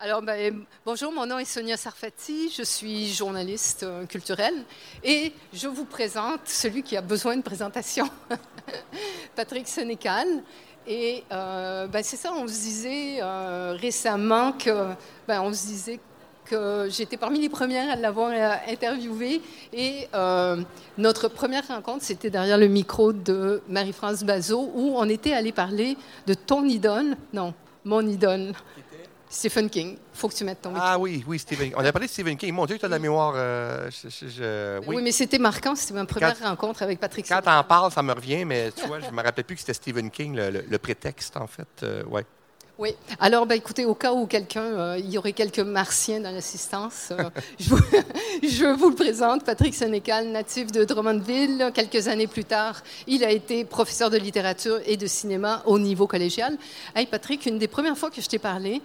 Alors, 0.00 0.22
ben, 0.22 0.64
bonjour, 0.84 1.12
mon 1.12 1.24
nom 1.24 1.38
est 1.38 1.44
Sonia 1.44 1.76
Sarfati, 1.76 2.50
je 2.50 2.62
suis 2.62 3.12
journaliste 3.12 3.84
euh, 3.84 4.04
culturelle 4.04 4.64
et 5.04 5.32
je 5.52 5.68
vous 5.68 5.84
présente 5.84 6.40
celui 6.46 6.82
qui 6.82 6.96
a 6.96 7.00
besoin 7.00 7.36
de 7.36 7.42
présentation, 7.42 8.08
Patrick 9.36 9.68
Sénécal. 9.68 10.26
Et 10.86 11.22
euh, 11.32 11.86
ben, 11.86 12.02
c'est 12.02 12.16
ça, 12.16 12.32
on 12.32 12.48
se 12.48 12.54
disait 12.54 13.18
euh, 13.20 13.76
récemment 13.78 14.52
que, 14.52 14.94
ben, 15.28 15.42
on 15.42 15.52
se 15.52 15.66
disait 15.66 16.00
que 16.44 16.88
j'étais 16.90 17.16
parmi 17.16 17.40
les 17.40 17.48
premières 17.48 17.90
à 17.90 17.96
l'avoir 17.96 18.32
interviewé. 18.68 19.42
Et 19.72 20.08
notre 20.96 21.26
première 21.28 21.66
rencontre, 21.66 22.04
c'était 22.04 22.30
derrière 22.30 22.58
le 22.58 22.68
micro 22.68 23.12
de 23.12 23.62
Marie-France 23.68 24.22
Bazot, 24.22 24.70
où 24.74 24.94
on 24.96 25.08
était 25.08 25.32
allé 25.32 25.50
parler 25.50 25.96
de 26.26 26.34
ton 26.34 26.64
idole, 26.64 27.16
non, 27.32 27.52
mon 27.86 28.06
idole, 28.06 28.52
Stephen 29.28 29.68
King. 29.68 29.96
faut 30.14 30.28
que 30.28 30.34
tu 30.34 30.44
mettes 30.44 30.62
ton. 30.62 30.72
Ah 30.76 30.98
oui, 30.98 31.24
oui, 31.26 31.38
Stephen 31.38 31.68
King. 31.68 31.74
On 31.76 31.84
a 31.84 31.92
parlé 31.92 32.06
de 32.06 32.12
Stephen 32.12 32.36
King. 32.36 32.52
Mon 32.54 32.64
Dieu, 32.66 32.78
tu 32.78 32.84
as 32.84 32.88
de 32.88 32.92
la 32.94 32.98
mémoire. 32.98 33.32
euh, 33.36 33.90
je- 33.90 34.08
je- 34.08 34.28
je- 34.28 34.78
oui. 34.86 34.96
oui. 34.96 35.02
mais 35.02 35.12
c'était 35.12 35.38
marquant. 35.38 35.74
C'était 35.74 35.94
ma 35.94 36.04
première 36.06 36.38
Quand- 36.38 36.48
rencontre 36.48 36.82
avec 36.82 37.00
Patrick 37.00 37.26
Quand 37.28 37.42
t'en 37.42 37.62
parles, 37.64 37.90
ça 37.92 38.02
me 38.02 38.12
revient, 38.12 38.44
mais 38.44 38.70
tu 38.72 38.86
vois, 38.86 39.00
je 39.00 39.10
me 39.10 39.22
rappelais 39.22 39.42
plus 39.42 39.54
que 39.56 39.60
c'était 39.60 39.74
Stephen 39.74 40.10
King, 40.10 40.34
le, 40.36 40.50
le- 40.50 40.64
le 40.68 40.78
prétexte, 40.78 41.36
en 41.36 41.46
fait. 41.46 41.66
Euh, 41.82 42.02
ouais. 42.04 42.24
Oui. 42.78 42.94
Alors, 43.20 43.46
ben, 43.46 43.54
écoutez, 43.54 43.86
au 43.86 43.94
cas 43.94 44.12
où 44.12 44.26
quelqu'un, 44.26 44.60
euh, 44.64 44.96
il 44.98 45.08
y 45.10 45.16
aurait 45.16 45.32
quelques 45.32 45.60
martiens 45.60 46.20
dans 46.20 46.30
l'assistance, 46.30 47.08
euh, 47.10 47.24
je, 47.58 47.70
vous, 47.70 47.78
je 48.42 48.76
vous 48.78 48.90
le 48.90 48.94
présente, 48.94 49.44
Patrick 49.44 49.74
Sénécal, 49.74 50.28
natif 50.28 50.70
de 50.72 50.84
Drummondville. 50.84 51.70
Quelques 51.74 52.06
années 52.08 52.26
plus 52.26 52.44
tard, 52.44 52.82
il 53.06 53.24
a 53.24 53.30
été 53.30 53.64
professeur 53.64 54.10
de 54.10 54.18
littérature 54.18 54.78
et 54.86 54.98
de 54.98 55.06
cinéma 55.06 55.62
au 55.64 55.78
niveau 55.78 56.06
collégial. 56.06 56.56
Hey, 56.94 57.06
Patrick, 57.06 57.46
une 57.46 57.58
des 57.58 57.68
premières 57.68 57.96
fois 57.96 58.10
que 58.10 58.20
je 58.20 58.28
t'ai 58.28 58.38
parlé, 58.38 58.82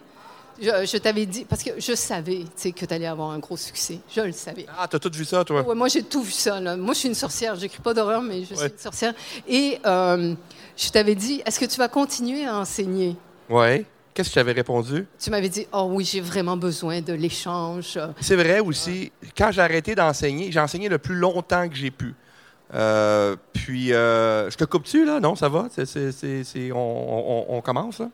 je, 0.59 0.85
je 0.85 0.97
t'avais 0.97 1.25
dit, 1.25 1.45
parce 1.45 1.61
que 1.63 1.71
je 1.79 1.93
savais 1.93 2.45
que 2.61 2.85
tu 2.85 2.93
allais 2.93 3.05
avoir 3.05 3.31
un 3.31 3.39
gros 3.39 3.57
succès. 3.57 3.99
Je 4.15 4.21
le 4.21 4.31
savais. 4.31 4.65
Ah, 4.77 4.87
t'as 4.87 4.99
tout 4.99 5.11
vu 5.13 5.25
ça, 5.25 5.43
toi? 5.43 5.61
Ouais, 5.61 5.75
moi, 5.75 5.87
j'ai 5.87 6.03
tout 6.03 6.23
vu 6.23 6.31
ça. 6.31 6.59
là. 6.59 6.75
Moi, 6.75 6.93
je 6.93 6.99
suis 6.99 7.09
une 7.09 7.15
sorcière. 7.15 7.55
Je 7.55 7.61
n'écris 7.61 7.81
pas 7.81 7.93
d'horreur, 7.93 8.21
mais 8.21 8.43
je 8.43 8.55
suis 8.55 8.65
une 8.65 8.77
sorcière. 8.77 9.13
Et 9.47 9.79
euh, 9.85 10.33
je 10.77 10.89
t'avais 10.89 11.15
dit, 11.15 11.41
est-ce 11.45 11.59
que 11.59 11.65
tu 11.65 11.77
vas 11.77 11.87
continuer 11.87 12.45
à 12.45 12.57
enseigner? 12.57 13.15
Ouais. 13.49 13.85
Qu'est-ce 14.13 14.27
que 14.29 14.33
tu 14.33 14.39
avais 14.39 14.51
répondu? 14.51 15.05
Tu 15.19 15.29
m'avais 15.29 15.47
dit, 15.47 15.65
oh 15.71 15.87
oui, 15.91 16.03
j'ai 16.03 16.19
vraiment 16.19 16.57
besoin 16.57 16.99
de 16.99 17.13
l'échange. 17.13 17.97
C'est 18.19 18.35
vrai 18.35 18.59
aussi, 18.59 19.09
quand 19.37 19.51
j'ai 19.53 19.61
arrêté 19.61 19.95
d'enseigner, 19.95 20.51
j'ai 20.51 20.59
enseigné 20.59 20.89
le 20.89 20.97
plus 20.97 21.15
longtemps 21.15 21.69
que 21.69 21.75
j'ai 21.75 21.91
pu. 21.91 22.13
Euh, 22.73 23.35
puis, 23.53 23.93
euh, 23.93 24.49
je 24.49 24.55
te 24.57 24.63
coupe-tu, 24.65 25.05
là? 25.05 25.19
Non, 25.19 25.35
ça 25.35 25.49
va? 25.49 25.67
C'est- 25.73 25.85
c'est- 25.85 26.11
c'est- 26.11 26.43
c'est- 26.43 26.71
on, 26.71 26.77
on- 26.77 27.57
on 27.57 27.61
commence, 27.61 27.99
là? 27.99 28.09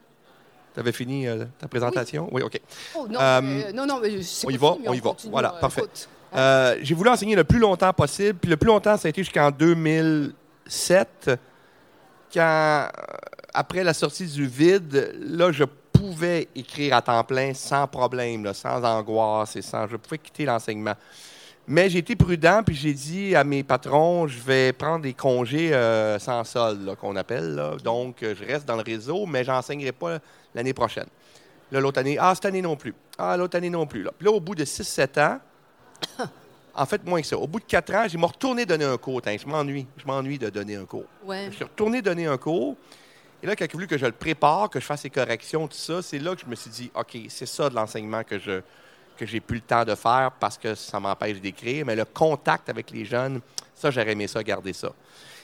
Tu 0.78 0.82
avais 0.82 0.92
fini 0.92 1.28
euh, 1.28 1.46
ta 1.58 1.68
présentation? 1.68 2.30
Oui, 2.32 2.44
OK. 2.44 2.62
Oh, 2.96 3.08
non, 3.10 3.20
Euh, 3.20 3.42
mais- 3.42 3.74
non, 3.74 3.88
non, 3.88 4.00
mais 4.00 4.22
c'est 4.22 4.46
on 4.46 4.52
y 4.52 4.58
va, 4.58 4.74
fini, 4.74 4.88
on 4.88 4.94
y 4.94 5.00
va. 5.00 5.16
Voilà, 5.32 5.56
euh, 5.56 5.60
parfait. 5.60 5.82
Euh, 6.36 6.78
j'ai 6.84 6.94
voulu 6.94 7.10
enseigner 7.10 7.36
le 7.36 7.44
plus 7.44 7.58
longtemps 7.58 7.92
possible. 7.94 8.38
Puis 8.40 8.48
le 8.52 8.58
plus 8.58 8.68
longtemps, 8.68 8.96
ça 8.96 9.08
a 9.08 9.10
été 9.10 9.24
jusqu'en 9.24 9.50
2007, 9.50 11.32
quand, 12.32 12.42
euh, 12.42 12.88
après 13.56 13.84
la 13.84 13.96
sortie 13.96 14.28
du 14.28 14.46
vide, 14.46 15.16
là, 15.20 15.52
je 15.52 15.64
pouvais 15.92 16.48
écrire 16.56 16.96
à 16.96 17.02
temps 17.02 17.24
plein 17.24 17.56
sans 17.56 17.88
problème, 17.88 18.44
là, 18.44 18.54
sans 18.54 18.84
angoisse 18.84 19.56
et 19.56 19.64
sans. 19.64 19.88
Je 19.88 19.96
pouvais 19.98 20.20
quitter 20.20 20.46
l'enseignement. 20.46 20.94
Mais 21.70 21.90
j'ai 21.90 21.98
été 22.00 22.16
prudent, 22.16 22.62
puis 22.66 22.76
j'ai 22.76 22.94
dit 22.94 23.36
à 23.36 23.44
mes 23.44 23.62
patrons, 23.62 24.26
je 24.28 24.40
vais 24.40 24.72
prendre 24.72 25.02
des 25.02 25.14
congés 25.14 25.74
euh, 25.74 26.18
sans 26.20 26.44
solde, 26.46 26.96
qu'on 27.02 27.16
appelle. 27.18 27.56
là. 27.56 27.72
Donc, 27.84 28.24
euh, 28.24 28.34
je 28.40 28.46
reste 28.46 28.66
dans 28.66 28.78
le 28.78 28.84
réseau, 28.84 29.26
mais 29.26 29.44
j'enseignerai 29.44 29.92
pas 29.92 30.20
l'année 30.58 30.74
prochaine. 30.74 31.08
Là, 31.72 31.80
l'autre 31.80 32.00
année, 32.00 32.18
ah, 32.20 32.34
cette 32.36 32.46
année 32.46 32.62
non 32.62 32.76
plus. 32.76 32.94
Ah, 33.18 33.38
l'autre 33.38 33.58
année 33.58 33.70
non 33.70 33.86
plus. 33.86 34.04
Là. 34.04 34.12
Puis 34.18 34.26
là, 34.26 34.32
au 34.32 34.40
bout 34.40 34.56
de 34.56 34.66
6-7 34.66 35.20
ans, 35.22 35.40
en 36.76 36.86
fait, 36.86 37.04
moins 37.06 37.22
que 37.22 37.28
ça. 37.28 37.38
Au 37.38 37.48
bout 37.48 37.60
de 37.60 37.66
4 37.66 37.94
ans, 37.96 38.06
j'ai 38.08 38.18
me 38.18 38.26
retourné 38.26 38.66
donner 38.66 38.86
un 38.86 38.98
cours. 38.98 39.22
Tain, 39.22 39.38
je 39.38 39.48
m'ennuie. 39.48 39.88
Je 39.98 40.06
m'ennuie 40.06 40.38
de 40.38 40.50
donner 40.50 40.76
un 40.76 40.86
cours. 40.86 41.06
Ouais. 41.24 41.48
Je 41.50 41.56
suis 41.56 41.64
retourné 41.64 42.02
donner 42.02 42.26
un 42.26 42.38
cours. 42.38 42.76
Et 43.44 43.48
là, 43.48 43.56
quand 43.56 43.66
il 43.66 43.70
a 43.70 43.74
voulu 43.74 43.88
que 43.88 43.98
je 43.98 44.06
le 44.06 44.12
prépare, 44.12 44.70
que 44.70 44.80
je 44.80 44.86
fasse 44.86 45.04
les 45.04 45.10
corrections, 45.10 45.68
tout 45.68 45.78
ça, 45.78 46.02
c'est 46.02 46.20
là 46.20 46.36
que 46.36 46.42
je 46.42 46.48
me 46.48 46.56
suis 46.56 46.72
dit, 46.72 46.92
OK, 46.96 47.18
c'est 47.30 47.46
ça 47.46 47.70
de 47.70 47.76
l'enseignement 47.76 48.24
que 48.24 48.40
je 48.40 48.62
que 49.18 49.26
j'ai 49.26 49.40
plus 49.40 49.56
le 49.56 49.62
temps 49.62 49.84
de 49.84 49.96
faire 49.96 50.32
parce 50.40 50.60
que 50.60 50.76
ça 50.76 51.00
m'empêche 51.00 51.42
d'écrire. 51.42 51.86
Mais 51.86 51.96
le 51.96 52.06
contact 52.06 52.70
avec 52.70 52.92
les 52.92 53.04
jeunes, 53.04 53.42
ça, 53.74 53.90
j'aurais 53.90 54.12
aimé 54.12 54.28
ça, 54.28 54.44
garder 54.44 54.74
ça. 54.74 54.92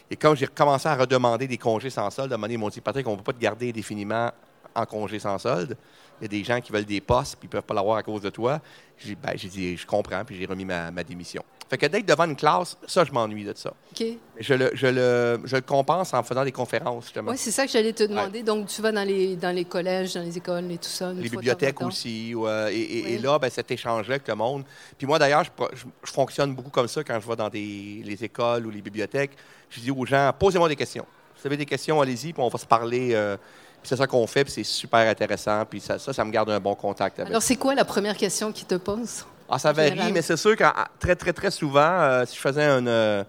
Et 0.09 0.16
quand 0.16 0.35
j'ai 0.35 0.46
recommencé 0.46 0.88
à 0.88 0.96
redemander 0.96 1.47
des 1.47 1.57
congés 1.57 1.90
sans 1.90 2.09
solde, 2.12 2.31
à 2.31 2.35
un 2.35 2.38
moment 2.38 2.46
donné, 2.46 2.53
ils 2.53 2.59
m'ont 2.59 2.69
dit, 2.69 2.81
Patrick, 2.81 3.07
on 3.07 3.13
ne 3.13 3.18
peut 3.18 3.23
pas 3.23 3.34
te 3.34 3.40
garder 3.40 3.69
indéfiniment 3.69 4.31
en 4.75 4.85
congé 4.85 5.19
sans 5.19 5.38
solde. 5.38 5.78
Il 6.22 6.23
y 6.23 6.25
a 6.25 6.28
des 6.29 6.44
gens 6.44 6.61
qui 6.61 6.72
veulent 6.72 6.85
des 6.85 7.01
postes 7.01 7.35
puis 7.38 7.47
ils 7.47 7.47
ne 7.47 7.51
peuvent 7.51 7.63
pas 7.63 7.73
l'avoir 7.73 7.97
à 7.97 8.03
cause 8.03 8.22
de 8.22 8.29
toi. 8.29 8.61
J'ai 8.97 9.16
ben, 9.16 9.34
dit, 9.35 9.75
je 9.75 9.85
comprends, 9.85 10.23
puis 10.23 10.38
j'ai 10.38 10.45
remis 10.45 10.63
ma, 10.63 10.89
ma 10.91 11.03
démission. 11.03 11.44
Fait 11.69 11.78
que 11.78 11.88
d'être 11.88 12.06
devant 12.06 12.25
une 12.25 12.35
classe, 12.35 12.78
ça, 12.85 13.03
je 13.03 13.11
m'ennuie 13.11 13.44
de 13.44 13.53
ça. 13.56 13.72
OK. 13.91 14.06
Je 14.39 14.53
le, 14.53 14.69
je, 14.73 14.88
le, 14.88 15.41
je 15.44 15.56
le 15.56 15.61
compense 15.63 16.13
en 16.13 16.22
faisant 16.22 16.44
des 16.44 16.51
conférences, 16.51 17.06
justement. 17.06 17.31
Oui, 17.31 17.38
c'est 17.38 17.51
ça 17.51 17.66
que 17.66 17.72
j'allais 17.72 17.94
te 17.94 18.03
demander. 18.03 18.44
Donc, 18.44 18.67
tu 18.67 18.81
vas 18.81 18.91
dans 18.91 19.03
les, 19.03 19.35
dans 19.35 19.53
les 19.53 19.66
collèges, 19.66 20.13
dans 20.13 20.22
les 20.22 20.38
écoles 20.38 20.72
et 20.72 20.78
tout 20.78 20.88
ça. 20.88 21.09
une 21.11 21.19
les 21.19 21.29
fois 21.29 21.41
bibliothèques 21.41 21.81
aussi. 21.81 22.34
et, 22.72 23.17
là, 23.17 23.40
ben, 23.40 23.50
cet 23.50 23.72
échange-là 23.72 24.16
avec 24.16 24.28
le 24.28 24.35
monde. 24.35 24.63
Puis 24.97 25.07
moi, 25.07 25.17
d'ailleurs, 25.17 25.44
je, 25.44 25.51
pro- 25.51 25.69
je- 25.73 25.85
je 26.05 26.11
fonctionne 26.11 26.53
beaucoup 26.53 26.69
comme 26.69 26.88
ça 26.88 27.03
quand 27.03 27.19
je 27.19 27.28
vais 27.28 27.35
dans 27.35 27.50
des, 27.50 28.01
les 28.05 28.23
écoles 28.23 28.67
ou 28.67 28.69
les 28.69 28.81
bibliothèques. 28.81 29.31
Je 29.69 29.79
dis 29.79 29.90
aux 29.91 30.05
gens, 30.05 30.31
posez-moi 30.38 30.69
des 30.69 30.75
questions. 30.75 31.05
Si 31.35 31.41
vous 31.41 31.47
avez 31.47 31.57
des 31.57 31.66
questions, 31.66 32.00
allez-y, 32.00 32.34
puis 32.34 32.41
on 32.44 32.50
va 32.50 32.59
se 32.59 32.67
parler. 32.67 33.09
euh, 33.13 33.35
c'est 33.83 33.95
ça 33.95 34.07
qu'on 34.07 34.25
fait, 34.27 34.44
puis 34.44 34.53
c'est 34.53 34.63
super 34.63 35.09
intéressant. 35.09 35.63
Puis 35.66 35.79
ça, 35.79 35.99
ça, 35.99 36.13
ça 36.13 36.25
me 36.25 36.31
garde 36.31 36.49
un 36.49 36.59
bon 36.59 36.75
contact 36.75 37.19
avec. 37.19 37.29
Alors, 37.31 37.41
c'est 37.41 37.55
quoi 37.55 37.75
la 37.75 37.85
première 37.85 38.17
question 38.17 38.51
qu'ils 38.51 38.67
te 38.67 38.75
posent? 38.75 39.25
Ah, 39.49 39.59
ça 39.59 39.71
varie, 39.71 39.89
général? 39.89 40.13
mais 40.13 40.21
c'est 40.21 40.38
sûr 40.38 40.55
que 40.55 40.63
très, 40.99 41.16
très, 41.16 41.33
très 41.33 41.51
souvent, 41.51 41.81
euh, 41.81 42.25
si 42.25 42.35
je 42.35 42.41
faisais 42.41 42.66
une, 42.66 42.88
euh, 42.88 43.23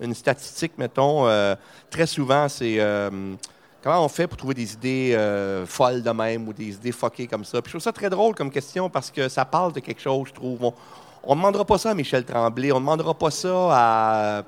une 0.00 0.14
statistique, 0.14 0.72
mettons, 0.78 1.26
euh, 1.26 1.54
très 1.90 2.06
souvent, 2.06 2.48
c'est 2.48 2.78
comment 3.82 4.04
on 4.04 4.08
fait 4.08 4.26
pour 4.26 4.36
trouver 4.36 4.54
des 4.54 4.72
idées 4.72 5.64
folles 5.66 6.02
de 6.02 6.10
même 6.10 6.48
ou 6.48 6.52
des 6.52 6.70
idées 6.70 6.92
fuckées 6.92 7.26
comme 7.26 7.44
ça? 7.44 7.60
Puis 7.60 7.70
je 7.70 7.72
trouve 7.72 7.82
ça 7.82 7.92
très 7.92 8.10
drôle 8.10 8.34
comme 8.34 8.50
question 8.50 8.88
parce 8.88 9.10
que 9.10 9.28
ça 9.28 9.44
parle 9.44 9.72
de 9.72 9.80
quelque 9.80 10.00
chose, 10.00 10.28
je 10.28 10.34
trouve. 10.34 10.72
On 11.22 11.34
ne 11.34 11.40
demandera 11.40 11.64
pas 11.64 11.78
ça 11.78 11.90
à 11.90 11.94
Michel 11.94 12.24
Tremblay, 12.24 12.70
on 12.70 12.76
ne 12.76 12.80
demandera 12.80 13.14
pas 13.14 13.30
ça 13.30 13.68
à 13.70 14.42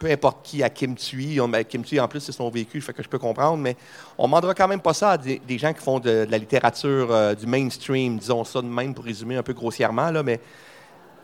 peu 0.00 0.10
importe 0.10 0.38
qui, 0.42 0.62
à 0.62 0.70
Kim 0.70 0.96
Thuy. 0.96 1.40
On- 1.40 1.48
ben, 1.48 1.62
Kim 1.62 1.84
Thuy, 1.84 2.00
en 2.00 2.08
plus, 2.08 2.20
c'est 2.20 2.32
son 2.32 2.50
vécu, 2.50 2.80
fait 2.80 2.92
que 2.92 3.02
je 3.02 3.08
peux 3.08 3.18
comprendre, 3.18 3.58
mais 3.58 3.76
on 4.18 4.24
ne 4.24 4.28
demandera 4.28 4.54
quand 4.54 4.66
même 4.66 4.80
pas 4.80 4.94
ça 4.94 5.12
à 5.12 5.18
des, 5.18 5.58
gens 5.58 5.72
qui 5.72 5.80
font 5.80 6.00
de, 6.00 6.26
la 6.28 6.38
littérature 6.38 7.12
euh, 7.12 7.34
du 7.34 7.46
mainstream, 7.46 8.18
disons 8.18 8.42
ça 8.42 8.62
de 8.62 8.66
même 8.66 8.94
pour 8.94 9.04
résumer 9.04 9.36
un 9.36 9.42
peu 9.42 9.52
grossièrement, 9.52 10.10
là, 10.10 10.22
mais 10.22 10.40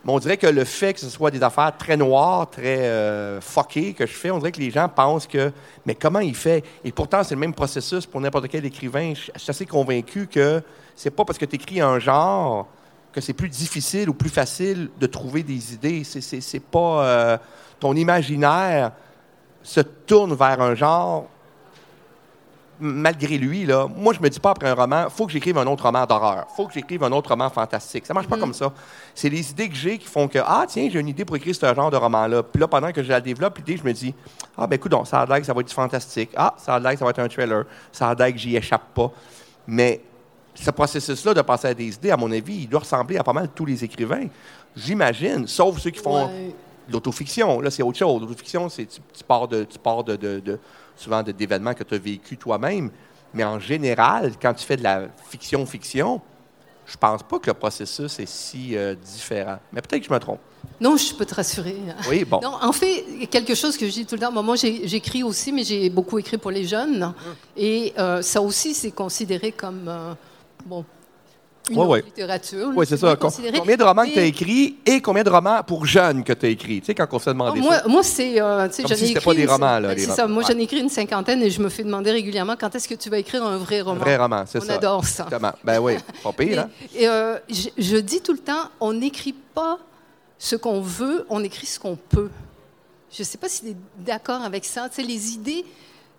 on 0.08 0.18
dirait 0.18 0.36
que 0.36 0.46
le 0.46 0.64
fait 0.64 0.94
que 0.94 1.00
ce 1.00 1.08
soit 1.08 1.30
des 1.30 1.42
affaires 1.42 1.76
très 1.76 1.96
noires, 1.96 2.48
très 2.48 2.78
euh, 2.84 3.40
fuckées 3.40 3.92
que 3.92 4.06
je 4.06 4.12
fais, 4.12 4.30
on 4.30 4.38
dirait 4.38 4.52
que 4.52 4.60
les 4.60 4.70
gens 4.70 4.88
pensent 4.88 5.26
que, 5.26 5.50
mais 5.84 5.94
comment 5.94 6.20
il 6.20 6.34
fait? 6.34 6.64
Et 6.84 6.92
pourtant, 6.92 7.24
c'est 7.24 7.34
le 7.34 7.40
même 7.40 7.54
processus 7.54 8.06
pour 8.06 8.20
n'importe 8.20 8.46
quel 8.48 8.64
écrivain. 8.64 9.14
Je 9.14 9.32
je 9.34 9.40
suis 9.40 9.50
assez 9.50 9.66
convaincu 9.66 10.28
que 10.28 10.62
c'est 10.94 11.10
pas 11.10 11.24
parce 11.24 11.38
que 11.38 11.44
tu 11.44 11.56
écris 11.56 11.80
un 11.80 11.98
genre 11.98 12.68
que 13.16 13.22
c'est 13.22 13.32
plus 13.32 13.48
difficile 13.48 14.10
ou 14.10 14.14
plus 14.14 14.28
facile 14.28 14.90
de 15.00 15.06
trouver 15.06 15.42
des 15.42 15.72
idées. 15.72 16.04
C'est, 16.04 16.60
pas. 16.60 17.04
euh, 17.04 17.38
ton 17.80 17.94
imaginaire 17.94 18.92
se 19.62 19.80
tourne 19.80 20.34
vers 20.34 20.60
un 20.60 20.74
genre 20.74 21.26
malgré 22.78 23.38
lui, 23.38 23.64
là, 23.64 23.88
moi, 23.88 24.12
je 24.12 24.20
me 24.20 24.28
dis 24.28 24.38
pas 24.38 24.50
après 24.50 24.68
un 24.68 24.74
roman, 24.74 25.08
faut 25.08 25.24
que 25.24 25.32
j'écrive 25.32 25.56
un 25.56 25.66
autre 25.66 25.84
roman 25.84 26.04
d'horreur, 26.04 26.46
faut 26.54 26.66
que 26.66 26.74
j'écrive 26.74 27.02
un 27.04 27.12
autre 27.12 27.30
roman 27.30 27.48
fantastique. 27.48 28.04
Ça 28.04 28.12
marche 28.12 28.26
pas 28.26 28.36
comme 28.36 28.52
ça. 28.52 28.70
C'est 29.14 29.30
les 29.30 29.50
idées 29.50 29.70
que 29.70 29.74
j'ai 29.74 29.96
qui 29.96 30.06
font 30.06 30.28
que, 30.28 30.38
ah, 30.44 30.66
tiens, 30.68 30.86
j'ai 30.92 31.00
une 31.00 31.08
idée 31.08 31.24
pour 31.24 31.36
écrire 31.36 31.54
ce 31.54 31.74
genre 31.74 31.90
de 31.90 31.96
roman-là. 31.96 32.42
Puis 32.42 32.60
là, 32.60 32.68
pendant 32.68 32.92
que 32.92 33.02
je 33.02 33.08
la 33.08 33.22
développe, 33.22 33.56
l'idée, 33.56 33.78
je 33.78 33.82
me 33.82 33.94
dis, 33.94 34.14
ah, 34.58 34.66
ben, 34.66 34.76
écoute, 34.76 34.92
ça 35.06 35.20
a 35.20 35.26
l'air 35.26 35.38
que 35.38 35.46
ça 35.46 35.54
va 35.54 35.62
être 35.62 35.68
du 35.68 35.74
fantastique. 35.74 36.32
Ah, 36.36 36.54
ça 36.58 36.74
a 36.74 36.78
l'air 36.78 36.92
que 36.92 36.98
ça 36.98 37.06
va 37.06 37.12
être 37.12 37.18
un 37.20 37.28
thriller. 37.28 37.64
Ça 37.92 38.10
a 38.10 38.14
l'air 38.14 38.30
que 38.30 38.38
j'y 38.38 38.56
échappe 38.56 38.92
pas. 38.94 39.10
Mais 39.66 40.02
ce 40.58 40.70
processus-là 40.70 41.34
de 41.34 41.42
passer 41.42 41.68
à 41.68 41.74
des 41.74 41.94
idées, 41.94 42.10
à 42.10 42.16
mon 42.16 42.30
avis, 42.32 42.62
il 42.62 42.68
doit 42.68 42.80
ressembler 42.80 43.16
à 43.18 43.22
pas 43.24 43.32
mal 43.32 43.48
tous 43.54 43.64
les 43.66 43.84
écrivains. 43.84 44.26
J'imagine, 44.74 45.46
sauf 45.46 45.78
ceux 45.78 45.90
qui 45.90 46.00
font 46.00 46.26
Ouais. 46.26 46.54
l'autofiction. 46.90 47.60
Là, 47.60 47.70
c'est 47.70 47.82
autre 47.82 47.98
chose. 47.98 48.20
L'autofiction, 48.20 48.68
c'est 48.68 48.86
tu, 48.86 49.00
tu 49.12 49.24
pars 49.24 49.46
de, 49.48 49.64
tu 49.64 49.78
pars 49.78 50.02
de, 50.04 50.16
de- 50.16 50.40
de- 50.40 50.58
souvent 50.96 51.22
de- 51.22 51.32
d'événements 51.32 51.74
que 51.74 51.84
tu 51.84 51.94
as 51.94 51.98
vécu 51.98 52.36
toi-même. 52.36 52.90
Mais 53.34 53.44
en 53.44 53.58
général, 53.60 54.32
quand 54.40 54.54
tu 54.54 54.64
fais 54.64 54.76
de 54.76 54.82
la 54.82 55.08
fiction-fiction, 55.30 56.20
je 56.86 56.96
pense 56.96 57.22
pas 57.22 57.38
que 57.38 57.48
le 57.48 57.54
processus 57.54 58.18
est 58.18 58.26
si 58.28 58.76
euh, 58.76 58.94
différent. 58.94 59.58
Mais 59.72 59.80
peut-être 59.82 60.00
que 60.02 60.08
je 60.08 60.12
me 60.12 60.18
trompe. 60.20 60.38
Non, 60.80 60.96
je 60.96 61.14
peux 61.14 61.24
te 61.26 61.34
rassurer. 61.34 61.76
Oui, 62.08 62.24
bon. 62.24 62.40
Non, 62.42 62.56
en 62.60 62.72
fait, 62.72 63.04
quelque 63.30 63.54
chose 63.54 63.76
que 63.76 63.86
je 63.86 63.92
dis 63.92 64.06
tout 64.06 64.14
le 64.14 64.20
temps, 64.20 64.30
moi 64.42 64.56
j'ai- 64.56 64.86
j'écris 64.86 65.22
aussi, 65.22 65.52
mais 65.52 65.64
j'ai 65.64 65.90
beaucoup 65.90 66.18
écrit 66.18 66.38
pour 66.38 66.50
les 66.50 66.64
jeunes. 66.64 67.12
Et 67.56 67.92
euh, 67.98 68.22
ça 68.22 68.40
aussi, 68.40 68.74
c'est 68.74 68.90
considéré 68.92 69.52
comme, 69.52 69.86
euh, 69.88 70.14
bon, 70.66 70.84
une 71.68 71.76
Ouais, 71.78 71.82
autre 71.82 71.90
ouais. 71.94 72.02
littérature. 72.02 72.70
Oui, 72.76 72.86
c'est 72.88 72.96
ça. 72.96 73.16
Com- 73.16 73.30
combien 73.58 73.76
de 73.76 73.82
romans 73.82 74.04
que 74.04 74.12
tu 74.12 74.18
as 74.20 74.24
écrits 74.24 74.76
et 74.86 75.00
combien 75.00 75.24
de 75.24 75.30
romans 75.30 75.62
pour 75.66 75.84
jeunes 75.84 76.22
que 76.22 76.32
tu 76.32 76.46
as 76.46 76.48
écrits? 76.50 76.78
Tu 76.80 76.86
sais, 76.86 76.94
quand 76.94 77.08
on 77.10 77.18
se 77.18 77.28
Ah, 77.28 77.32
demandait 77.32 77.60
moi, 77.60 77.78
ça. 77.80 77.88
moi 77.88 78.02
c'est. 78.04 78.40
euh, 78.40 78.68
si 78.70 78.82
écrit 78.82 79.14
pas 79.14 79.34
des 79.34 79.46
romans, 79.46 79.80
là, 79.80 79.88
Ben, 79.88 79.98
C'est 79.98 80.12
ça. 80.12 80.28
Moi, 80.28 80.44
j'en 80.48 80.56
ai 80.56 80.62
écrit 80.62 80.78
une 80.78 80.88
cinquantaine 80.88 81.42
et 81.42 81.50
je 81.50 81.60
me 81.60 81.68
fais 81.68 81.82
demander 81.82 82.12
régulièrement 82.12 82.54
quand 82.58 82.72
est-ce 82.76 82.86
que 82.88 82.94
tu 82.94 83.10
vas 83.10 83.18
écrire 83.18 83.44
un 83.44 83.56
vrai 83.56 83.80
Un 83.80 83.84
roman. 83.84 84.00
vrai 84.00 84.16
roman, 84.16 84.44
c'est 84.46 84.58
On 84.62 84.66
ça. 84.66 84.74
adore 84.74 85.04
ça. 85.04 85.24
Exactement. 85.24 85.52
Ben 85.64 85.80
oui, 85.80 85.94
pas 86.22 86.32
pire, 86.32 86.60
hein? 86.60 86.68
Et, 86.94 87.02
et, 87.02 87.08
euh, 87.08 87.36
je, 87.48 87.68
je 87.76 87.96
dis 87.96 88.20
tout 88.20 88.32
le 88.32 88.38
temps, 88.38 88.70
on 88.78 88.92
n'écrit 88.92 89.32
pas 89.32 89.78
ce 90.38 90.54
qu'on 90.54 90.80
veut, 90.80 91.26
on 91.30 91.42
écrit 91.42 91.66
ce 91.66 91.80
qu'on 91.80 91.96
peut. 91.96 92.30
Je 93.10 93.22
ne 93.22 93.26
sais 93.26 93.38
pas 93.38 93.48
si 93.48 93.62
tu 93.62 93.68
es 93.70 93.76
d'accord 93.98 94.42
avec 94.42 94.64
ça. 94.64 94.88
Tu 94.88 94.96
sais, 94.96 95.02
les 95.02 95.32
idées. 95.32 95.64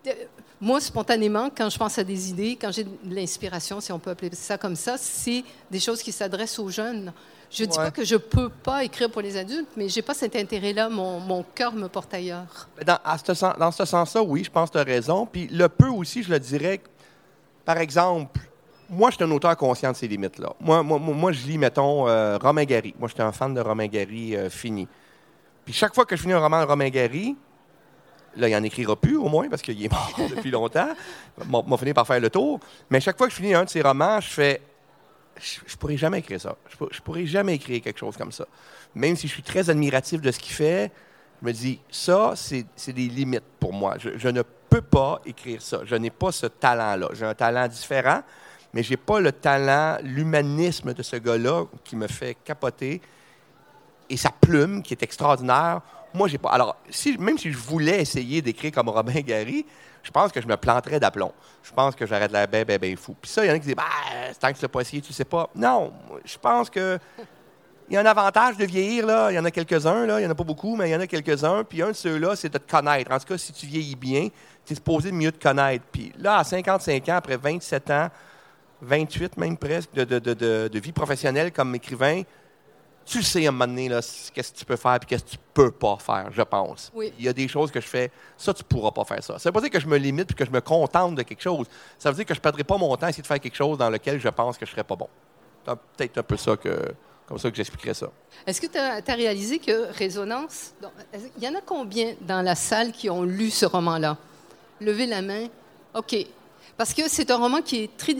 De- 0.07 0.27
moi, 0.59 0.79
spontanément, 0.81 1.49
quand 1.55 1.69
je 1.69 1.77
pense 1.77 1.97
à 1.99 2.03
des 2.03 2.29
idées, 2.29 2.57
quand 2.59 2.71
j'ai 2.71 2.83
de 2.83 2.89
l'inspiration, 3.15 3.79
si 3.79 3.91
on 3.91 3.99
peut 3.99 4.09
appeler 4.11 4.31
ça 4.33 4.57
comme 4.57 4.75
ça, 4.75 4.97
c'est 4.97 5.43
des 5.69 5.79
choses 5.79 6.01
qui 6.01 6.11
s'adressent 6.11 6.57
aux 6.59 6.69
jeunes. 6.69 7.13
Je 7.49 7.63
ne 7.63 7.69
dis 7.69 7.77
Ouais. 7.77 7.85
pas 7.85 7.91
que 7.91 8.03
je 8.03 8.15
ne 8.15 8.19
peux 8.19 8.49
pas 8.49 8.83
écrire 8.83 9.09
pour 9.09 9.21
les 9.21 9.37
adultes, 9.37 9.69
mais 9.77 9.87
je 9.87 9.95
n'ai 9.97 10.01
pas 10.01 10.13
cet 10.13 10.35
intérêt-là. 10.35 10.89
Mon, 10.89 11.19
mon 11.19 11.43
cœur 11.55 11.73
me 11.73 11.87
porte 11.87 12.13
ailleurs. 12.13 12.67
Dans, 12.85 12.99
à 13.05 13.17
ce 13.17 13.33
sens- 13.33 13.57
dans 13.57 13.71
ce 13.71 13.85
sens-là, 13.85 14.21
oui, 14.23 14.43
je 14.43 14.49
pense 14.51 14.69
que 14.69 14.73
tu 14.73 14.79
as 14.79 14.83
raison. 14.83 15.25
Puis 15.25 15.47
le 15.47 15.69
peu 15.69 15.87
aussi, 15.87 16.23
je 16.23 16.29
le 16.31 16.39
dirais, 16.39 16.81
par 17.63 17.77
exemple, 17.77 18.41
moi, 18.89 19.11
je 19.11 19.15
suis 19.15 19.23
un 19.23 19.31
auteur 19.31 19.55
conscient 19.55 19.91
de 19.91 19.95
ces 19.97 20.07
limites-là. 20.07 20.53
Moi, 20.59 20.81
moi, 20.83 20.97
moi, 20.99 21.13
moi, 21.15 21.31
je 21.31 21.45
lis, 21.45 21.57
mettons, 21.57 22.07
euh, 22.07 22.37
Romain 22.37 22.63
Gary. 22.65 22.93
Moi, 22.99 23.07
j'étais 23.09 23.21
un 23.23 23.31
fan 23.31 23.53
de 23.53 23.61
Romain 23.61 23.87
Gary 23.87 24.35
euh, 24.35 24.49
fini. 24.49 24.87
Puis 25.63 25.73
chaque 25.73 25.93
fois 25.93 26.05
que 26.05 26.15
je 26.15 26.21
finis 26.21 26.33
un 26.33 26.39
roman 26.39 26.61
de 26.61 26.67
Romain 26.67 26.89
Gary, 26.89 27.35
là, 28.37 28.47
il 28.47 28.51
n'en 28.51 28.63
écrira 28.63 28.95
plus, 28.95 29.17
au 29.17 29.27
moins, 29.27 29.49
parce 29.49 29.61
qu'il 29.61 29.83
est 29.83 29.91
mort 29.91 30.13
depuis 30.35 30.51
longtemps. 30.51 30.89
M'a 31.45 31.61
m'a 31.61 31.77
fini 31.77 31.93
par 31.93 32.07
faire 32.07 32.19
le 32.19 32.29
tour. 32.29 32.59
Mais 32.89 32.99
chaque 32.99 33.17
fois 33.17 33.27
que 33.27 33.33
je 33.33 33.37
finis 33.37 33.53
un 33.53 33.65
de 33.65 33.69
ses 33.69 33.81
romans, 33.81 34.19
je 34.21 34.29
fais 34.29 34.61
je, 35.39 35.59
je 35.65 35.75
pourrais 35.75 35.97
jamais 35.97 36.19
écrire 36.19 36.41
ça. 36.41 36.55
Je, 36.69 36.85
je 36.91 37.01
pourrais 37.01 37.25
jamais 37.25 37.55
écrire 37.55 37.81
quelque 37.81 37.99
chose 37.99 38.17
comme 38.17 38.31
ça. 38.31 38.45
Même 38.95 39.15
si 39.15 39.27
je 39.27 39.33
suis 39.33 39.43
très 39.43 39.69
admiratif 39.69 40.21
de 40.21 40.31
ce 40.31 40.39
qu'il 40.39 40.53
fait, 40.53 40.91
je 41.41 41.47
me 41.47 41.53
dis, 41.53 41.79
ça, 41.91 42.33
c'est 42.35 42.93
des 42.93 43.07
limites 43.07 43.43
pour 43.59 43.73
moi. 43.73 43.95
Je, 43.99 44.17
je 44.17 44.27
ne 44.29 44.41
peux 44.69 44.81
pas 44.81 45.21
écrire 45.25 45.61
ça. 45.61 45.81
Je 45.85 45.95
n'ai 45.95 46.09
pas 46.09 46.31
ce 46.31 46.47
talent-là. 46.47 47.09
J'ai 47.13 47.25
un 47.25 47.35
talent 47.35 47.67
différent, 47.67 48.21
mais 48.73 48.83
je 48.83 48.91
n'ai 48.91 48.97
pas 48.97 49.19
le 49.19 49.31
talent, 49.31 49.97
l'humanisme 50.03 50.93
de 50.93 51.03
ce 51.03 51.15
gars-là 51.15 51.65
qui 51.83 51.95
me 51.95 52.07
fait 52.07 52.35
capoter. 52.43 53.01
Et 54.09 54.17
sa 54.17 54.31
plume, 54.31 54.81
qui 54.81 54.93
est 54.93 55.03
extraordinaire, 55.03 55.81
moi, 56.17 56.27
j'ai 56.27 56.37
pas. 56.37 56.49
Alors, 56.49 56.75
si, 56.89 57.17
même 57.17 57.37
si 57.37 57.51
je 57.51 57.57
voulais 57.57 58.01
essayer 58.01 58.41
d'écrire 58.41 58.71
comme 58.71 58.89
Robin 58.89 59.21
Gary, 59.21 59.65
je 60.03 60.11
pense 60.11 60.31
que 60.31 60.41
je 60.41 60.47
me 60.47 60.57
planterais 60.57 60.99
d'aplomb. 60.99 61.31
Je 61.63 61.71
pense 61.71 61.95
que 61.95 62.05
j'aurais 62.05 62.27
de 62.27 62.33
l'air 62.33 62.47
bien, 62.47 62.63
bien, 62.63 62.77
bien 62.77 62.95
fou. 62.95 63.15
Puis 63.21 63.29
ça, 63.31 63.45
il 63.45 63.49
y 63.49 63.51
en 63.51 63.53
a 63.53 63.59
qui 63.59 63.67
disent, 63.67 63.75
bah, 63.75 63.83
tant 64.39 64.51
que 64.51 64.57
tu 64.57 64.61
l'as 64.61 64.69
pas 64.69 64.81
essayé, 64.81 65.01
tu 65.01 65.13
sais 65.13 65.25
pas. 65.25 65.49
Non, 65.55 65.93
je 66.25 66.37
pense 66.37 66.69
que. 66.69 66.99
Il 67.89 67.93
y 67.93 67.97
a 67.97 68.01
un 68.01 68.05
avantage 68.05 68.57
de 68.57 68.65
vieillir, 68.65 69.05
là. 69.05 69.31
Il 69.31 69.35
y 69.35 69.39
en 69.39 69.45
a 69.45 69.51
quelques-uns, 69.51 70.05
là. 70.05 70.19
Il 70.19 70.23
n'y 70.23 70.27
en 70.27 70.31
a 70.31 70.35
pas 70.35 70.43
beaucoup, 70.43 70.75
mais 70.75 70.89
il 70.89 70.91
y 70.91 70.95
en 70.95 70.99
a 70.99 71.07
quelques-uns. 71.07 71.63
Puis 71.63 71.81
un 71.81 71.89
de 71.89 71.93
ceux-là, 71.93 72.35
c'est 72.35 72.49
de 72.49 72.57
te 72.57 72.69
connaître. 72.69 73.09
En 73.11 73.17
tout 73.17 73.27
cas, 73.27 73.37
si 73.37 73.53
tu 73.53 73.65
vieillis 73.65 73.95
bien, 73.95 74.27
tu 74.65 74.73
es 74.73 74.75
supposé 74.75 75.09
mieux 75.13 75.31
te 75.31 75.41
connaître. 75.41 75.85
Puis 75.89 76.11
là, 76.17 76.39
à 76.39 76.43
55 76.43 77.07
ans, 77.07 77.15
après 77.15 77.37
27 77.37 77.91
ans, 77.91 78.09
28 78.81 79.37
même 79.37 79.57
presque, 79.57 79.93
de 79.93 80.79
vie 80.79 80.91
professionnelle 80.91 81.53
comme 81.53 81.73
écrivain, 81.75 82.23
tu 83.07 83.23
sais 83.23 83.45
à 83.45 83.49
un 83.49 83.51
moment 83.51 83.67
donné, 83.67 83.87
qu'est-ce 83.87 84.51
que 84.51 84.57
tu 84.57 84.65
peux 84.65 84.75
faire 84.75 84.95
et 84.95 85.05
qu'est-ce 85.05 85.23
que 85.23 85.29
tu 85.29 85.37
peux 85.53 85.71
pas 85.71 85.97
faire, 85.97 86.29
je 86.31 86.41
pense. 86.41 86.91
Oui. 86.93 87.13
Il 87.17 87.25
y 87.25 87.29
a 87.29 87.33
des 87.33 87.47
choses 87.47 87.71
que 87.71 87.79
je 87.79 87.87
fais, 87.87 88.11
ça, 88.37 88.53
tu 88.53 88.63
pourras 88.63 88.91
pas 88.91 89.05
faire 89.05 89.23
ça. 89.23 89.39
Ça 89.39 89.49
veut 89.49 89.53
pas 89.53 89.61
dire 89.61 89.69
que 89.69 89.79
je 89.79 89.87
me 89.87 89.97
limite 89.97 90.31
et 90.31 90.33
que 90.33 90.45
je 90.45 90.51
me 90.51 90.59
contente 90.59 91.15
de 91.15 91.23
quelque 91.23 91.41
chose. 91.41 91.67
Ça 91.97 92.11
veut 92.11 92.17
dire 92.17 92.25
que 92.25 92.35
je 92.35 92.41
perdrai 92.41 92.65
pas 92.65 92.77
mon 92.77 92.95
temps 92.97 93.05
à 93.05 93.09
essayer 93.09 93.21
de 93.21 93.27
faire 93.27 93.39
quelque 93.39 93.55
chose 93.55 93.77
dans 93.77 93.89
lequel 93.89 94.19
je 94.19 94.27
pense 94.27 94.57
que 94.57 94.65
je 94.65 94.71
serais 94.71 94.83
pas 94.83 94.95
bon. 94.95 95.07
C'est 95.65 95.75
peut-être 95.95 96.17
un 96.17 96.23
peu 96.23 96.37
ça 96.37 96.57
que, 96.57 96.93
comme 97.27 97.37
ça 97.37 97.49
que 97.49 97.55
j'expliquerais 97.55 97.93
ça. 97.93 98.11
Est-ce 98.45 98.59
que 98.59 98.67
tu 98.67 98.77
as, 98.77 99.15
réalisé 99.15 99.59
que 99.59 99.91
Résonance, 99.93 100.73
il 101.37 101.43
y 101.43 101.47
en 101.47 101.55
a 101.55 101.61
combien 101.61 102.13
dans 102.21 102.41
la 102.41 102.55
salle 102.55 102.91
qui 102.91 103.09
ont 103.09 103.23
lu 103.23 103.49
ce 103.51 103.65
roman-là? 103.65 104.17
Levez 104.81 105.05
la 105.05 105.21
main. 105.21 105.47
OK. 105.93 106.15
Parce 106.75 106.93
que 106.93 107.07
c'est 107.07 107.31
un 107.31 107.37
roman 107.37 107.61
qui 107.61 107.83
est 107.83 107.97
très. 107.97 108.15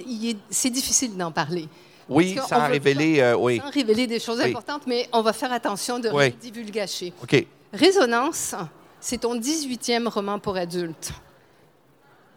c'est 0.50 0.69
difficile 0.69 1.16
d'en 1.16 1.31
parler. 1.31 1.68
Oui, 2.09 2.38
sans 2.48 2.68
révéler, 2.68 3.19
euh, 3.19 3.36
oui. 3.38 3.59
Sans 3.63 3.69
révéler 3.69 4.07
des 4.07 4.19
choses 4.19 4.39
Oui. 4.44 4.50
importantes, 4.50 4.83
mais 4.88 5.07
on 5.13 5.21
va 5.21 5.33
faire 5.33 5.51
attention 5.51 6.00
de 6.00 6.09
Oui. 6.09 6.31
divulgacher. 6.39 7.13
OK. 7.21 7.45
Résonance, 7.74 8.56
c'est 9.00 9.19
ton 9.19 9.36
18e 9.36 10.07
roman 10.07 10.39
pour 10.39 10.56
adultes. 10.57 11.12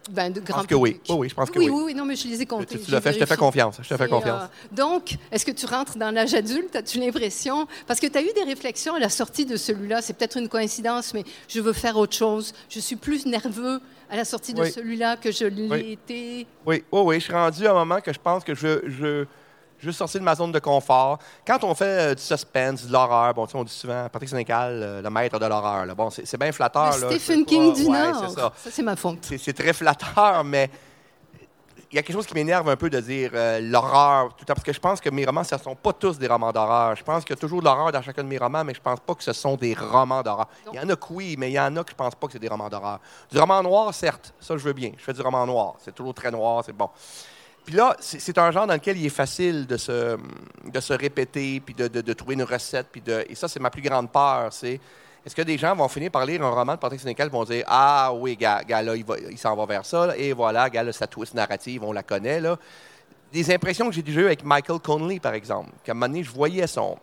Ben, 0.09 0.33
de 0.33 0.41
Je 0.41 0.45
grand 0.45 0.57
pense 0.59 0.67
que 0.67 0.73
oui. 0.75 0.99
Oui, 1.09 1.15
oui, 1.19 1.29
je 1.29 1.35
pense 1.35 1.51
que 1.51 1.59
oui. 1.59 1.69
oui. 1.69 1.81
Oui, 1.85 1.93
non, 1.93 2.05
mais 2.05 2.15
je 2.15 2.27
les 2.27 2.41
ai 2.41 2.45
comptés. 2.47 2.79
Tu, 2.79 2.85
tu 2.85 2.91
l'as 2.91 2.99
fait, 3.01 3.13
je 3.13 3.19
te 3.19 3.25
fais 3.25 3.37
confiance. 3.37 3.77
Je 3.83 3.87
te 3.87 3.95
fais 3.95 4.05
Et, 4.05 4.09
confiance. 4.09 4.43
euh, 4.43 4.75
donc, 4.75 5.15
est-ce 5.31 5.45
que 5.45 5.51
tu 5.51 5.67
rentres 5.67 5.95
dans 5.95 6.09
l'âge 6.09 6.33
adulte? 6.33 6.75
As-tu 6.75 6.97
l'impression? 6.99 7.67
Parce 7.85 7.99
que 7.99 8.07
tu 8.07 8.17
as 8.17 8.21
eu 8.23 8.33
des 8.33 8.43
réflexions 8.43 8.95
à 8.95 8.99
la 8.99 9.09
sortie 9.09 9.45
de 9.45 9.55
celui-là. 9.57 10.01
C'est 10.01 10.13
peut-être 10.13 10.37
une 10.37 10.49
coïncidence, 10.49 11.13
mais 11.13 11.23
je 11.47 11.61
veux 11.61 11.73
faire 11.73 11.97
autre 11.97 12.15
chose. 12.15 12.51
Je 12.67 12.79
suis 12.79 12.95
plus 12.95 13.27
nerveux 13.27 13.79
à 14.09 14.15
la 14.17 14.25
sortie 14.25 14.55
de 14.55 14.65
celui-là 14.65 15.17
que 15.17 15.31
je 15.31 15.45
l'ai 15.45 15.69
Oui. 15.69 15.91
été. 15.91 16.47
Oui, 16.65 16.83
oui, 16.91 17.01
oui. 17.05 17.15
Je 17.19 17.25
suis 17.25 17.33
rendu 17.33 17.67
à 17.67 17.71
un 17.71 17.75
moment 17.75 18.01
que 18.01 18.11
je 18.11 18.19
pense 18.19 18.43
que 18.43 18.55
je, 18.55 18.79
je, 18.89 19.25
je 19.81 19.87
veux 19.87 19.91
sortir 19.91 20.19
de 20.19 20.25
ma 20.25 20.35
zone 20.35 20.51
de 20.51 20.59
confort. 20.59 21.17
Quand 21.45 21.63
on 21.63 21.73
fait 21.73 22.11
euh, 22.11 22.15
du 22.15 22.21
suspense, 22.21 22.85
de 22.85 22.93
l'horreur, 22.93 23.33
bon, 23.33 23.47
on 23.53 23.63
dit 23.63 23.73
souvent 23.73 24.07
Patrick 24.09 24.29
Sénécal, 24.29 24.79
euh, 24.81 25.01
le 25.01 25.09
maître 25.09 25.39
de 25.39 25.45
l'horreur. 25.45 25.85
Bon, 25.95 26.09
c'est 26.11 26.37
bien 26.37 26.51
flatteur. 26.51 26.95
Le 26.97 27.01
là. 27.01 27.09
Je 27.11 27.17
Stephen 27.17 27.45
King 27.45 27.73
du 27.73 27.85
ouais, 27.85 28.11
Nord. 28.11 28.25
c'est 28.29 28.39
ça. 28.39 28.53
c'est 28.55 28.83
ma 28.83 28.95
faute. 28.95 29.27
C'est 29.37 29.53
très 29.53 29.73
flatteur, 29.73 30.43
mais 30.43 30.69
il 31.91 31.95
y 31.95 31.99
a 31.99 32.03
quelque 32.03 32.15
chose 32.15 32.25
qui 32.25 32.33
m'énerve 32.33 32.69
un 32.69 32.77
peu 32.77 32.89
de 32.89 32.99
dire 33.01 33.31
euh, 33.33 33.59
l'horreur, 33.59 34.33
tout 34.35 34.45
temps, 34.45 34.53
parce 34.53 34.63
que 34.63 34.71
je 34.71 34.79
pense 34.79 35.01
que 35.01 35.09
mes 35.09 35.25
romans, 35.25 35.43
ce 35.43 35.55
ne 35.55 35.59
sont 35.59 35.75
pas 35.75 35.91
tous 35.91 36.17
des 36.17 36.27
romans 36.27 36.51
d'horreur. 36.51 36.95
Je 36.95 37.03
pense 37.03 37.25
qu'il 37.25 37.35
y 37.35 37.37
a 37.37 37.41
toujours 37.41 37.59
de 37.59 37.65
l'horreur 37.65 37.91
dans 37.91 38.01
chacun 38.01 38.23
de 38.23 38.29
mes 38.29 38.37
romans, 38.37 38.63
mais 38.63 38.73
je 38.73 38.79
pense 38.79 38.99
pas 39.01 39.13
que 39.13 39.23
ce 39.23 39.33
sont 39.33 39.55
des 39.57 39.73
romans 39.73 40.21
d'horreur. 40.21 40.47
Il 40.71 40.79
y 40.79 40.79
en 40.79 40.87
a 40.87 40.95
que 40.95 41.07
oui, 41.09 41.35
mais 41.37 41.49
il 41.49 41.53
y 41.53 41.59
en 41.59 41.75
a 41.75 41.83
que 41.83 41.91
je 41.91 41.95
pense 41.95 42.15
pas 42.15 42.27
que 42.27 42.33
c'est 42.33 42.39
des 42.39 42.47
romans 42.47 42.69
d'horreur. 42.69 42.99
Du 43.29 43.37
roman 43.37 43.61
noir, 43.61 43.93
certes, 43.93 44.33
ça 44.39 44.55
je 44.55 44.63
veux 44.63 44.73
bien. 44.73 44.91
Je 44.97 45.03
fais 45.03 45.13
du 45.13 45.21
roman 45.21 45.45
noir. 45.45 45.75
C'est 45.79 45.93
toujours 45.93 46.13
très 46.13 46.31
noir, 46.31 46.63
c'est 46.65 46.71
bon. 46.71 46.89
Puis 47.65 47.75
là, 47.75 47.95
c'est 47.99 48.37
un 48.37 48.51
genre 48.51 48.65
dans 48.65 48.73
lequel 48.73 48.97
il 48.97 49.05
est 49.05 49.09
facile 49.09 49.67
de 49.67 49.77
se, 49.77 50.17
de 50.65 50.79
se 50.79 50.93
répéter, 50.93 51.59
puis 51.59 51.73
de, 51.73 51.87
de- 51.87 52.13
trouver 52.13 52.33
une 52.33 52.43
recette. 52.43 52.87
Puis 52.91 53.01
de, 53.01 53.23
et 53.29 53.35
ça, 53.35 53.47
c'est 53.47 53.59
ma 53.59 53.69
plus 53.69 53.81
grande 53.83 54.11
peur. 54.11 54.51
C'est 54.51 54.79
est-ce 55.25 55.35
que 55.35 55.43
des 55.43 55.57
gens 55.57 55.75
vont 55.75 55.87
finir 55.87 56.09
par 56.09 56.25
lire 56.25 56.43
un 56.43 56.49
roman 56.49 56.73
de 56.73 56.79
Patrick 56.79 56.99
Sénécal 56.99 57.29
vont 57.29 57.43
dire 57.43 57.63
Ah 57.67 58.11
oui, 58.13 58.35
gars, 58.35 58.63
là, 58.67 58.95
il, 58.95 59.37
s'en 59.37 59.55
va 59.55 59.65
vers 59.67 59.85
ça, 59.85 60.17
et 60.17 60.33
voilà, 60.33 60.69
gars, 60.69 60.83
là, 60.83 60.91
sa 60.91 61.05
twist 61.05 61.35
narrative, 61.35 61.83
on 61.83 61.93
la 61.93 62.03
connaît. 62.03 62.39
Là. 62.39 62.57
Des 63.31 63.53
impressions 63.53 63.87
que 63.87 63.93
j'ai 63.93 64.01
déjà 64.01 64.21
eues 64.21 64.25
avec 64.25 64.43
Michael 64.43 64.79
Conley, 64.79 65.19
par 65.19 65.35
exemple, 65.35 65.69
qu'à 65.83 65.91
un 65.91 65.95
moment 65.95 66.07
donné, 66.07 66.23
je 66.23 66.31
voyais 66.31 66.65
son. 66.65 66.97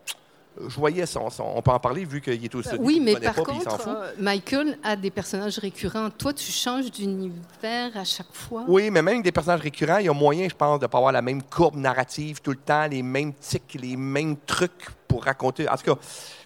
Je 0.66 0.74
voyais 0.74 1.06
son, 1.06 1.30
son- 1.30 1.44
On 1.54 1.62
peut 1.62 1.70
en 1.70 1.78
parler 1.78 2.04
vu 2.04 2.20
qu'il 2.20 2.44
est 2.44 2.54
aussi. 2.54 2.68
oui, 2.80 2.94
qu'il 2.94 3.04
mais 3.04 3.14
par 3.20 3.34
pas, 3.34 3.42
contre, 3.44 3.88
euh, 3.88 4.12
Michael 4.18 4.78
a 4.82 4.96
des 4.96 5.10
personnages 5.10 5.58
récurrents. 5.58 6.10
Toi, 6.10 6.32
tu 6.32 6.50
changes 6.50 6.90
d'univers 6.90 7.96
à 7.96 8.04
chaque 8.04 8.32
fois? 8.32 8.64
Oui, 8.66 8.84
mais 8.90 9.02
même 9.02 9.08
avec 9.08 9.22
des 9.24 9.32
personnages 9.32 9.60
récurrents, 9.60 9.98
il 9.98 10.06
y 10.06 10.08
a 10.08 10.12
moyen, 10.12 10.48
je 10.48 10.54
pense, 10.54 10.78
de 10.80 10.84
ne 10.84 10.88
pas 10.88 10.98
avoir 10.98 11.12
la 11.12 11.22
même 11.22 11.42
courbe 11.42 11.76
narrative 11.76 12.40
tout 12.40 12.50
le 12.50 12.56
temps, 12.56 12.86
les 12.86 13.02
mêmes 13.02 13.32
tics, 13.34 13.78
les 13.80 13.96
mêmes 13.96 14.36
trucs 14.46 14.88
pour 15.06 15.24
raconter. 15.24 15.68
En 15.68 15.76
tout 15.76 15.94
cas, 15.94 16.00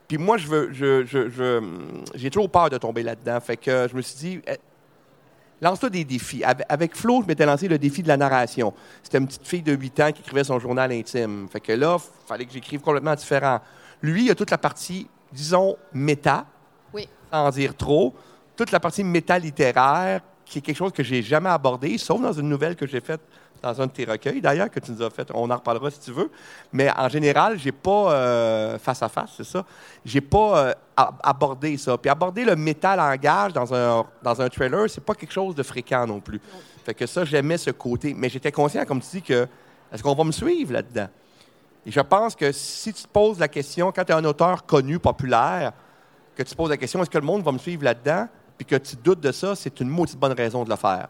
puis 0.08 0.18
moi, 0.18 0.36
je 0.36 0.46
veux, 0.46 0.70
je, 0.72 1.04
je, 1.06 1.30
je- 1.30 1.62
j'ai 2.14 2.28
toujours 2.30 2.50
peur 2.50 2.68
de 2.68 2.76
tomber 2.78 3.02
là-dedans. 3.02 3.40
Fait 3.40 3.56
que 3.56 3.86
je 3.90 3.96
me 3.96 4.02
suis 4.02 4.16
dit, 4.18 4.40
eh, 4.46 4.56
lance-toi 5.60 5.88
des 5.90 6.04
défis. 6.04 6.44
Avec, 6.44 6.66
avec 6.68 6.96
Flo, 6.96 7.22
je 7.22 7.26
m'étais 7.26 7.46
lancé 7.46 7.66
le 7.68 7.78
défi 7.78 8.02
de 8.02 8.08
la 8.08 8.16
narration. 8.16 8.74
C'était 9.02 9.18
une 9.18 9.26
petite 9.26 9.46
fille 9.46 9.62
de 9.62 9.72
8 9.72 10.00
ans 10.00 10.12
qui 10.12 10.20
écrivait 10.20 10.44
son 10.44 10.58
journal 10.58 10.92
intime. 10.92 11.46
Fait 11.50 11.60
que 11.60 11.72
là, 11.72 11.96
il 11.98 12.28
fallait 12.28 12.44
que 12.44 12.52
j'écrive 12.52 12.80
complètement 12.80 13.14
différent. 13.14 13.60
Lui, 14.02 14.24
il 14.24 14.30
a 14.30 14.34
toute 14.34 14.50
la 14.50 14.58
partie, 14.58 15.08
disons, 15.32 15.76
méta, 15.92 16.44
Oui. 16.92 17.08
sans 17.30 17.46
en 17.46 17.50
dire 17.50 17.76
trop, 17.76 18.14
toute 18.56 18.70
la 18.72 18.80
partie 18.80 19.04
méta-littéraire, 19.04 20.20
qui 20.44 20.58
est 20.58 20.62
quelque 20.62 20.76
chose 20.76 20.92
que 20.92 21.02
j'ai 21.02 21.22
jamais 21.22 21.48
abordé, 21.48 21.96
sauf 21.98 22.20
dans 22.20 22.32
une 22.32 22.48
nouvelle 22.48 22.76
que 22.76 22.86
j'ai 22.86 23.00
faite 23.00 23.20
dans 23.62 23.80
un 23.80 23.86
de 23.86 23.92
tes 23.92 24.04
recueils, 24.04 24.40
d'ailleurs, 24.40 24.68
que 24.68 24.80
tu 24.80 24.90
nous 24.90 25.00
as 25.02 25.08
fait. 25.10 25.30
On 25.32 25.48
en 25.48 25.54
reparlera 25.56 25.88
si 25.90 26.00
tu 26.00 26.10
veux. 26.10 26.30
Mais 26.72 26.90
en 26.96 27.08
général, 27.08 27.58
j'ai 27.60 27.70
pas 27.70 28.12
euh, 28.12 28.78
face 28.78 29.00
à 29.04 29.08
face, 29.08 29.30
c'est 29.36 29.44
ça. 29.46 29.64
J'ai 30.04 30.20
pas 30.20 30.66
euh, 30.66 30.74
abordé 31.22 31.76
ça. 31.76 31.96
Puis 31.96 32.10
aborder 32.10 32.44
le 32.44 32.56
méta-langage 32.56 33.52
dans 33.52 33.72
un, 33.72 34.04
dans 34.20 34.42
un 34.42 34.48
trailer, 34.48 34.90
c'est 34.90 35.00
pas 35.04 35.14
quelque 35.14 35.32
chose 35.32 35.54
de 35.54 35.62
fréquent 35.62 36.04
non 36.08 36.18
plus. 36.18 36.40
Fait 36.84 36.92
que 36.92 37.06
ça, 37.06 37.24
j'aimais 37.24 37.56
ce 37.56 37.70
côté. 37.70 38.14
Mais 38.14 38.28
j'étais 38.28 38.50
conscient, 38.50 38.84
comme 38.84 39.00
tu 39.00 39.08
dis, 39.12 39.22
que 39.22 39.46
est-ce 39.92 40.02
qu'on 40.02 40.14
va 40.14 40.24
me 40.24 40.32
suivre 40.32 40.72
là-dedans? 40.72 41.06
Et 41.84 41.90
je 41.90 42.00
pense 42.00 42.36
que 42.36 42.52
si 42.52 42.92
tu 42.92 43.02
te 43.02 43.08
poses 43.08 43.38
la 43.38 43.48
question, 43.48 43.90
quand 43.92 44.04
tu 44.04 44.12
es 44.12 44.14
un 44.14 44.24
auteur 44.24 44.64
connu, 44.66 44.98
populaire, 44.98 45.72
que 46.36 46.42
tu 46.42 46.50
te 46.52 46.56
poses 46.56 46.70
la 46.70 46.76
question, 46.76 47.02
est-ce 47.02 47.10
que 47.10 47.18
le 47.18 47.24
monde 47.24 47.42
va 47.42 47.52
me 47.52 47.58
suivre 47.58 47.84
là-dedans, 47.84 48.28
puis 48.56 48.66
que 48.66 48.76
tu 48.76 48.96
doutes 48.96 49.20
de 49.20 49.32
ça, 49.32 49.54
c'est 49.56 49.80
une 49.80 49.88
maudite 49.88 50.18
bonne 50.18 50.32
raison 50.32 50.64
de 50.64 50.70
le 50.70 50.76
faire. 50.76 51.08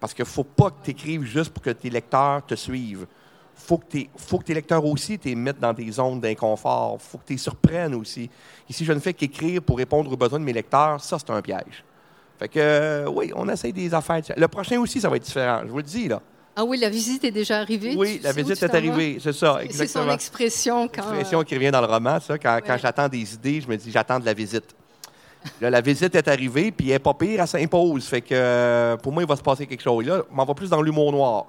Parce 0.00 0.14
qu'il 0.14 0.24
ne 0.24 0.28
faut 0.28 0.44
pas 0.44 0.70
que 0.70 0.84
tu 0.84 0.90
écrives 0.90 1.22
juste 1.24 1.50
pour 1.52 1.62
que 1.62 1.70
tes 1.70 1.90
lecteurs 1.90 2.44
te 2.44 2.54
suivent. 2.54 3.06
t'es- 3.90 4.08
faut 4.16 4.38
que 4.38 4.44
tes 4.44 4.54
lecteurs 4.54 4.84
aussi 4.84 5.18
te 5.18 5.28
mettent 5.30 5.58
dans 5.58 5.72
des 5.72 5.90
zones 5.90 6.20
d'inconfort. 6.20 7.00
faut 7.02 7.18
que 7.18 7.24
tu 7.26 7.32
les 7.32 7.38
surprennes 7.38 7.94
aussi. 7.94 8.30
Ici, 8.68 8.84
je 8.84 8.92
ne 8.92 9.00
fais 9.00 9.12
qu'écrire 9.12 9.60
pour 9.62 9.76
répondre 9.78 10.12
aux 10.12 10.16
besoins 10.16 10.38
de 10.38 10.44
mes 10.44 10.52
lecteurs. 10.52 11.00
Ça, 11.02 11.18
c'est 11.18 11.30
un 11.30 11.42
piège. 11.42 11.84
Fait 12.38 12.48
que, 12.48 12.58
euh, 12.60 13.10
oui, 13.10 13.32
on 13.34 13.48
essaye 13.48 13.72
des 13.72 13.92
affaires. 13.92 14.22
Le 14.36 14.46
prochain 14.46 14.78
aussi, 14.78 15.00
ça 15.00 15.08
va 15.08 15.16
être 15.16 15.24
différent. 15.24 15.62
Je 15.64 15.70
vous 15.70 15.78
le 15.78 15.82
dis, 15.82 16.06
là. 16.06 16.22
Ah 16.60 16.64
oui, 16.64 16.76
la 16.78 16.88
visite 16.88 17.22
est 17.22 17.30
déjà 17.30 17.60
arrivée. 17.60 17.94
Oui, 17.96 18.16
Tu 18.18 18.24
la 18.24 18.32
visite 18.32 18.60
est 18.60 18.74
arrivée. 18.74 19.18
C'est 19.20 19.32
ça, 19.32 19.58
C'est 19.60 19.66
son 19.68 19.82
exactement. 19.84 20.12
expression 20.12 20.88
quand. 20.88 21.02
L'expression 21.02 21.42
qui 21.44 21.54
revient 21.54 21.70
dans 21.70 21.80
le 21.80 21.86
roman, 21.86 22.18
ça. 22.18 22.36
Quand, 22.36 22.58
j'attends 22.82 23.08
des 23.08 23.32
idées, 23.32 23.60
je 23.60 23.68
me 23.68 23.76
dis, 23.76 23.92
j'attends 23.92 24.18
de 24.18 24.24
la 24.24 24.34
visite. 24.34 24.64
Là, 25.60 25.70
la 25.70 25.80
visite 25.80 26.16
est 26.16 26.26
arrivée, 26.26 26.72
puis 26.72 26.88
elle 26.88 26.94
n'est 26.94 26.98
pas 26.98 27.14
pire, 27.14 27.40
elle 27.42 27.46
s'impose. 27.46 28.06
Fait 28.06 28.22
que, 28.22 28.34
euh, 28.34 28.96
pour 28.96 29.12
moi, 29.12 29.22
il 29.22 29.28
va 29.28 29.36
se 29.36 29.42
passer 29.42 29.68
quelque 29.68 29.82
chose. 29.84 30.04
Là, 30.04 30.22
on 30.32 30.34
m'en 30.34 30.44
va 30.44 30.52
plus 30.52 30.68
dans 30.68 30.82
l'humour 30.82 31.12
noir. 31.12 31.46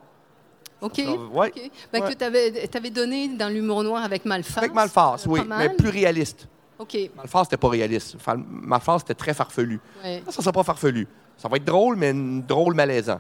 OK. 0.80 1.00
Ouais. 1.34 1.52
Ben, 1.92 2.04
Ouais. 2.04 2.10
Que 2.14 2.70
tu 2.70 2.78
avais, 2.78 2.90
donné 2.92 3.30
dans 3.30 3.50
l'humour 3.50 3.82
noir 3.84 4.04
avec 4.04 4.26
Malface. 4.26 4.60
Avec 4.60 4.76
Malface, 4.76 5.26
euh, 5.26 5.30
oui, 5.32 5.42
mais 5.48 5.70
plus 5.70 5.90
réaliste. 5.90 6.48
OK. 6.78 6.96
Malface, 7.18 7.46
c'était 7.46 7.58
pas 7.58 7.70
réaliste. 7.70 8.16
Fa- 8.20 8.38
Malface, 8.38 9.02
c'était 9.02 9.16
très 9.16 9.34
farfelu. 9.34 9.80
Ouais. 10.04 10.22
Ça, 10.28 10.34
ça 10.34 10.42
sera 10.44 10.52
pas 10.52 10.64
farfelu. 10.64 11.08
Ça 11.36 11.48
va 11.48 11.58
être 11.58 11.66
drôle, 11.66 11.96
mais 11.96 12.14
drôle 12.14 12.76
malaisant. 12.76 13.20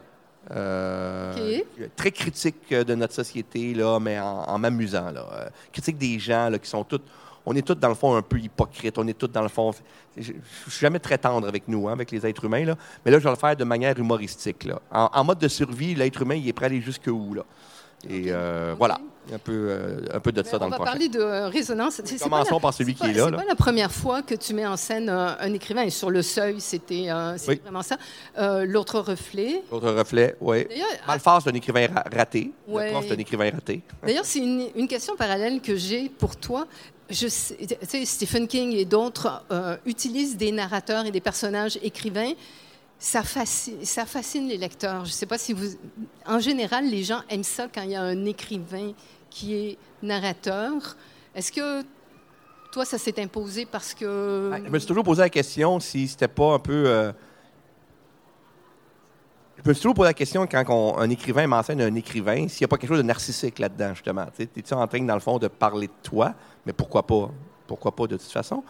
Euh, 0.51 1.59
Très 1.95 2.11
critique 2.11 2.55
euh, 2.71 2.83
de 2.83 2.95
notre 2.95 3.13
société, 3.13 3.73
là, 3.73 3.99
mais 3.99 4.19
en, 4.19 4.43
en 4.47 4.57
m'amusant. 4.57 5.11
là. 5.11 5.25
Euh, 5.33 5.49
critique 5.71 5.97
des 5.97 6.19
gens 6.19 6.49
là, 6.49 6.57
qui 6.59 6.69
sont 6.69 6.83
tous. 6.83 7.01
On 7.45 7.55
est 7.55 7.61
tous, 7.61 7.75
dans 7.75 7.89
le 7.89 7.95
fond, 7.95 8.15
un 8.15 8.21
peu 8.21 8.37
hypocrites. 8.37 8.97
On 8.97 9.07
est 9.07 9.17
tous, 9.17 9.27
dans 9.27 9.41
le 9.41 9.47
fond. 9.49 9.71
Je 10.17 10.23
je 10.65 10.71
suis 10.71 10.79
jamais 10.81 10.99
très 10.99 11.17
tendre 11.17 11.47
avec 11.47 11.67
nous, 11.67 11.87
hein, 11.87 11.93
avec 11.93 12.11
les 12.11 12.25
êtres 12.25 12.45
humains. 12.45 12.65
Là. 12.65 12.75
Mais 13.05 13.11
là, 13.11 13.19
je 13.19 13.23
vais 13.23 13.29
le 13.29 13.35
faire 13.35 13.55
de 13.55 13.63
manière 13.63 13.97
humoristique. 13.97 14.65
Là. 14.65 14.79
En, 14.91 15.09
en 15.13 15.23
mode 15.23 15.39
de 15.39 15.47
survie, 15.47 15.95
l'être 15.95 16.21
humain, 16.21 16.35
il 16.35 16.47
est 16.47 16.53
prêt 16.53 16.65
à 16.65 16.69
aller 16.69 16.81
jusqu'où? 16.81 17.33
Là? 17.33 17.43
Et 18.07 18.25
euh, 18.27 18.75
voilà, 18.77 18.97
un 19.33 19.37
peu, 19.37 19.51
euh, 19.69 19.99
un 20.13 20.19
peu 20.21 20.31
de 20.31 20.41
ça 20.41 20.53
Ben, 20.53 20.59
dans 20.59 20.65
on 20.65 20.67
le 20.67 20.71
va 20.71 20.75
prochain. 20.77 20.91
parler 20.91 21.09
de 21.09 21.19
euh, 21.19 21.47
résonance. 21.49 22.01
C'est- 22.05 22.21
Commençons 22.23 22.55
la- 22.55 22.61
par 22.61 22.73
celui 22.73 22.93
qui 22.95 23.05
est 23.05 23.13
là, 23.13 23.25
C'est 23.25 23.35
pas 23.35 23.43
la 23.43 23.55
première 23.55 23.91
fois 23.91 24.21
que 24.21 24.35
tu 24.35 24.53
mets 24.53 24.65
en 24.65 24.77
scène 24.77 25.09
un, 25.09 25.35
un 25.39 25.53
écrivain. 25.53 25.81
Et 25.81 25.89
sur 25.89 26.09
le 26.09 26.21
seuil, 26.21 26.61
c'était 26.61 27.07
euh, 27.09 27.35
Oui. 27.47 27.59
vraiment 27.61 27.81
ça. 27.83 27.97
Euh, 28.37 28.65
L'autre 28.65 28.99
reflet. 29.01 29.63
Autre 29.69 29.91
reflet, 29.91 30.35
oui. 30.39 30.65
D'ailleurs, 30.69 30.87
Malface, 31.07 31.43
c'est 31.43 31.49
un 31.49 31.53
écrivain 31.55 31.87
ra- 31.93 32.05
raté. 32.15 32.51
Ouais. 32.67 32.85
Le 32.85 32.91
prof, 32.93 33.05
c'est 33.07 33.15
un 33.15 33.19
écrivain 33.19 33.51
raté. 33.51 33.81
D'ailleurs, 34.01 34.25
c'est 34.25 34.39
une, 34.39 34.67
une 34.75 34.87
question 34.87 35.15
parallèle 35.17 35.59
que 35.59 35.75
j'ai 35.75 36.07
pour 36.07 36.37
toi. 36.37 36.65
Je 37.09 37.27
sais, 37.27 37.57
tu 37.57 37.75
sais, 37.87 38.05
Stephen 38.05 38.47
King 38.47 38.71
et 38.73 38.85
d'autres 38.85 39.43
euh, 39.51 39.75
utilisent 39.85 40.37
des 40.37 40.51
narrateurs 40.51 41.05
et 41.05 41.11
des 41.11 41.21
personnages 41.21 41.77
écrivains. 41.83 42.31
Ça 43.01 43.23
fascine, 43.23 44.47
les 44.49 44.57
lecteurs. 44.57 45.05
Je 45.05 45.09
ne 45.09 45.13
sais 45.13 45.25
pas 45.25 45.37
si 45.37 45.53
vous... 45.53 45.67
En 46.25 46.39
général, 46.39 46.85
les 46.89 47.03
gens 47.03 47.21
aiment 47.29 47.43
ça 47.45 47.67
quand 47.73 47.81
il 47.83 47.91
y 47.91 47.95
a 47.95 48.01
un 48.01 48.25
écrivain 48.25 48.91
qui 49.29 49.55
est 49.55 49.77
narrateur. 50.03 50.73
Est-ce 51.33 51.49
que 51.51 51.83
toi, 52.73 52.83
ça 52.83 52.97
s'est 52.97 53.17
imposé 53.21 53.65
parce 53.65 53.93
que... 53.93 54.51
Je 54.65 54.69
me 54.69 54.77
suis 54.79 54.87
toujours 54.87 55.05
posé 55.05 55.21
la 55.21 55.29
question 55.29 55.79
si 55.79 56.09
c'était 56.09 56.27
pas 56.27 56.55
un 56.55 56.59
peu. 56.59 56.83
euh, 56.87 57.13
Je 59.63 59.69
me 59.69 59.73
suis 59.73 59.81
toujours 59.81 59.95
posé 59.95 60.09
la 60.09 60.13
question 60.13 60.45
quand 60.45 60.63
on- 60.69 60.97
un 60.97 61.09
écrivain 61.09 61.47
m'enseigne 61.47 61.81
un 61.81 61.95
écrivain, 61.95 62.47
s'il 62.49 62.61
n'y 62.61 62.65
a 62.65 62.67
pas 62.67 62.77
quelque 62.77 62.89
chose 62.89 62.97
de 62.99 63.03
narcissique 63.03 63.59
là-dedans, 63.59 63.93
justement. 63.93 64.25
Tu 64.35 64.43
es-tu 64.43 64.73
en 64.73 64.85
train, 64.87 65.01
dans 65.03 65.13
le 65.15 65.19
fond, 65.21 65.37
de 65.39 65.47
parler 65.47 65.87
de 65.87 65.93
toi? 66.03 66.33
Mais 66.65 66.73
pourquoi 66.73 67.07
pas? 67.07 67.31
Pourquoi 67.65 67.95
pas, 67.95 68.07
de 68.07 68.17
toute 68.17 68.31
façon? 68.31 68.61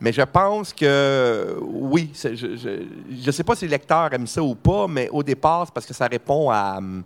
Mais 0.00 0.12
je 0.12 0.22
pense 0.22 0.72
que 0.74 1.56
oui, 1.62 2.10
je 2.14 3.26
ne 3.26 3.30
sais 3.32 3.44
pas 3.44 3.54
si 3.56 3.64
les 3.64 3.70
lecteurs 3.70 4.12
aiment 4.12 4.26
ça 4.26 4.42
ou 4.42 4.54
pas, 4.54 4.86
mais 4.86 5.08
au 5.10 5.22
départ, 5.22 5.64
c'est 5.66 5.72
parce 5.74 5.86
que 5.86 5.94
ça 5.94 6.06
répond 6.06 6.50
à. 6.50 6.76
hum, 6.78 7.02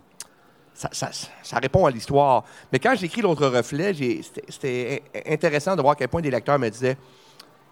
Ça, 0.73 1.57
répond 1.61 1.85
à 1.85 1.91
l'histoire. 1.91 2.43
Mais 2.71 2.79
quand 2.79 2.93
j'ai 2.95 3.05
écrit 3.05 3.21
L'autre 3.21 3.45
reflet, 3.47 3.93
c'était- 3.93 4.43
c'était 4.49 5.03
in- 5.15 5.33
intéressant 5.33 5.75
de 5.75 5.81
voir 5.81 5.93
à 5.93 5.95
quel 5.95 6.07
point 6.07 6.21
des 6.21 6.31
lecteurs 6.31 6.57
me 6.59 6.69
disaient 6.69 6.97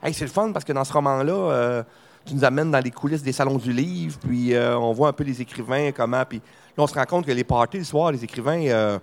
Hey, 0.03 0.13
c'est 0.13 0.25
le 0.25 0.31
fun 0.31 0.51
parce 0.53 0.63
que 0.63 0.71
dans 0.73 0.83
ce 0.85 0.93
roman-là, 0.93 1.33
euh, 1.33 1.83
tu 2.25 2.35
nous 2.35 2.43
amènes 2.43 2.71
dans 2.71 2.79
les 2.79 2.91
coulisses 2.91 3.23
des 3.23 3.31
salons 3.31 3.57
du 3.57 3.71
livre, 3.71 4.17
puis 4.19 4.53
euh, 4.53 4.77
on 4.77 4.93
voit 4.93 5.09
un 5.09 5.13
peu 5.13 5.23
les 5.23 5.41
écrivains, 5.41 5.91
comment. 5.91 6.23
Puis 6.25 6.37
là, 6.77 6.83
on 6.83 6.87
se 6.87 6.93
rend 6.93 7.05
compte 7.05 7.25
que 7.25 7.31
les 7.31 7.43
parties 7.43 7.79
le 7.79 7.83
soir, 7.83 8.11
les 8.11 8.23
écrivains, 8.23 8.61
euh, 8.67 8.99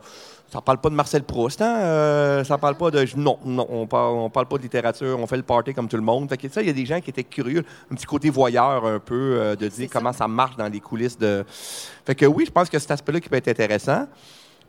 ça 0.49 0.61
parle 0.61 0.79
pas 0.79 0.91
de 0.91 0.95
Marcel 0.95 1.25
Proust, 1.25 1.61
hein? 1.61 1.77
euh, 1.81 2.45
ça 2.45 2.57
parle 2.57 2.77
pas 2.77 2.91
de. 2.91 3.05
Non, 3.17 3.39
non, 3.45 3.67
on 3.69 3.87
parle, 3.87 4.15
on 4.15 4.31
parle 4.31 4.47
pas 4.47 4.59
de 4.59 4.63
littérature, 4.63 5.19
on 5.19 5.27
fait 5.27 5.37
le 5.37 5.43
party 5.43 5.75
comme 5.75 5.89
tout 5.89 5.97
le 5.97 6.03
monde. 6.03 6.29
Fait 6.29 6.37
que 6.37 6.49
ça, 6.49 6.63
il 6.63 6.69
y 6.69 6.71
a 6.71 6.73
des 6.73 6.87
gens 6.87 7.01
qui 7.01 7.11
étaient 7.11 7.25
curieux, 7.25 7.65
un 7.91 7.95
petit 7.95 8.07
côté 8.07 8.31
voyeur 8.31 8.85
un 8.87 9.01
peu, 9.01 9.39
euh, 9.39 9.57
de 9.57 9.67
dire 9.67 9.89
ça. 9.89 9.99
comment 9.99 10.13
ça 10.13 10.29
marche 10.29 10.57
dans 10.57 10.69
les 10.69 10.81
coulisses 10.81 11.19
de. 11.19 11.45
Fait 12.05 12.15
que 12.15 12.27
oui, 12.27 12.45
je 12.47 12.53
pense 12.53 12.71
que 12.71 12.79
cet 12.79 12.93
aspect-là 12.93 13.21
qui 13.21 13.29
peut 13.29 13.37
être 13.37 13.49
intéressant, 13.49 14.07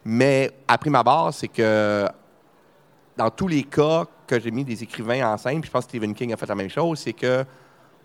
mais 0.04 0.52
à 0.68 0.78
prime 0.80 0.96
abord, 0.96 1.32
c'est 1.32 1.48
que 1.48 2.08
dans 3.16 3.30
tous 3.30 3.48
les 3.48 3.64
cas 3.64 4.06
que 4.26 4.40
j'ai 4.40 4.52
mis 4.52 4.64
des 4.64 4.82
écrivains 4.82 5.32
en 5.32 5.38
scène, 5.38 5.62
puis 5.62 5.68
je 5.68 5.72
pense 5.72 5.86
que 5.86 5.92
Stephen 5.92 6.16
King 6.16 6.34
a 6.34 6.38
fait 6.38 6.48
la 6.48 6.56
même 6.56 6.70
chose, 6.70 7.00
c'est 7.00 7.14
que 7.14 7.46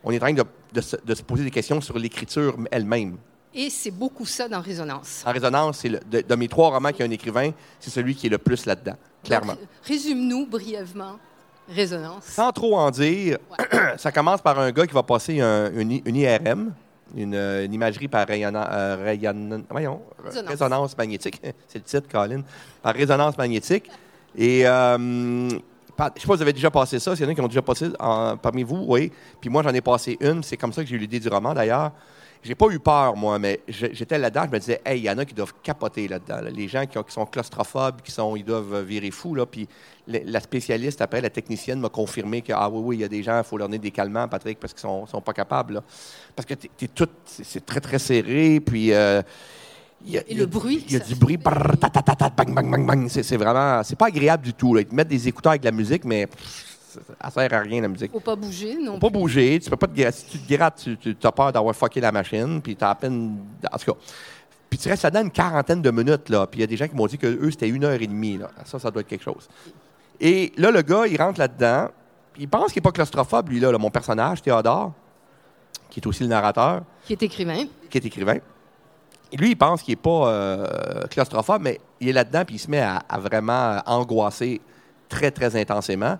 on 0.04 0.10
est 0.10 0.16
en 0.16 0.20
train 0.20 0.32
de, 0.32 0.44
de 0.72 0.80
se, 0.80 0.96
de 1.04 1.14
se 1.14 1.22
poser 1.22 1.44
des 1.44 1.50
questions 1.50 1.80
sur 1.80 1.98
l'écriture 1.98 2.56
elle-même. 2.70 3.16
Et 3.54 3.68
c'est 3.68 3.90
beaucoup 3.90 4.24
ça 4.24 4.48
dans 4.48 4.60
Résonance. 4.62 5.22
En 5.26 5.32
résonance, 5.32 5.78
c'est 5.78 5.90
le- 5.90 6.00
de, 6.10 6.22
de 6.22 6.34
mes 6.34 6.48
trois 6.48 6.70
romans 6.70 6.90
qui 6.90 7.02
a 7.02 7.06
un 7.06 7.10
écrivain, 7.10 7.50
c'est 7.78 7.90
celui 7.90 8.14
qui 8.14 8.26
est 8.26 8.30
le 8.30 8.38
plus 8.38 8.64
là-dedans, 8.64 8.96
clairement. 9.22 9.52
Donc, 9.54 9.58
Résume-nous 9.84 10.46
brièvement 10.46 11.18
Résonance. 11.68 12.24
Sans 12.24 12.50
trop 12.50 12.76
en 12.76 12.90
dire, 12.90 13.38
ça 13.98 14.10
commence 14.10 14.40
par 14.40 14.58
un 14.58 14.72
gars 14.72 14.86
qui 14.86 14.94
va 14.94 15.02
passer 15.02 15.40
un- 15.40 15.70
une, 15.74 15.92
IRM, 16.16 16.72
une, 17.14 17.34
euh, 17.34 17.64
une 17.66 17.74
imagerie 17.74 18.08
par 18.08 18.26
rayonna- 18.26 18.70
euh, 18.72 19.04
rayonna- 19.04 19.62
voyons, 19.68 20.00
Résonance. 20.24 20.48
résonance 20.50 20.96
magnétique. 20.98 21.40
C'est 21.68 21.78
le 21.78 21.84
titre, 21.84 22.08
Colin. 22.10 22.42
Par 22.82 22.94
résonance 22.94 23.36
magnétique. 23.36 23.90
Et 24.34 24.66
euh, 24.66 25.48
je 25.98 26.04
sais 26.04 26.10
pas 26.10 26.12
si 26.20 26.26
vous 26.26 26.42
avez 26.42 26.52
déjà 26.52 26.70
passé 26.70 26.98
ça. 26.98 27.14
S'il 27.14 27.24
y 27.24 27.28
en 27.28 27.32
a 27.32 27.34
qui 27.34 27.40
ont 27.40 27.48
déjà 27.48 27.62
passé 27.62 27.88
parmi 27.98 28.62
vous, 28.62 28.84
oui. 28.88 29.12
Puis 29.40 29.50
moi, 29.50 29.62
j'en 29.62 29.72
ai 29.74 29.80
passé 29.80 30.16
une. 30.20 30.42
C'est 30.42 30.56
comme 30.56 30.72
ça 30.72 30.82
que 30.82 30.88
j'ai 30.88 30.96
eu 30.96 30.98
l'idée 30.98 31.20
du 31.20 31.28
roman, 31.28 31.54
d'ailleurs. 31.54 31.92
J'ai 32.44 32.56
pas 32.56 32.66
eu 32.70 32.80
peur, 32.80 33.14
moi, 33.14 33.38
mais 33.38 33.60
j'étais 33.68 34.18
là-dedans. 34.18 34.46
Je 34.46 34.50
me 34.50 34.58
disais, 34.58 34.80
hey, 34.84 34.98
il 34.98 35.04
y 35.04 35.10
en 35.10 35.16
a 35.18 35.24
qui 35.24 35.32
doivent 35.32 35.54
capoter 35.62 36.08
là-dedans. 36.08 36.40
là. 36.40 36.50
Les 36.50 36.66
gens 36.66 36.86
qui, 36.86 36.98
ont- 36.98 37.04
qui 37.04 37.12
sont 37.12 37.24
claustrophobes, 37.24 38.02
qui 38.02 38.10
sont, 38.10 38.34
ils 38.34 38.44
doivent 38.44 38.80
virer 38.82 39.12
fous. 39.12 39.36
Là. 39.36 39.46
Puis 39.46 39.68
la 40.08 40.40
spécialiste, 40.40 41.00
après, 41.02 41.20
la 41.20 41.30
technicienne, 41.30 41.78
m'a 41.78 41.88
confirmé 41.88 42.42
que, 42.42 42.52
ah 42.52 42.68
oui, 42.68 42.80
oui, 42.84 42.96
il 42.96 43.00
y 43.02 43.04
a 43.04 43.08
des 43.08 43.22
gens, 43.22 43.38
il 43.38 43.44
faut 43.44 43.56
leur 43.58 43.68
donner 43.68 43.78
des 43.78 43.92
calmants, 43.92 44.26
Patrick, 44.26 44.58
parce 44.58 44.72
qu'ils 44.72 44.80
sont, 44.80 45.06
sont 45.06 45.20
pas 45.20 45.32
capables. 45.32 45.74
là. 45.74 45.82
Parce 46.34 46.44
que 46.46 46.54
t'es, 46.54 46.88
tout, 46.88 47.08
c'est, 47.24 47.64
très, 47.64 47.80
très 47.80 48.00
serré. 48.00 48.58
Puis. 48.58 48.92
euh, 48.92 49.22
y 50.06 50.18
a- 50.18 50.20
Et 50.22 50.24
il 50.30 50.34
y 50.36 50.38
le 50.38 50.44
a- 50.44 50.46
bruit 50.46 50.84
Il 50.88 50.92
y 50.92 50.96
a 50.96 51.00
du 51.00 51.14
bruit. 51.14 51.36
brrr, 51.36 51.76
ta, 51.78 51.88
ta, 51.88 52.02
ta, 52.02 52.14
ta, 52.16 52.28
bang, 52.30 52.52
bang, 52.52 52.70
bang, 52.70 52.86
bang. 52.86 53.08
C'est, 53.08 53.36
vraiment. 53.36 53.82
C'est 53.84 53.96
pas 53.96 54.06
agréable 54.06 54.42
du 54.44 54.52
tout. 54.54 54.74
Là. 54.74 54.80
Ils 54.80 54.86
te 54.86 54.94
mettent 54.94 55.08
des 55.08 55.28
écouteurs 55.28 55.50
avec 55.52 55.62
de 55.62 55.66
la 55.66 55.72
musique, 55.72 56.04
mais 56.04 56.26
pff, 56.26 56.78
ça 57.22 57.30
sert 57.30 57.52
à 57.54 57.60
rien, 57.60 57.80
la 57.82 57.88
musique. 57.88 58.10
faut 58.12 58.20
pas 58.20 58.36
bouger 58.36 58.76
non 58.80 58.94
Faut 58.94 58.98
pas 58.98 59.18
bouger, 59.18 59.60
tu 59.62 59.70
peux 59.70 59.76
pas 59.76 59.86
te 59.86 59.96
gratter. 59.96 60.16
Si 60.18 60.24
tu 60.26 60.38
te 60.38 60.52
grattes, 60.54 60.80
tu, 60.82 60.96
tu 60.98 61.16
as 61.26 61.32
peur 61.32 61.52
d'avoir 61.52 61.74
fucké 61.74 62.00
la 62.00 62.12
machine, 62.12 62.60
puis 62.60 62.74
t'as 62.76 62.90
à 62.90 62.94
peine. 62.94 63.36
En 63.72 63.78
tout 63.78 63.92
cas. 63.92 63.98
Puis 64.68 64.78
tu 64.78 64.88
restes 64.88 65.02
là-dedans 65.04 65.22
une 65.22 65.30
quarantaine 65.30 65.82
de 65.82 65.90
minutes, 65.90 66.28
là. 66.30 66.46
Puis 66.46 66.58
il 66.58 66.62
y 66.62 66.64
a 66.64 66.66
des 66.66 66.76
gens 66.78 66.88
qui 66.88 66.94
m'ont 66.96 67.06
dit 67.06 67.18
que 67.18 67.26
eux 67.26 67.50
c'était 67.50 67.68
une 67.68 67.84
heure 67.84 68.00
et 68.00 68.06
demie, 68.06 68.38
là. 68.38 68.50
Ça, 68.64 68.78
ça 68.78 68.90
doit 68.90 69.02
être 69.02 69.08
quelque 69.08 69.24
chose. 69.24 69.48
Et 70.20 70.52
là, 70.56 70.70
le 70.70 70.82
gars, 70.82 71.06
il 71.06 71.20
rentre 71.20 71.38
là-dedans, 71.38 71.88
il 72.38 72.48
pense 72.48 72.72
qu'il 72.72 72.80
n'est 72.80 72.84
pas 72.84 72.92
claustrophobe, 72.92 73.50
lui, 73.50 73.60
là, 73.60 73.70
là, 73.70 73.76
mon 73.78 73.90
personnage, 73.90 74.40
Théodore, 74.40 74.92
qui 75.90 76.00
est 76.00 76.06
aussi 76.06 76.22
le 76.22 76.28
narrateur, 76.30 76.82
Qui 77.04 77.12
est 77.12 77.22
écrivain. 77.22 77.64
qui 77.90 77.98
est 77.98 78.06
écrivain. 78.06 78.38
Lui, 79.38 79.50
il 79.50 79.56
pense 79.56 79.82
qu'il 79.82 79.92
n'est 79.92 79.96
pas 79.96 80.28
euh, 80.28 81.06
claustrophobe, 81.10 81.62
mais 81.62 81.80
il 82.00 82.08
est 82.08 82.12
là-dedans, 82.12 82.44
puis 82.44 82.56
il 82.56 82.58
se 82.58 82.70
met 82.70 82.80
à, 82.80 83.02
à 83.08 83.18
vraiment 83.18 83.80
angoisser 83.86 84.60
très, 85.08 85.30
très 85.30 85.54
intensément. 85.60 86.18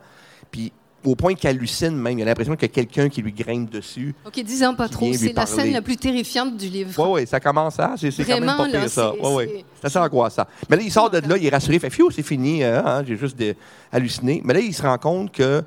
Puis 0.51 0.73
au 1.05 1.17
point 1.17 1.35
qu'il 1.35 1.49
hallucine 1.51 1.97
même, 1.97 2.17
il 2.19 2.23
a 2.23 2.27
l'impression 2.27 2.55
qu'il 2.55 2.69
y 2.69 2.71
a 2.71 2.75
quelqu'un 2.75 3.09
qui 3.09 3.23
lui 3.23 3.33
grimpe 3.33 3.71
dessus. 3.71 4.15
OK, 4.25 4.41
disons 4.45 4.75
pas 4.77 4.89
trop. 4.89 5.13
C'est 5.13 5.33
la 5.33 5.47
scène 5.47 5.73
la 5.73 5.83
plus 5.83 5.97
terrifiante 5.97 6.57
du 6.57 6.69
livre. 6.69 6.91
Oui, 7.05 7.23
oui, 7.23 7.27
ça 7.27 7.41
commence 7.41 7.75
ça. 7.75 7.95
C'est 7.97 8.25
quand 8.25 8.39
même 8.41 8.57
pas 8.57 8.67
pire, 8.67 8.81
là, 8.83 8.89
ça. 8.89 9.13
Oui, 9.13 9.19
oui. 9.35 9.65
c'est- 9.81 9.87
assez 9.89 9.99
angoissant. 9.99 10.45
Mais 10.71 10.77
là, 10.77 10.83
il 10.85 10.93
sort 10.93 11.11
de 11.11 11.19
là, 11.19 11.37
il 11.37 11.45
est 11.45 11.51
rassuré. 11.51 11.75
Il 11.75 11.81
fait, 11.81 11.91
fiou, 11.91 12.11
c'est 12.13 12.23
fini. 12.23 12.63
hein, 12.63 12.83
hein, 12.87 13.03
J'ai 13.07 13.17
juste 13.17 13.37
des- 13.37 13.57
halluciné. 13.91 14.41
Mais 14.45 14.55
là, 14.55 14.61
il 14.61 14.73
se 14.73 14.83
rend 14.83 14.97
compte 14.97 15.33
que 15.33 15.65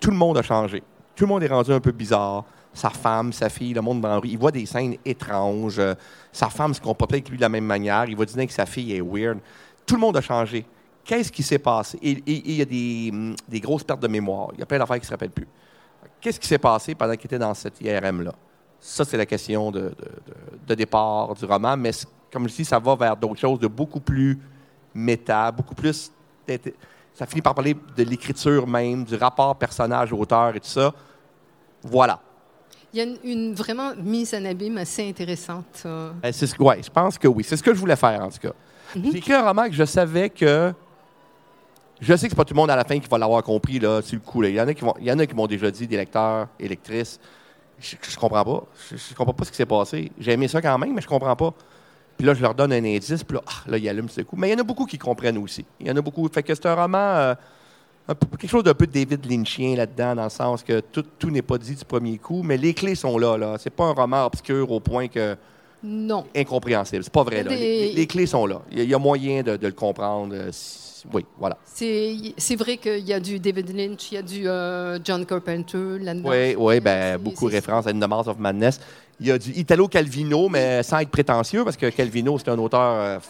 tout 0.00 0.10
le 0.10 0.16
monde 0.16 0.36
a 0.36 0.42
changé. 0.42 0.82
Tout 1.16 1.24
le 1.24 1.28
monde 1.28 1.42
est 1.42 1.48
rendu 1.48 1.72
un 1.72 1.80
peu 1.80 1.92
bizarre. 1.92 2.44
Sa 2.74 2.90
femme, 2.90 3.32
sa 3.32 3.48
fille, 3.48 3.74
le 3.74 3.82
monde 3.82 4.00
dans 4.00 4.08
la 4.08 4.18
rue. 4.18 4.28
Il 4.28 4.38
voit 4.38 4.50
des 4.50 4.64
scènes 4.66 4.96
étranges. 5.04 5.78
Euh, 5.78 5.94
Sa 6.32 6.48
femme 6.48 6.72
se 6.72 6.80
comporte 6.80 7.12
avec 7.12 7.28
lui 7.28 7.36
de 7.36 7.42
la 7.42 7.48
même 7.50 7.66
manière. 7.66 8.06
Il 8.08 8.16
va 8.16 8.24
dîner 8.24 8.46
que 8.46 8.52
sa 8.52 8.64
fille 8.66 8.94
est 8.96 9.02
weird. 9.02 9.38
Tout 9.84 9.94
le 9.96 10.00
monde 10.00 10.16
a 10.16 10.20
changé. 10.22 10.64
Qu'est-ce 11.04 11.30
qui 11.32 11.42
s'est 11.42 11.58
passé? 11.58 11.98
Et, 12.02 12.22
il 12.26 12.52
y 12.52 12.62
a 12.62 12.64
des, 12.64 13.10
hum, 13.12 13.34
des 13.48 13.60
grosses 13.60 13.84
pertes 13.84 14.00
de 14.00 14.08
mémoire. 14.08 14.48
Il 14.54 14.60
y 14.60 14.62
a 14.62 14.66
plein 14.66 14.78
d'affaires 14.78 14.96
qui 14.96 15.02
ne 15.02 15.06
se 15.06 15.10
rappellent 15.10 15.30
plus. 15.30 15.48
Qu'est-ce 16.20 16.38
qui 16.40 16.46
s'est 16.48 16.58
passé 16.58 16.94
pendant 16.94 17.14
qu'il 17.14 17.26
était 17.26 17.38
dans 17.38 17.52
cette 17.54 17.80
IRM-là? 17.80 18.32
Ça, 18.80 19.04
c'est 19.04 19.16
la 19.16 19.26
question 19.26 19.70
de, 19.70 19.92
de- 20.66 20.74
départ 20.74 21.34
du 21.34 21.44
roman, 21.44 21.76
mais 21.76 21.90
comme 22.32 22.48
je 22.48 22.54
dis, 22.54 22.64
ça 22.64 22.78
va 22.78 22.94
vers 22.96 23.16
d'autres 23.16 23.38
choses 23.40 23.58
de 23.58 23.66
beaucoup 23.66 24.00
plus 24.00 24.38
méta, 24.94 25.50
beaucoup 25.52 25.74
plus. 25.74 26.10
Ça 27.14 27.26
finit 27.26 27.42
par 27.42 27.54
parler 27.54 27.76
de 27.96 28.02
l'écriture 28.04 28.66
même, 28.66 29.04
du 29.04 29.16
rapport 29.16 29.54
personnage-auteur 29.56 30.56
et 30.56 30.60
tout 30.60 30.68
ça. 30.68 30.92
Voilà. 31.82 32.20
Il 32.94 32.98
y 32.98 33.00
a 33.00 33.04
une, 33.04 33.16
une 33.24 33.54
vraiment 33.54 33.92
mise 33.96 34.34
en 34.34 34.44
abîme 34.44 34.76
assez 34.78 35.08
intéressante. 35.08 35.82
euh. 35.86 36.10
C'est 36.32 36.46
ce 36.46 36.62
ouais, 36.62 36.82
je 36.82 36.90
pense 36.90 37.16
que 37.18 37.26
oui. 37.28 37.42
C'est 37.44 37.56
ce 37.56 37.62
que 37.62 37.72
je 37.72 37.78
voulais 37.80 37.96
faire, 37.96 38.22
en 38.22 38.28
tout 38.28 38.38
cas. 38.38 38.52
Mhm. 38.94 39.12
J'ai 39.12 39.18
écrit 39.18 39.32
un 39.32 39.42
roman 39.42 39.64
que 39.66 39.72
je 39.72 39.84
savais 39.84 40.28
que. 40.28 40.72
Je 42.00 42.14
sais 42.16 42.26
que 42.26 42.30
c'est 42.30 42.36
pas 42.36 42.44
tout 42.44 42.52
le 42.54 42.60
monde 42.60 42.70
à 42.70 42.76
la 42.76 42.84
fin 42.84 42.98
qui 42.98 43.08
va 43.08 43.16
l'avoir 43.16 43.42
compris, 43.42 43.78
là, 43.78 44.02
sur 44.02 44.16
le 44.16 44.20
coup. 44.20 44.42
là. 44.42 44.48
Il 44.48 44.54
y 44.56 44.60
en 44.60 44.66
a 44.68 44.74
qui 44.74 44.82
vont, 44.84 44.94
il 45.00 45.06
y 45.06 45.12
en 45.12 45.18
a 45.18 45.26
qui 45.26 45.34
m'ont 45.34 45.46
déjà 45.46 45.70
dit, 45.70 45.86
des 45.86 45.96
lecteurs 45.96 46.48
et 46.58 46.68
lectrices. 46.68 47.18
Je, 47.78 47.96
je 48.02 48.16
comprends 48.18 48.44
pas. 48.44 48.64
Je, 48.90 48.96
je 48.96 49.14
comprends 49.14 49.32
pas 49.32 49.44
ce 49.44 49.50
qui 49.50 49.56
s'est 49.56 49.66
passé. 49.66 50.12
J'ai 50.18 50.32
aimé 50.32 50.48
ça 50.48 50.60
quand 50.60 50.76
même, 50.78 50.92
mais 50.94 51.00
je 51.00 51.06
comprends 51.08 51.34
pas. 51.36 51.54
Puis 52.18 52.26
là, 52.26 52.34
je 52.34 52.42
leur 52.42 52.54
donne 52.54 52.72
un 52.72 52.84
indice, 52.84 53.24
puis 53.24 53.36
là, 53.36 53.42
ah, 53.46 53.70
là 53.70 53.78
ils 53.78 53.88
allument 53.88 54.08
ce 54.08 54.20
coup. 54.20 54.36
Mais 54.36 54.48
il 54.48 54.52
y 54.52 54.54
en 54.54 54.58
a 54.58 54.64
beaucoup 54.64 54.84
qui 54.84 54.98
comprennent 54.98 55.38
aussi. 55.38 55.64
Il 55.80 55.86
y 55.86 55.90
en 55.90 55.96
a 55.96 56.00
beaucoup. 56.02 56.28
Fait 56.28 56.42
que 56.42 56.54
c'est 56.54 56.66
un 56.66 56.74
roman. 56.74 56.98
euh, 56.98 57.34
un 58.08 58.14
peu- 58.14 58.26
quelque 58.36 58.50
chose 58.50 58.64
d'un 58.64 58.74
peu 58.74 58.86
David 58.86 59.24
Lynchien 59.30 59.76
là-dedans, 59.76 60.14
dans 60.16 60.24
le 60.24 60.30
sens 60.30 60.62
que 60.62 60.80
tout, 60.80 61.04
tout 61.18 61.30
n'est 61.30 61.42
pas 61.42 61.58
dit 61.58 61.74
du 61.74 61.84
premier 61.84 62.18
coup, 62.18 62.42
mais 62.42 62.56
les 62.56 62.74
clés 62.74 62.94
sont 62.94 63.16
là. 63.18 63.36
là. 63.38 63.56
C'est 63.58 63.70
pas 63.70 63.84
un 63.84 63.92
roman 63.92 64.26
obscur 64.26 64.70
au 64.70 64.80
point 64.80 65.08
que 65.08 65.36
Non. 65.82 66.24
incompréhensible. 66.36 67.04
C'est 67.04 67.12
pas 67.12 67.22
vrai. 67.24 67.42
Là. 67.44 67.50
Des- 67.50 67.92
Les, 67.92 68.06
clés 68.06 68.26
sont 68.26 68.46
là. 68.46 68.60
Il 68.70 68.78
y 68.78 68.80
a, 68.80 68.84
il 68.84 68.90
y 68.90 68.94
a 68.94 68.98
moyen 68.98 69.42
de, 69.42 69.56
de 69.56 69.66
le 69.66 69.72
comprendre. 69.72 70.34
euh, 70.34 70.50
oui, 71.12 71.24
voilà. 71.38 71.56
C'est 71.64 72.56
vrai 72.56 72.76
qu'il 72.76 73.00
y 73.06 73.12
a 73.12 73.18
du 73.20 73.38
David 73.40 73.74
Lynch, 73.76 74.12
il 74.12 74.14
y 74.14 74.18
a 74.18 74.22
du 74.22 74.48
euh, 74.48 74.98
John 75.02 75.26
Carpenter 75.26 75.98
là-dedans. 76.00 76.30
Oui, 76.30 76.54
oui, 76.56 76.80
ben, 76.80 77.18
beaucoup 77.18 77.48
de 77.48 77.54
références 77.54 77.86
à 77.86 77.90
In 77.90 77.98
the 77.98 78.08
Mouth 78.08 78.28
of 78.28 78.38
Madness. 78.38 78.80
Il 79.20 79.26
y 79.26 79.30
a 79.32 79.38
du 79.38 79.50
Italo 79.50 79.86
Calvino, 79.88 80.48
mais 80.48 80.82
sans 80.82 80.98
être 81.00 81.10
prétentieux, 81.10 81.64
parce 81.64 81.76
que 81.76 81.86
Calvino, 81.90 82.38
c'est 82.38 82.48
un 82.50 82.58
auteur 82.58 82.80
euh, 82.80 83.18
f- 83.18 83.20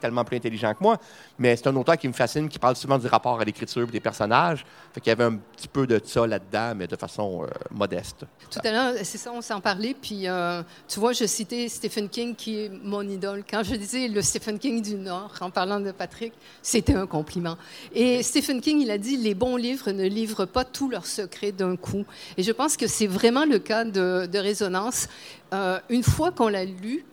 tellement 0.00 0.24
plus 0.24 0.36
intelligent 0.36 0.72
que 0.74 0.82
moi. 0.82 0.98
Mais 1.38 1.56
c'est 1.56 1.66
un 1.66 1.76
auteur 1.76 1.96
qui 1.96 2.08
me 2.08 2.12
fascine, 2.12 2.48
qui 2.48 2.58
parle 2.58 2.76
souvent 2.76 2.98
du 2.98 3.06
rapport 3.06 3.40
à 3.40 3.44
l'écriture 3.44 3.86
des 3.86 4.00
personnages. 4.00 4.64
Fait 4.92 5.06
y 5.06 5.10
avait 5.10 5.24
un 5.24 5.36
petit 5.36 5.68
peu 5.68 5.86
de 5.86 6.00
ça 6.04 6.26
là-dedans, 6.26 6.74
mais 6.76 6.86
de 6.86 6.96
façon 6.96 7.44
euh, 7.44 7.46
modeste. 7.70 8.24
Tout 8.50 8.60
à 8.64 8.70
l'heure, 8.70 8.94
c'est 9.02 9.18
ça, 9.18 9.30
on 9.32 9.40
s'en 9.40 9.60
parlait. 9.60 9.94
Puis, 10.00 10.28
euh, 10.28 10.62
tu 10.86 11.00
vois, 11.00 11.12
je 11.12 11.24
citais 11.24 11.68
Stephen 11.68 12.08
King, 12.08 12.34
qui 12.34 12.60
est 12.60 12.70
mon 12.82 13.02
idole. 13.02 13.44
Quand 13.48 13.62
je 13.62 13.74
disais 13.74 14.08
le 14.08 14.22
Stephen 14.22 14.58
King 14.58 14.82
du 14.82 14.94
Nord, 14.94 15.34
en 15.40 15.50
parlant 15.50 15.80
de 15.80 15.92
Patrick, 15.92 16.32
c'était 16.62 16.94
un 16.94 17.06
compliment. 17.06 17.56
Et 17.94 18.22
Stephen 18.22 18.60
King, 18.60 18.80
il 18.80 18.90
a 18.90 18.98
dit 18.98 19.16
les 19.16 19.34
bons 19.34 19.56
livres 19.56 19.90
ne 19.90 20.06
livrent 20.06 20.46
pas 20.46 20.64
tous 20.64 20.88
leurs 20.88 21.06
secrets 21.06 21.52
d'un 21.52 21.76
coup. 21.76 22.04
Et 22.36 22.42
je 22.42 22.52
pense 22.52 22.76
que 22.76 22.86
c'est 22.86 23.06
vraiment 23.06 23.44
le 23.44 23.58
cas 23.58 23.84
de, 23.84 24.26
de 24.26 24.38
Résonance. 24.38 25.08
Euh, 25.52 25.78
une 25.88 26.02
fois 26.02 26.30
qu'on 26.30 26.48
l'a 26.48 26.64
lu, 26.64 27.04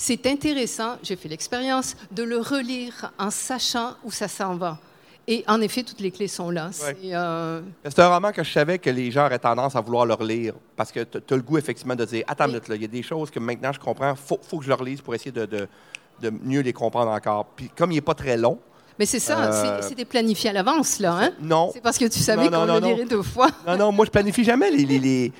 c'est 0.00 0.24
intéressant, 0.26 0.96
j'ai 1.02 1.16
fait 1.16 1.28
l'expérience, 1.28 1.96
de 2.12 2.22
le 2.22 2.38
relire 2.38 3.12
en 3.18 3.30
sachant 3.30 3.94
où 4.04 4.10
ça 4.12 4.28
s'en 4.28 4.54
va. 4.56 4.78
Et 5.26 5.44
en 5.46 5.60
effet, 5.60 5.82
toutes 5.82 6.00
les 6.00 6.10
clés 6.10 6.28
sont 6.28 6.50
là. 6.50 6.70
C'est, 6.72 6.96
euh, 7.12 7.60
C'est 7.84 7.98
un 7.98 8.08
roman 8.08 8.32
que 8.32 8.42
je 8.42 8.50
savais 8.50 8.78
que 8.78 8.88
les 8.88 9.10
gens 9.10 9.26
auraient 9.26 9.38
tendance 9.38 9.76
à 9.76 9.80
vouloir 9.82 10.06
le 10.06 10.14
relire 10.14 10.54
parce 10.76 10.90
que 10.92 11.00
tu 11.04 11.18
as 11.34 11.36
le 11.36 11.42
goût, 11.42 11.58
effectivement, 11.58 11.94
de 11.96 12.04
dire 12.06 12.24
Attends, 12.28 12.44
une 12.44 12.52
minute, 12.52 12.68
là, 12.68 12.76
il 12.76 12.82
y 12.82 12.84
a 12.86 12.88
des 12.88 13.02
choses 13.02 13.30
que 13.30 13.38
maintenant 13.40 13.72
je 13.72 13.78
comprends, 13.80 14.12
il 14.12 14.16
faut, 14.16 14.38
faut 14.42 14.58
que 14.58 14.64
je 14.64 14.68
le 14.70 14.74
relise 14.76 15.00
pour 15.02 15.14
essayer 15.14 15.32
de, 15.32 15.44
de- 15.44 15.68
de 16.22 16.30
mieux 16.30 16.60
les 16.60 16.72
comprendre 16.72 17.10
encore. 17.10 17.44
Puis 17.56 17.68
comme 17.76 17.92
il 17.92 17.96
n'est 17.96 18.00
pas 18.00 18.14
très 18.14 18.36
long, 18.38 18.58
Mais 18.98 19.06
c'est 19.06 19.20
ça, 19.20 19.38
Euh, 19.52 19.80
c'était 19.82 20.04
planifié 20.06 20.50
à 20.50 20.52
l'avance, 20.54 20.98
là. 20.98 21.12
Hein? 21.12 21.30
non. 21.40 21.70
C'est 21.74 21.80
parce 21.82 21.98
que 21.98 22.06
tu 22.06 22.18
savais 22.20 22.48
qu'on 22.48 22.64
le 22.64 22.80
lirait 22.80 23.04
deux 23.04 23.22
fois. 23.22 23.48
Non, 23.66 23.76
non, 23.76 23.92
moi, 23.92 24.04
je 24.06 24.10
planifie 24.10 24.42
jamais 24.44 24.70
les. 24.70 24.84
les- 24.86 24.98
les- 24.98 25.32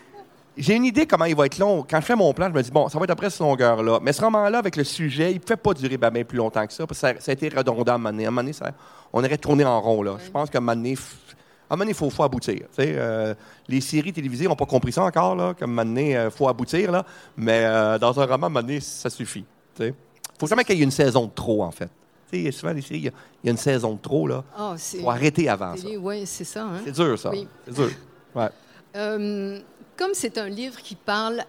J'ai 0.58 0.74
une 0.74 0.84
idée 0.84 1.06
comment 1.06 1.24
il 1.24 1.36
va 1.36 1.46
être 1.46 1.58
long. 1.58 1.86
Quand 1.88 2.00
je 2.00 2.06
fais 2.06 2.16
mon 2.16 2.32
plan, 2.34 2.48
je 2.48 2.52
me 2.54 2.62
dis, 2.62 2.70
bon, 2.70 2.88
ça 2.88 2.98
va 2.98 3.04
être 3.04 3.10
après 3.10 3.30
cette 3.30 3.40
longueur-là. 3.40 4.00
Mais 4.02 4.12
ce 4.12 4.20
roman-là, 4.20 4.58
avec 4.58 4.74
le 4.76 4.84
sujet, 4.84 5.30
il 5.30 5.34
ne 5.36 5.38
pouvait 5.40 5.56
pas 5.56 5.72
durer 5.72 5.96
ben, 5.96 6.10
ben 6.10 6.24
plus 6.24 6.36
longtemps 6.38 6.66
que 6.66 6.72
ça, 6.72 6.86
parce 6.86 7.00
que 7.00 7.06
ça, 7.06 7.14
ça 7.20 7.30
a 7.30 7.34
été 7.34 7.48
redondant 7.48 7.92
à 7.92 7.94
un 7.94 7.98
moment 7.98 8.10
donné. 8.10 8.24
À 8.24 8.28
un 8.28 8.30
moment 8.30 8.42
donné, 8.42 8.52
ça- 8.52 8.72
on 9.12 9.22
aurait 9.24 9.38
tourné 9.38 9.64
en 9.64 9.80
rond. 9.80 10.02
Là. 10.02 10.16
Je 10.24 10.30
pense 10.30 10.50
qu'à 10.50 10.58
un 10.58 10.60
moment 10.60 10.74
donné, 10.76 10.94
f- 10.94 10.98
à 11.70 11.74
un 11.74 11.76
moment 11.76 11.80
donné, 11.84 11.90
il 11.92 11.94
faut, 11.94 12.10
faut 12.10 12.22
aboutir. 12.24 12.60
Euh, 12.78 13.34
les 13.68 13.80
séries 13.80 14.12
télévisées 14.12 14.46
n'ont 14.48 14.56
pas 14.56 14.66
compris 14.66 14.92
ça 14.92 15.02
encore, 15.04 15.36
là, 15.36 15.54
qu'à 15.54 15.64
un 15.64 15.68
moment 15.68 15.84
donné, 15.84 16.12
il 16.12 16.30
faut 16.30 16.48
aboutir. 16.48 16.90
Là. 16.90 17.04
Mais 17.36 17.62
euh, 17.64 17.98
dans 17.98 18.18
un 18.18 18.24
roman, 18.26 18.32
à 18.32 18.46
un 18.46 18.48
moment 18.50 18.60
donné, 18.62 18.80
ça 18.80 19.10
suffit. 19.10 19.44
Il 19.80 19.94
faut 20.40 20.46
jamais 20.46 20.64
qu'il 20.64 20.76
y 20.76 20.80
ait 20.80 20.84
une 20.84 20.90
saison 20.90 21.26
de 21.26 21.30
trop, 21.32 21.62
en 21.62 21.70
fait. 21.70 21.88
Tu 22.32 22.44
sais, 22.44 22.50
souvent, 22.52 22.72
les 22.72 22.82
séries, 22.82 22.98
il 22.98 23.04
y 23.04 23.08
a- 23.08 23.12
il 23.44 23.46
y, 23.46 23.48
a 23.48 23.52
une 23.52 23.56
saison 23.58 23.94
de 23.94 24.00
trop. 24.00 24.28
Il 24.28 24.34
Ah, 24.56 24.74
faut 25.00 25.10
arrêter 25.10 25.48
avant 25.48 25.76
ça. 25.76 25.86
Oui, 26.00 26.22
c'est 26.26 26.44
ça. 26.44 26.64
hein. 26.64 26.80
C'est 26.84 26.92
dur, 26.92 27.18
ça. 27.18 27.30
Oui. 27.30 27.46
C'est 27.66 27.74
dur. 27.74 27.90
Ouais. 28.34 28.48
Euh, 28.96 29.60
comme 29.98 30.14
c'est 30.14 30.38
un 30.38 30.48
livre 30.48 30.80
qui 30.80 30.94
parle 30.94 31.44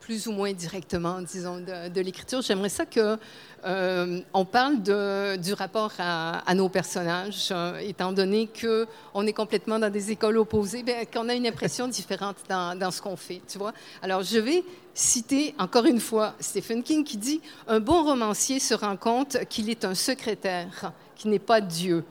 plus 0.00 0.26
ou 0.26 0.32
moins 0.32 0.52
directement, 0.52 1.20
disons, 1.20 1.58
de, 1.58 1.88
de 1.88 2.00
l'écriture, 2.00 2.42
j'aimerais 2.42 2.68
ça 2.68 2.86
que 2.86 3.18
euh, 3.64 4.20
on 4.34 4.44
parle 4.44 4.82
de- 4.82 5.36
du 5.36 5.52
rapport 5.52 5.92
à, 5.98 6.38
à 6.48 6.54
nos 6.54 6.68
personnages, 6.68 7.48
euh, 7.52 7.78
étant 7.78 8.12
donné 8.12 8.48
que 8.48 8.88
on 9.14 9.26
est 9.26 9.32
complètement 9.32 9.78
dans 9.78 9.90
des 9.90 10.10
écoles 10.10 10.38
opposées, 10.38 10.82
ben, 10.82 11.06
qu'on 11.12 11.28
a 11.28 11.34
une 11.34 11.46
impression 11.46 11.86
différente 12.00 12.36
dans, 12.48 12.76
dans 12.78 12.90
ce 12.90 13.00
qu'on 13.02 13.16
fait, 13.16 13.42
tu 13.48 13.58
vois. 13.58 13.72
Alors, 14.02 14.22
je 14.22 14.38
vais 14.38 14.64
citer 14.94 15.54
encore 15.58 15.84
une 15.86 16.00
fois 16.00 16.34
Stephen 16.40 16.82
King 16.82 17.04
qui 17.04 17.16
dit 17.16 17.40
un 17.68 17.78
bon 17.80 18.02
romancier 18.04 18.58
se 18.58 18.74
rend 18.74 18.96
compte 18.96 19.38
qu'il 19.48 19.70
est 19.70 19.84
un 19.84 19.94
secrétaire, 19.94 20.92
qui 21.16 21.28
n'est 21.28 21.38
pas 21.38 21.60
Dieu. 21.60 22.04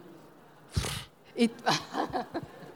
Et 1.37 1.49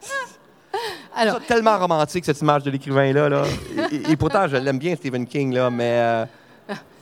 alors, 1.16 1.38
C'est 1.40 1.46
tellement 1.46 1.78
romantique, 1.78 2.24
cette 2.24 2.40
image 2.40 2.62
de 2.62 2.70
l'écrivain-là. 2.70 3.28
Là. 3.28 3.44
Et, 3.92 4.12
et 4.12 4.16
pourtant, 4.16 4.46
je 4.48 4.56
l'aime 4.56 4.78
bien, 4.78 4.94
Stephen 4.96 5.26
King, 5.26 5.54
là, 5.54 5.70
mais 5.70 5.92
euh, 5.92 6.24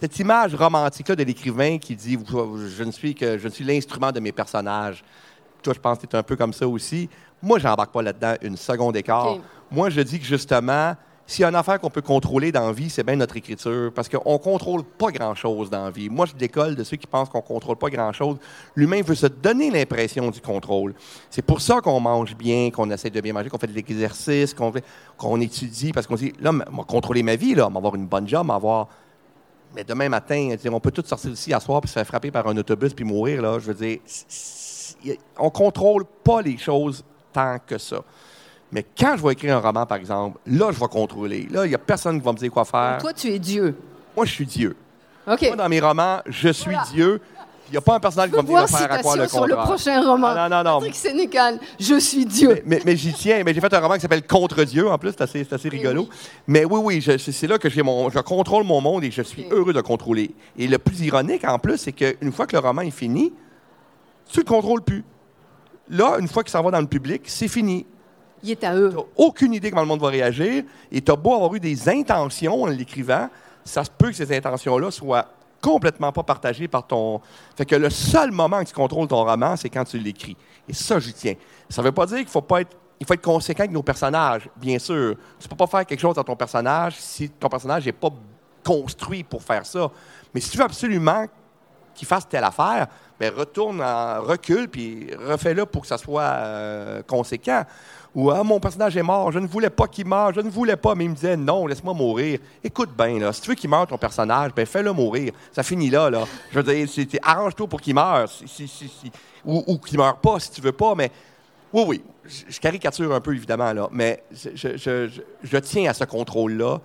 cette 0.00 0.18
image 0.18 0.54
romantique-là 0.54 1.16
de 1.16 1.24
l'écrivain 1.24 1.78
qui 1.78 1.96
dit 1.96 2.18
Je 2.28 2.84
ne 2.84 2.90
suis 2.90 3.14
que 3.14 3.38
je 3.38 3.48
ne 3.48 3.52
suis 3.52 3.64
l'instrument 3.64 4.12
de 4.12 4.20
mes 4.20 4.32
personnages. 4.32 5.02
Toi, 5.62 5.72
je 5.72 5.80
pense 5.80 5.98
que 5.98 6.06
tu 6.06 6.14
es 6.14 6.18
un 6.18 6.22
peu 6.22 6.36
comme 6.36 6.52
ça 6.52 6.68
aussi. 6.68 7.08
Moi, 7.42 7.58
j'embarque 7.58 7.92
pas 7.92 8.02
là-dedans 8.02 8.34
une 8.42 8.56
seconde 8.56 8.96
écart. 8.96 9.38
Moi, 9.70 9.90
je 9.90 10.00
dis 10.02 10.18
que 10.18 10.26
justement, 10.26 10.94
s'il 11.26 11.42
y 11.42 11.44
a 11.44 11.48
une 11.48 11.54
affaire 11.54 11.80
qu'on 11.80 11.88
peut 11.88 12.02
contrôler 12.02 12.52
dans 12.52 12.66
la 12.66 12.72
vie, 12.72 12.90
c'est 12.90 13.02
bien 13.02 13.16
notre 13.16 13.36
écriture, 13.36 13.90
parce 13.94 14.10
qu'on 14.10 14.34
ne 14.34 14.38
contrôle 14.38 14.84
pas 14.84 15.10
grand-chose 15.10 15.70
dans 15.70 15.84
la 15.84 15.90
vie. 15.90 16.10
Moi, 16.10 16.26
je 16.26 16.34
décolle 16.34 16.74
de 16.76 16.84
ceux 16.84 16.98
qui 16.98 17.06
pensent 17.06 17.30
qu'on 17.30 17.38
ne 17.38 17.42
contrôle 17.42 17.76
pas 17.76 17.88
grand-chose. 17.88 18.36
L'humain 18.74 19.00
veut 19.00 19.14
se 19.14 19.26
donner 19.26 19.70
l'impression 19.70 20.30
du 20.30 20.42
contrôle. 20.42 20.94
C'est 21.30 21.40
pour 21.40 21.62
ça 21.62 21.80
qu'on 21.80 21.98
mange 21.98 22.36
bien, 22.36 22.70
qu'on 22.70 22.90
essaie 22.90 23.08
de 23.08 23.20
bien 23.22 23.32
manger, 23.32 23.48
qu'on 23.48 23.58
fait 23.58 23.66
de 23.66 23.72
l'exercice, 23.72 24.54
qu'on 24.54 25.40
étudie, 25.40 25.92
parce 25.92 26.06
qu'on 26.06 26.16
dit, 26.16 26.34
là, 26.40 26.52
contrôler 26.86 27.22
ma 27.22 27.36
vie, 27.36 27.54
là, 27.54 27.70
on 27.74 27.94
une 27.94 28.06
bonne 28.06 28.28
job, 28.28 28.42
on 28.44 28.48
va 28.48 28.54
avoir... 28.56 28.88
Mais 29.74 29.82
demain 29.82 30.08
matin, 30.08 30.54
on 30.70 30.78
peut 30.78 30.92
tous 30.92 31.06
sortir 31.06 31.30
d'ici 31.30 31.52
à 31.52 31.58
soir 31.58 31.80
puis 31.80 31.88
se 31.88 31.94
faire 31.94 32.06
frapper 32.06 32.30
par 32.30 32.46
un 32.46 32.56
autobus 32.56 32.94
puis 32.94 33.04
mourir, 33.04 33.42
là. 33.42 33.58
Je 33.58 33.72
veux 33.72 33.74
dire, 33.74 33.98
on 35.38 35.50
contrôle 35.50 36.04
pas 36.22 36.42
les 36.42 36.58
choses 36.58 37.02
tant 37.32 37.58
que 37.66 37.78
ça. 37.78 38.04
Mais 38.74 38.84
quand 38.98 39.16
je 39.16 39.22
vais 39.24 39.34
écrire 39.34 39.56
un 39.56 39.60
roman, 39.60 39.86
par 39.86 39.98
exemple, 39.98 40.36
là, 40.48 40.72
je 40.72 40.80
vais 40.80 40.88
contrôler. 40.88 41.46
Là, 41.48 41.64
il 41.64 41.68
n'y 41.68 41.74
a 41.76 41.78
personne 41.78 42.18
qui 42.18 42.24
va 42.24 42.32
me 42.32 42.36
dire 42.38 42.50
quoi 42.50 42.64
faire. 42.64 42.98
toi, 43.00 43.12
tu 43.12 43.28
es 43.28 43.38
Dieu. 43.38 43.76
Moi, 44.16 44.26
je 44.26 44.32
suis 44.32 44.46
Dieu. 44.46 44.74
OK. 45.28 45.42
Moi, 45.42 45.54
dans 45.56 45.68
mes 45.68 45.78
romans, 45.78 46.18
je 46.26 46.48
suis 46.48 46.72
Voilà. 46.72 46.84
Dieu. 46.92 47.20
Il 47.68 47.70
n'y 47.70 47.76
a 47.78 47.80
pas 47.80 47.94
un 47.94 48.00
personnage 48.00 48.30
qui 48.30 48.36
va 48.36 48.42
me 48.42 48.48
dire 48.48 48.62
de 48.62 48.66
faire 48.66 48.92
à 48.92 48.98
quoi 48.98 49.16
le 49.16 49.28
sur 49.28 49.46
le 49.46 49.54
prochain 49.54 50.02
roman. 50.02 50.26
Ah, 50.36 50.48
non, 50.48 50.56
non, 50.56 50.64
non. 50.72 50.78
Patrick 50.80 50.96
Sénécal, 50.96 51.60
je 51.78 51.98
suis 52.00 52.26
Dieu. 52.26 52.48
Mais, 52.48 52.62
mais- 52.66 52.82
mais 52.84 52.96
j'y 52.96 53.12
tiens. 53.14 53.42
Mais 53.44 53.54
j'ai 53.54 53.60
fait 53.60 53.72
un 53.72 53.78
roman 53.80 53.94
qui 53.94 54.00
s'appelle 54.00 54.26
Contre 54.26 54.64
Dieu, 54.64 54.88
en 54.90 54.98
plus. 54.98 55.12
C'est 55.16 55.52
assez, 55.52 55.68
rigolo. 55.68 56.02
oui. 56.02 56.08
Mais 56.48 56.64
oui, 56.64 56.80
oui, 57.00 57.16
c'est 57.16 57.46
là 57.46 57.56
que 57.58 57.70
j'ai 57.70 57.82
mon, 57.82 58.10
je 58.10 58.18
contrôle 58.18 58.64
mon 58.64 58.80
monde 58.80 59.04
et 59.04 59.10
je 59.12 59.22
suis 59.22 59.46
heureux 59.52 59.72
de 59.72 59.80
contrôler. 59.82 60.34
Et 60.58 60.66
le 60.66 60.78
plus 60.78 61.00
ironique, 61.00 61.44
en 61.46 61.60
plus, 61.60 61.78
c'est 61.78 61.92
qu'une 61.92 62.32
fois 62.32 62.46
que 62.48 62.56
le 62.56 62.60
roman 62.60 62.82
est 62.82 62.90
fini, 62.90 63.32
tu 64.30 64.40
le 64.40 64.44
contrôles 64.44 64.82
plus. 64.82 65.04
Là, 65.88 66.16
une 66.18 66.28
fois 66.28 66.42
qu'il 66.42 66.50
s'en 66.50 66.62
va 66.62 66.72
dans 66.72 66.80
le 66.80 66.86
public, 66.88 67.22
c'est 67.26 67.48
fini. 67.48 67.86
Il 68.44 68.50
est 68.50 68.62
à 68.62 68.76
eux. 68.76 68.90
Tu 68.90 68.98
aucune 69.16 69.54
idée 69.54 69.70
comment 69.70 69.82
le 69.82 69.88
monde 69.88 70.00
va 70.00 70.08
réagir. 70.08 70.64
Et 70.92 71.00
tu 71.00 71.10
as 71.10 71.16
beau 71.16 71.34
avoir 71.34 71.54
eu 71.54 71.60
des 71.60 71.88
intentions 71.88 72.62
en 72.62 72.66
l'écrivant, 72.66 73.28
ça 73.64 73.82
se 73.82 73.90
peut 73.90 74.10
que 74.10 74.16
ces 74.16 74.36
intentions-là 74.36 74.90
soient 74.90 75.26
complètement 75.62 76.12
pas 76.12 76.22
partagées 76.22 76.68
par 76.68 76.86
ton. 76.86 77.22
Fait 77.56 77.64
que 77.64 77.74
le 77.74 77.88
seul 77.88 78.30
moment 78.30 78.62
que 78.62 78.68
tu 78.68 78.74
contrôles 78.74 79.08
ton 79.08 79.24
roman, 79.24 79.56
c'est 79.56 79.70
quand 79.70 79.84
tu 79.84 79.98
l'écris. 79.98 80.36
Et 80.68 80.74
ça, 80.74 80.98
j'y 80.98 81.14
tiens. 81.14 81.34
Ça 81.70 81.80
veut 81.80 81.92
pas 81.92 82.04
dire 82.04 82.18
qu'il 82.18 82.28
faut 82.28 82.42
pas 82.42 82.60
être. 82.60 82.76
Il 83.00 83.06
faut 83.06 83.14
être 83.14 83.22
conséquent 83.22 83.64
avec 83.64 83.72
nos 83.72 83.82
personnages, 83.82 84.48
bien 84.56 84.78
sûr. 84.78 85.16
Tu 85.40 85.48
peux 85.48 85.56
pas 85.56 85.66
faire 85.66 85.84
quelque 85.84 86.00
chose 86.00 86.14
dans 86.14 86.22
ton 86.22 86.36
personnage 86.36 86.94
si 86.96 87.28
ton 87.28 87.48
personnage 87.48 87.84
n'est 87.84 87.92
pas 87.92 88.10
construit 88.64 89.24
pour 89.24 89.42
faire 89.42 89.66
ça. 89.66 89.90
Mais 90.32 90.40
si 90.40 90.50
tu 90.50 90.58
veux 90.58 90.64
absolument 90.64 91.26
qu'il 91.94 92.06
fasse 92.06 92.28
telle 92.28 92.44
affaire, 92.44 92.86
ben 93.18 93.32
retourne 93.34 93.82
en 93.82 94.22
recul 94.22 94.68
puis 94.68 95.10
refais-le 95.14 95.66
pour 95.66 95.82
que 95.82 95.88
ça 95.88 95.98
soit 95.98 96.22
euh, 96.22 97.02
conséquent. 97.02 97.64
Ou 98.14 98.30
ah, 98.30 98.44
mon 98.44 98.60
personnage 98.60 98.96
est 98.96 99.02
mort, 99.02 99.32
je 99.32 99.40
ne 99.40 99.46
voulais 99.46 99.70
pas 99.70 99.88
qu'il 99.88 100.06
meure, 100.06 100.32
je 100.32 100.40
ne 100.40 100.48
voulais 100.48 100.76
pas, 100.76 100.94
mais 100.94 101.04
il 101.04 101.10
me 101.10 101.14
disait 101.16 101.36
non, 101.36 101.66
laisse-moi 101.66 101.94
mourir. 101.94 102.38
Écoute 102.62 102.90
bien, 102.96 103.18
là, 103.18 103.32
si 103.32 103.40
tu 103.40 103.48
veux 103.48 103.56
qu'il 103.56 103.68
meure 103.68 103.86
ton 103.88 103.98
personnage, 103.98 104.52
ben 104.54 104.64
fais-le 104.64 104.92
mourir. 104.92 105.32
Ça 105.50 105.64
finit 105.64 105.90
là, 105.90 106.10
là. 106.10 106.24
Je 106.52 106.60
veux 106.60 106.74
dire, 106.74 106.88
arrange-toi 107.22 107.66
pour 107.66 107.80
qu'il 107.80 107.94
meure, 107.94 108.28
ou, 109.44 109.64
ou 109.66 109.78
qu'il 109.78 109.98
meure 109.98 110.16
pas 110.18 110.38
si 110.38 110.50
tu 110.52 110.60
veux 110.60 110.72
pas, 110.72 110.94
mais 110.94 111.10
oui, 111.72 111.82
oui, 111.88 112.04
je, 112.48 112.60
caricature 112.60 113.12
un 113.12 113.20
peu 113.20 113.34
évidemment 113.34 113.72
là, 113.72 113.88
mais 113.90 114.22
je, 114.30 115.10
je- 115.42 115.58
tiens 115.58 115.90
à 115.90 115.94
ce 115.94 116.04
contrôle-là, 116.04 116.78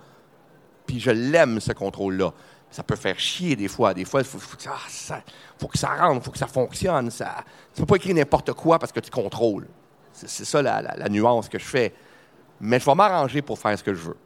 puis 0.84 0.98
je 0.98 1.12
l'aime 1.12 1.60
ce 1.60 1.72
contrôle-là. 1.72 2.32
Ça 2.72 2.82
peut 2.82 2.96
faire 2.96 3.18
chier 3.18 3.54
des 3.54 3.68
fois. 3.68 3.94
Des 3.94 4.04
fois, 4.04 4.20
il 4.20 4.26
faut, 4.26 4.38
faut 4.38 4.56
que 4.56 4.62
ça, 4.64 4.74
ça- 4.88 5.22
faut 5.58 5.68
que 5.68 5.78
ça 5.78 5.94
rentre, 5.94 6.16
il 6.16 6.24
faut 6.24 6.30
que 6.32 6.38
ça 6.38 6.46
fonctionne. 6.48 7.10
Ça, 7.10 7.44
tu 7.74 7.80
peux 7.82 7.86
pas 7.86 7.96
écrire 7.96 8.14
n'importe 8.16 8.52
quoi 8.52 8.80
parce 8.80 8.90
que 8.90 8.98
tu 9.00 9.10
contrôles. 9.10 9.66
C'est 10.26 10.44
ça 10.44 10.62
la, 10.62 10.82
la- 10.82 10.96
la 10.96 11.08
nuance 11.08 11.48
que 11.48 11.58
je 11.58 11.64
fais. 11.64 11.92
Mais 12.60 12.78
je 12.78 12.84
vais 12.84 12.94
m'arranger 12.94 13.42
pour 13.42 13.58
faire 13.58 13.78
ce 13.78 13.82
que 13.82 13.94
je 13.94 14.00
veux. 14.00 14.16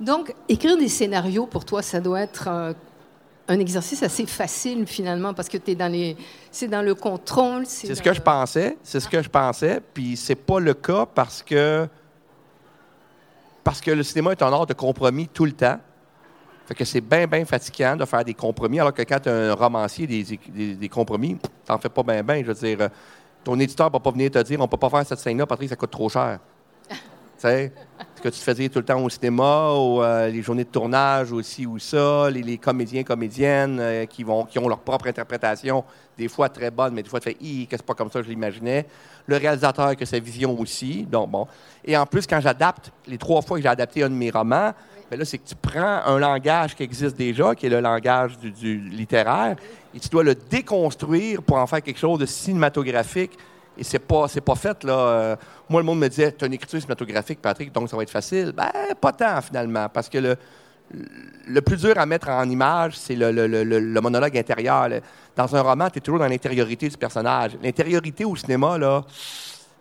Donc, 0.00 0.34
écrire 0.48 0.76
des 0.76 0.88
scénarios, 0.88 1.46
pour 1.46 1.64
toi, 1.64 1.82
ça 1.82 2.00
doit 2.00 2.20
être 2.22 2.48
euh, 2.48 2.72
un 3.46 3.58
exercice 3.58 4.02
assez 4.02 4.26
facile, 4.26 4.86
finalement, 4.86 5.34
parce 5.34 5.48
que 5.48 5.58
tu 5.58 5.72
es 5.72 5.74
dans 5.74 5.92
les... 5.92 6.16
C'est 6.50 6.68
dans 6.68 6.82
le 6.82 6.94
contrôle. 6.94 7.64
C'est 7.66 7.94
ce 7.94 8.02
que 8.02 8.12
je 8.12 8.20
pensais. 8.20 8.76
C'est 8.82 9.00
ce 9.00 9.08
que 9.08 9.22
je 9.22 9.28
pensais. 9.28 9.80
Puis 9.92 10.16
c'est 10.16 10.34
pas 10.34 10.60
le 10.60 10.74
cas 10.74 11.06
parce 11.06 11.42
que... 11.42 11.86
Parce 13.62 13.80
que 13.80 13.90
le 13.90 14.02
cinéma 14.02 14.32
est 14.32 14.42
un 14.42 14.52
art 14.52 14.66
de 14.66 14.74
compromis 14.74 15.28
tout 15.28 15.44
le 15.44 15.52
temps. 15.52 15.78
Fait 16.66 16.74
que 16.74 16.84
c'est 16.84 17.00
bien, 17.00 17.26
bien 17.26 17.44
fatigant 17.44 17.94
de 17.96 18.04
faire 18.06 18.24
des 18.24 18.34
compromis, 18.34 18.80
alors 18.80 18.94
que 18.94 19.02
quand 19.02 19.20
tu 19.20 19.28
un 19.28 19.52
romancier, 19.54 20.06
des, 20.06 20.22
des, 20.48 20.74
des 20.74 20.88
compromis, 20.88 21.38
t'en 21.66 21.78
fais 21.78 21.90
pas 21.90 22.02
bien, 22.02 22.22
bien. 22.22 22.40
Je 22.42 22.46
veux 22.46 22.54
dire, 22.54 22.78
euh, 22.80 22.88
ton 23.44 23.60
éditeur 23.60 23.86
ne 23.88 23.92
va 23.92 24.00
pas 24.00 24.10
venir 24.10 24.30
te 24.30 24.42
dire 24.42 24.60
on 24.60 24.68
peut 24.68 24.76
pas 24.76 24.90
faire 24.90 25.06
cette 25.06 25.18
scène-là, 25.18 25.46
Patrick, 25.46 25.68
ça 25.68 25.76
coûte 25.76 25.90
trop 25.90 26.08
cher. 26.08 26.38
tu 26.88 26.96
sais, 27.38 27.72
ce 28.16 28.22
que 28.22 28.28
tu 28.28 28.38
te 28.38 28.44
faisais 28.44 28.68
tout 28.68 28.78
le 28.78 28.84
temps 28.84 29.02
au 29.02 29.08
cinéma, 29.10 29.72
ou 29.72 30.02
euh, 30.02 30.28
les 30.28 30.42
journées 30.42 30.64
de 30.64 30.70
tournage 30.70 31.30
aussi, 31.30 31.66
ou 31.66 31.78
ça, 31.78 32.30
les, 32.30 32.58
comédiens, 32.58 33.04
comédiennes 33.04 33.78
euh, 33.80 34.06
qui, 34.06 34.24
vont, 34.24 34.44
qui 34.44 34.58
ont 34.58 34.68
leur 34.68 34.80
propre 34.80 35.06
interprétation, 35.08 35.84
des 36.16 36.28
fois 36.28 36.48
très 36.48 36.70
bonne, 36.70 36.94
mais 36.94 37.02
des 37.02 37.08
fois 37.08 37.20
tu 37.20 37.30
fais 37.30 37.34
que 37.34 37.76
c'est 37.76 37.82
pas 37.82 37.94
comme 37.94 38.10
ça 38.10 38.20
que 38.20 38.24
je 38.24 38.30
l'imaginais. 38.30 38.86
Le 39.26 39.36
réalisateur 39.36 39.94
qui 39.96 40.02
a 40.02 40.06
sa 40.06 40.18
vision 40.18 40.58
aussi. 40.58 41.04
Donc, 41.04 41.30
bon. 41.30 41.46
Et 41.84 41.96
en 41.96 42.04
plus, 42.04 42.26
quand 42.26 42.40
j'adapte, 42.40 42.92
les 43.06 43.16
trois 43.16 43.40
fois 43.40 43.56
que 43.56 43.62
j'ai 43.62 43.68
adapté 43.68 44.02
un 44.02 44.10
de 44.10 44.14
mes 44.14 44.30
romans, 44.30 44.72
là, 45.16 45.24
c'est 45.24 45.38
que 45.38 45.48
tu 45.48 45.54
prends 45.54 46.02
un 46.04 46.18
langage 46.18 46.74
qui 46.74 46.82
existe 46.82 47.16
déjà, 47.16 47.54
qui 47.54 47.66
est 47.66 47.70
le 47.70 47.80
langage 47.80 48.38
du, 48.38 48.78
littéraire, 48.78 49.56
et 49.94 50.00
tu 50.00 50.08
dois 50.08 50.24
le 50.24 50.34
déconstruire 50.34 51.42
pour 51.42 51.56
en 51.56 51.66
faire 51.66 51.82
quelque 51.82 51.98
chose 51.98 52.18
de 52.18 52.26
cinématographique. 52.26 53.32
Et 53.76 53.82
c'est 53.82 53.98
pas, 53.98 54.28
c'est 54.28 54.40
pas 54.40 54.54
fait, 54.54 54.84
là. 54.84 54.92
Euh, 54.92 55.36
moi, 55.68 55.80
le 55.80 55.86
monde 55.86 55.98
me 55.98 56.08
disait, 56.08 56.32
tu 56.32 56.44
as 56.44 56.46
une 56.46 56.52
écriture 56.54 56.80
cinématographique, 56.80 57.42
Patrick, 57.42 57.72
donc 57.72 57.88
ça 57.88 57.96
va 57.96 58.02
être 58.04 58.10
facile. 58.10 58.52
Ben, 58.56 58.70
pas 59.00 59.12
tant, 59.12 59.40
finalement, 59.42 59.88
parce 59.88 60.08
que 60.08 60.18
le, 60.18 60.36
le 61.46 61.60
plus 61.60 61.76
dur 61.78 61.98
à 61.98 62.06
mettre 62.06 62.28
en 62.28 62.48
image, 62.48 62.96
c'est 62.96 63.16
le, 63.16 63.30
le, 63.30 63.46
le, 63.64 64.00
monologue 64.00 64.36
intérieur. 64.36 64.88
Dans 65.36 65.56
un 65.56 65.62
roman, 65.62 65.90
tu 65.90 65.98
es 65.98 66.00
toujours 66.00 66.20
dans 66.20 66.28
l'intériorité 66.28 66.88
du 66.88 66.96
personnage. 66.96 67.52
L'intériorité 67.62 68.24
au 68.24 68.36
cinéma, 68.36 68.78
là, 68.78 69.04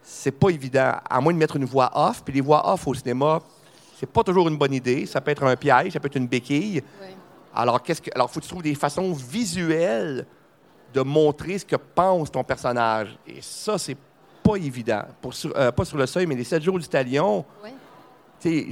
c'est 0.02 0.32
pas 0.32 0.50
évident, 0.50 0.94
à 1.10 1.22
moins 1.22 1.34
de 1.34 1.38
mettre 1.38 1.56
une 1.56 1.66
voix 1.66 1.92
off. 1.94 2.24
Puis 2.24 2.34
les 2.34 2.42
voix 2.42 2.72
off 2.72 2.88
au 2.88 2.94
cinéma, 2.94 3.40
c'est 4.04 4.12
pas 4.12 4.22
toujours 4.22 4.50
une 4.50 4.58
bonne 4.58 4.74
idée. 4.74 5.06
Ça 5.06 5.22
peut 5.22 5.32
être 5.32 5.44
un 5.44 5.56
piège, 5.56 5.94
ça 5.94 6.00
peut 6.02 6.08
être 6.08 6.18
une 6.18 6.28
béquille. 6.28 6.84
Alors, 7.56 7.82
qu'est-ce 7.82 8.02
que, 8.02 8.10
alors, 8.14 8.30
faut 8.30 8.42
que 8.42 8.44
tu 8.44 8.50
trouves 8.50 8.62
des 8.62 8.76
façons 8.76 9.14
visuelles 9.14 10.26
de 10.94 11.00
montrer 11.00 11.58
ce 11.58 11.66
que 11.66 11.78
pense 11.78 12.30
ton 12.30 12.44
personnage. 12.44 13.18
Et 13.26 13.42
ça, 13.42 13.78
c'est 13.78 13.96
pas 14.44 14.58
évident. 14.58 15.04
Pour, 15.22 15.32
euh, 15.56 15.72
pas 15.72 15.86
sur 15.86 15.98
le 15.98 16.06
seuil, 16.06 16.26
mais 16.26 16.36
les 16.36 16.44
7 16.44 16.62
jours 16.62 16.78
du 16.78 16.86
talion, 16.86 17.46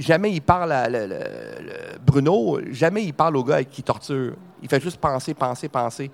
jamais 0.00 0.32
il 0.32 0.42
parle 0.42 0.72
à 0.72 0.86
Bruno, 2.04 2.60
jamais 2.70 3.04
il 3.04 3.14
parle 3.14 3.38
au 3.38 3.44
gars 3.44 3.64
qui 3.64 3.82
torture. 3.82 4.34
Il 4.62 4.68
fait 4.68 4.82
juste 4.82 4.98
penser, 4.98 5.32
penser, 5.32 5.68
penser. 5.70 6.10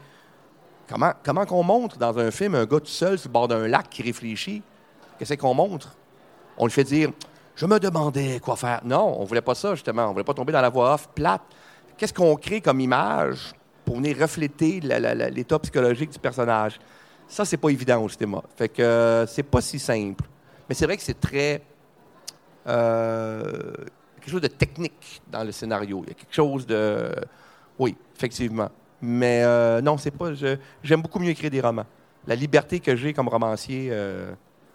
Comment, 0.88 1.10
comment 1.24 1.44
qu'on 1.44 1.64
montre 1.64 1.98
dans 1.98 2.16
un 2.16 2.30
film 2.30 2.54
un 2.54 2.66
gars 2.66 2.78
tout 2.78 2.86
seul 2.86 3.18
sur 3.18 3.30
le 3.30 3.32
bord 3.32 3.48
d'un 3.48 3.66
lac 3.66 3.90
qui 3.90 4.04
réfléchit? 4.04 4.62
Qu'est-ce 5.18 5.34
qu'on 5.34 5.54
montre? 5.54 5.96
On 6.56 6.66
lui 6.66 6.72
fait 6.72 6.84
dire 6.84 7.10
je 7.58 7.66
me 7.66 7.80
demandais 7.80 8.38
quoi 8.38 8.54
faire. 8.54 8.80
Non, 8.84 9.16
on 9.18 9.24
voulait 9.24 9.40
pas 9.40 9.56
ça, 9.56 9.74
justement. 9.74 10.06
On 10.06 10.12
voulait 10.12 10.22
pas 10.22 10.32
tomber 10.32 10.52
dans 10.52 10.60
la 10.60 10.68
voix 10.68 10.94
off 10.94 11.08
plate. 11.12 11.42
Qu'est-ce 11.96 12.14
qu'on 12.14 12.36
crée 12.36 12.60
comme 12.60 12.78
image 12.78 13.52
pour 13.84 13.96
venir 13.96 14.16
refléter 14.16 14.78
l'état 14.80 15.58
psychologique 15.58 16.10
du 16.10 16.20
personnage? 16.20 16.78
Ça, 17.26 17.44
c'est 17.44 17.56
pas 17.56 17.70
évident 17.70 18.00
au 18.00 18.08
cinéma. 18.08 18.44
Fait 18.56 18.68
que 18.68 18.80
euh, 18.80 19.26
c'est 19.26 19.42
pas 19.42 19.60
si 19.60 19.80
simple. 19.80 20.22
Mais 20.68 20.74
c'est 20.76 20.84
vrai 20.84 20.96
que 20.96 21.02
c'est 21.02 21.18
très. 21.18 21.60
Euh, 22.68 23.72
quelque 24.20 24.30
chose 24.30 24.40
de 24.40 24.46
technique 24.46 25.20
dans 25.28 25.42
le 25.42 25.50
scénario. 25.50 26.04
Il 26.04 26.10
y 26.10 26.12
a 26.12 26.14
quelque 26.14 26.34
chose 26.34 26.64
de. 26.64 27.10
Oui, 27.76 27.96
effectivement. 28.16 28.70
Mais 29.02 29.42
euh, 29.42 29.80
non, 29.80 29.98
c'est 29.98 30.12
pas. 30.12 30.28
J'aime 30.84 31.02
beaucoup 31.02 31.18
mieux 31.18 31.30
écrire 31.30 31.50
des 31.50 31.60
romans. 31.60 31.86
La 32.24 32.36
liberté 32.36 32.78
que 32.78 32.94
j'ai 32.94 33.12
comme 33.12 33.26
romancier. 33.26 33.90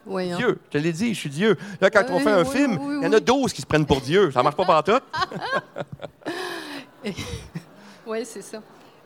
Hein. 0.08 0.38
Dieu, 0.38 0.60
je 0.66 0.78
te 0.78 0.84
l'ai 0.84 0.92
dit, 0.92 1.14
je 1.14 1.20
suis 1.20 1.30
Dieu. 1.30 1.58
Là, 1.80 1.90
quand 1.90 2.06
on 2.10 2.20
fait 2.20 2.32
un 2.32 2.46
film, 2.46 2.80
il 3.02 3.06
y 3.06 3.08
en 3.08 3.14
a 3.14 3.20
12 3.20 3.54
qui 3.54 3.62
se 3.62 3.66
prennent 3.66 3.86
pour 3.86 4.02
Dieu. 4.02 4.32
Ça 4.32 4.44
marche 4.44 4.56
pas 4.56 4.66
par 4.66 4.84
tout. 4.84 5.00
oui, 8.08 8.26
c'est 8.26 8.42
ça. 8.42 8.62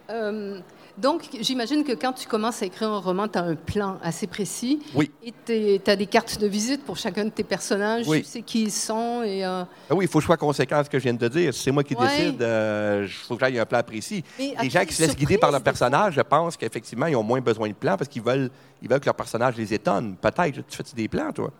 Euh, 0.09 0.59
donc, 0.97 1.29
j'imagine 1.41 1.83
que 1.83 1.91
quand 1.91 2.13
tu 2.13 2.27
commences 2.27 2.63
à 2.63 2.65
écrire 2.65 2.89
un 2.89 2.97
roman, 2.97 3.27
tu 3.27 3.37
as 3.37 3.43
un 3.43 3.55
plan 3.55 3.99
assez 4.01 4.25
précis. 4.25 4.79
Oui. 4.95 5.11
Et 5.23 5.31
tu 5.45 5.91
as 5.91 5.95
des 5.95 6.07
cartes 6.07 6.39
de 6.39 6.47
visite 6.47 6.83
pour 6.83 6.97
chacun 6.97 7.25
de 7.25 7.29
tes 7.29 7.43
personnages. 7.43 8.07
Oui. 8.07 8.23
Tu 8.23 8.27
sais 8.27 8.41
qui 8.41 8.63
ils 8.63 8.71
sont. 8.71 9.21
Et, 9.23 9.45
euh, 9.45 9.63
ah 9.89 9.93
oui, 9.93 10.05
il 10.05 10.07
faut 10.07 10.17
que 10.17 10.23
je 10.23 10.25
sois 10.25 10.37
conséquent 10.37 10.77
à 10.77 10.83
ce 10.83 10.89
que 10.89 10.97
je 10.97 11.03
viens 11.03 11.13
de 11.13 11.19
te 11.19 11.31
dire. 11.31 11.53
c'est 11.53 11.71
moi 11.71 11.83
qui 11.83 11.93
décide, 11.93 12.37
il 12.39 12.43
euh, 12.43 13.07
faut 13.07 13.35
que 13.35 13.41
j'aille 13.41 13.59
un 13.59 13.65
plan 13.65 13.83
précis. 13.83 14.23
les 14.39 14.69
gens 14.69 14.85
qui 14.85 14.93
se 14.93 15.03
laissent 15.03 15.15
guider 15.15 15.37
par 15.37 15.51
leur 15.51 15.61
personnage, 15.61 16.15
je 16.15 16.21
pense 16.21 16.57
qu'effectivement, 16.57 17.05
ils 17.05 17.15
ont 17.15 17.23
moins 17.23 17.41
besoin 17.41 17.67
de 17.67 17.73
plans 17.73 17.95
parce 17.95 18.09
qu'ils 18.09 18.23
veulent, 18.23 18.49
ils 18.81 18.89
veulent 18.89 18.99
que 18.99 19.05
leur 19.05 19.15
personnage 19.15 19.55
les 19.55 19.73
étonne. 19.73 20.15
Peut-être. 20.15 20.65
Tu 20.67 20.77
fais-tu 20.77 20.95
des 20.95 21.07
plans, 21.07 21.31
toi? 21.31 21.51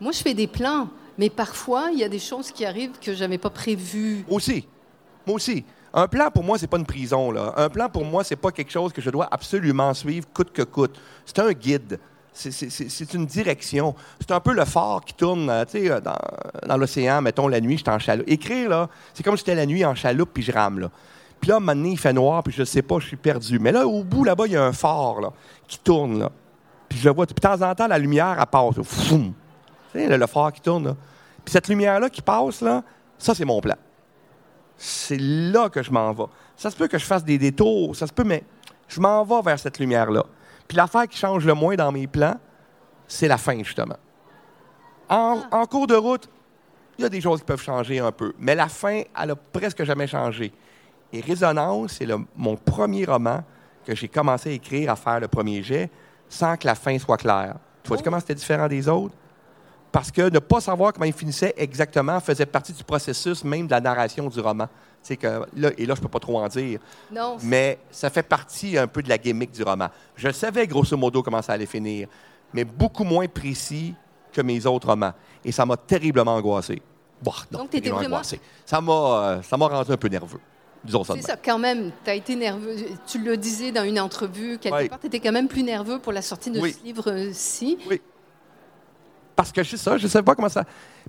Moi, 0.00 0.10
je 0.10 0.18
fais 0.18 0.34
des 0.34 0.48
plans. 0.48 0.88
Mais 1.16 1.30
parfois, 1.30 1.90
il 1.92 1.98
y 2.00 2.04
a 2.04 2.08
des 2.08 2.18
choses 2.18 2.50
qui 2.50 2.64
arrivent 2.64 2.98
que 3.00 3.14
je 3.14 3.20
n'avais 3.20 3.38
pas 3.38 3.50
prévues. 3.50 4.24
Aussi. 4.28 4.66
Moi 5.26 5.36
aussi. 5.36 5.64
Un 5.94 6.08
plan, 6.08 6.30
pour 6.30 6.42
moi, 6.42 6.58
c'est 6.58 6.66
pas 6.66 6.78
une 6.78 6.86
prison. 6.86 7.30
Là. 7.30 7.52
Un 7.56 7.68
plan, 7.68 7.88
pour 7.88 8.04
moi, 8.04 8.24
c'est 8.24 8.36
pas 8.36 8.50
quelque 8.50 8.70
chose 8.70 8.92
que 8.92 9.02
je 9.02 9.10
dois 9.10 9.28
absolument 9.30 9.92
suivre 9.92 10.26
coûte 10.32 10.52
que 10.52 10.62
coûte. 10.62 10.98
C'est 11.26 11.38
un 11.38 11.52
guide. 11.52 11.98
C'est 12.32 13.12
une 13.12 13.26
direction. 13.26 13.94
C'est 14.18 14.30
un 14.30 14.40
peu 14.40 14.54
le 14.54 14.64
phare 14.64 15.04
qui 15.04 15.12
tourne 15.12 15.50
euh, 15.50 15.64
euh, 15.74 16.00
dans, 16.00 16.76
l'océan, 16.78 17.20
mettons, 17.20 17.46
la 17.46 17.60
nuit, 17.60 17.76
je 17.76 17.82
suis 17.82 17.90
en 17.90 17.98
chaloupe. 17.98 18.26
Écrire, 18.26 18.70
là, 18.70 18.88
c'est 19.12 19.22
comme 19.22 19.36
si 19.36 19.40
j'étais 19.40 19.54
la 19.54 19.66
nuit 19.66 19.84
en 19.84 19.94
chaloupe, 19.94 20.30
puis 20.32 20.42
je 20.42 20.50
rame. 20.50 20.78
Là. 20.78 20.90
Puis 21.38 21.50
là, 21.50 21.60
maintenant, 21.60 21.90
il 21.90 21.98
fait 21.98 22.14
noir, 22.14 22.42
puis 22.42 22.54
je 22.56 22.64
sais 22.64 22.80
pas, 22.80 22.98
je 23.00 23.08
suis 23.08 23.16
perdu. 23.18 23.58
Mais 23.58 23.70
là, 23.70 23.86
au 23.86 24.02
bout, 24.02 24.24
là-bas, 24.24 24.46
il 24.46 24.52
y 24.52 24.56
a 24.56 24.64
un 24.64 24.72
phare 24.72 25.20
là, 25.20 25.30
qui 25.68 25.78
tourne. 25.78 26.20
Là. 26.20 26.30
Puis 26.88 26.98
je 26.98 27.10
vois. 27.10 27.26
De 27.26 27.34
temps 27.34 27.60
en 27.60 27.74
temps, 27.74 27.86
la 27.86 27.98
lumière, 27.98 28.36
elle 28.38 28.46
passe. 28.46 28.76
Tu 28.76 29.98
sais, 30.00 30.16
le 30.16 30.26
phare 30.26 30.52
qui 30.52 30.62
tourne. 30.62 30.84
Là. 30.84 30.96
Puis 31.44 31.52
cette 31.52 31.68
lumière-là 31.68 32.08
qui 32.08 32.22
passe, 32.22 32.62
là, 32.62 32.82
ça, 33.18 33.34
c'est 33.34 33.44
mon 33.44 33.60
plan 33.60 33.76
c'est 34.76 35.20
là 35.20 35.68
que 35.68 35.82
je 35.82 35.90
m'en 35.90 36.12
vais. 36.12 36.24
Ça 36.56 36.70
se 36.70 36.76
peut 36.76 36.88
que 36.88 36.98
je 36.98 37.04
fasse 37.04 37.24
des 37.24 37.38
détours, 37.38 37.94
ça 37.96 38.06
se 38.06 38.12
peut, 38.12 38.24
mais 38.24 38.44
je 38.88 39.00
m'en 39.00 39.24
vais 39.24 39.42
vers 39.42 39.58
cette 39.58 39.78
lumière-là. 39.78 40.24
Puis 40.68 40.76
l'affaire 40.76 41.06
qui 41.08 41.18
change 41.18 41.44
le 41.44 41.54
moins 41.54 41.76
dans 41.76 41.92
mes 41.92 42.06
plans, 42.06 42.38
c'est 43.06 43.28
la 43.28 43.38
fin, 43.38 43.58
justement. 43.62 43.96
En, 45.08 45.42
ah. 45.50 45.64
cours 45.70 45.86
de 45.86 45.94
route, 45.94 46.28
il 46.98 47.02
y 47.02 47.04
a 47.04 47.08
des 47.08 47.20
choses 47.20 47.40
qui 47.40 47.46
peuvent 47.46 47.62
changer 47.62 47.98
un 47.98 48.12
peu, 48.12 48.32
mais 48.38 48.54
la 48.54 48.68
fin, 48.68 49.02
elle 49.20 49.30
a 49.32 49.36
presque 49.36 49.84
jamais 49.84 50.06
changé. 50.06 50.52
Et 51.12 51.20
Résonance, 51.20 51.92
c'est 51.98 52.08
mon 52.36 52.56
premier 52.56 53.04
roman 53.04 53.44
que 53.84 53.94
j'ai 53.94 54.08
commencé 54.08 54.50
à 54.50 54.52
écrire, 54.52 54.90
à 54.90 54.96
faire 54.96 55.20
le 55.20 55.28
premier 55.28 55.62
jet, 55.62 55.90
sans 56.28 56.56
que 56.56 56.66
la 56.66 56.74
fin 56.74 56.98
soit 56.98 57.18
claire. 57.18 57.56
Tu 57.82 57.88
vois 57.88 57.98
oh. 57.98 58.02
comment 58.02 58.20
c'était 58.20 58.34
différent 58.34 58.68
des 58.68 58.88
autres? 58.88 59.14
Parce 59.92 60.10
que 60.10 60.30
ne 60.30 60.38
pas 60.38 60.60
savoir 60.60 60.94
comment 60.94 61.04
il 61.04 61.12
finissait 61.12 61.52
exactement 61.58 62.18
faisait 62.18 62.46
partie 62.46 62.72
du 62.72 62.82
processus 62.82 63.44
même 63.44 63.66
de 63.66 63.72
la 63.72 63.80
narration 63.80 64.26
du 64.28 64.40
roman. 64.40 64.66
C'est 65.02 65.18
que 65.18 65.42
là, 65.54 65.70
et 65.76 65.84
là, 65.84 65.94
je 65.94 66.00
ne 66.00 66.04
peux 66.04 66.08
pas 66.08 66.18
trop 66.18 66.38
en 66.38 66.48
dire. 66.48 66.80
Non. 67.10 67.36
Mais 67.42 67.78
ça 67.90 68.08
fait 68.08 68.22
partie 68.22 68.78
un 68.78 68.86
peu 68.86 69.02
de 69.02 69.08
la 69.08 69.18
gimmick 69.18 69.50
du 69.50 69.62
roman. 69.62 69.88
Je 70.16 70.30
savais 70.30 70.66
grosso 70.66 70.96
modo 70.96 71.22
comment 71.22 71.42
ça 71.42 71.52
allait 71.52 71.66
finir, 71.66 72.08
mais 72.54 72.64
beaucoup 72.64 73.04
moins 73.04 73.28
précis 73.28 73.94
que 74.32 74.40
mes 74.40 74.64
autres 74.64 74.88
romans. 74.88 75.12
Et 75.44 75.52
ça 75.52 75.66
m'a 75.66 75.76
terriblement 75.76 76.36
angoissé. 76.36 76.80
Bon, 77.20 77.32
non, 77.50 77.60
Donc, 77.60 77.70
tu 77.70 77.76
étais 77.76 77.90
vraiment... 77.90 78.16
angoissé. 78.16 78.40
Ça 78.64 78.80
m'a, 78.80 78.92
euh, 78.92 79.42
ça 79.42 79.56
m'a 79.56 79.66
rendu 79.66 79.92
un 79.92 79.96
peu 79.96 80.08
nerveux. 80.08 80.40
Disons 80.82 81.04
ça. 81.04 81.14
C'est 81.16 81.22
ça, 81.22 81.36
quand 81.36 81.58
même. 81.58 81.92
Tu 82.02 82.10
as 82.10 82.14
été 82.14 82.34
nerveux. 82.34 82.76
Tu 83.06 83.18
le 83.18 83.36
disais 83.36 83.70
dans 83.70 83.84
une 83.84 84.00
entrevue, 84.00 84.58
quelque 84.58 84.88
part, 84.88 84.98
tu 84.98 85.06
étais 85.08 85.20
quand 85.20 85.30
même 85.30 85.48
plus 85.48 85.62
nerveux 85.62 85.98
pour 85.98 86.12
la 86.12 86.22
sortie 86.22 86.50
de 86.50 86.60
ce 86.60 86.82
livre-ci. 86.82 87.78
Oui 87.88 88.00
parce 89.34 89.52
que 89.52 89.62
je 89.62 89.70
sais 89.70 89.76
ça, 89.76 89.96
je 89.96 90.04
ne 90.04 90.08
sais 90.08 90.22
pas 90.22 90.34
comment 90.34 90.48
ça. 90.48 90.64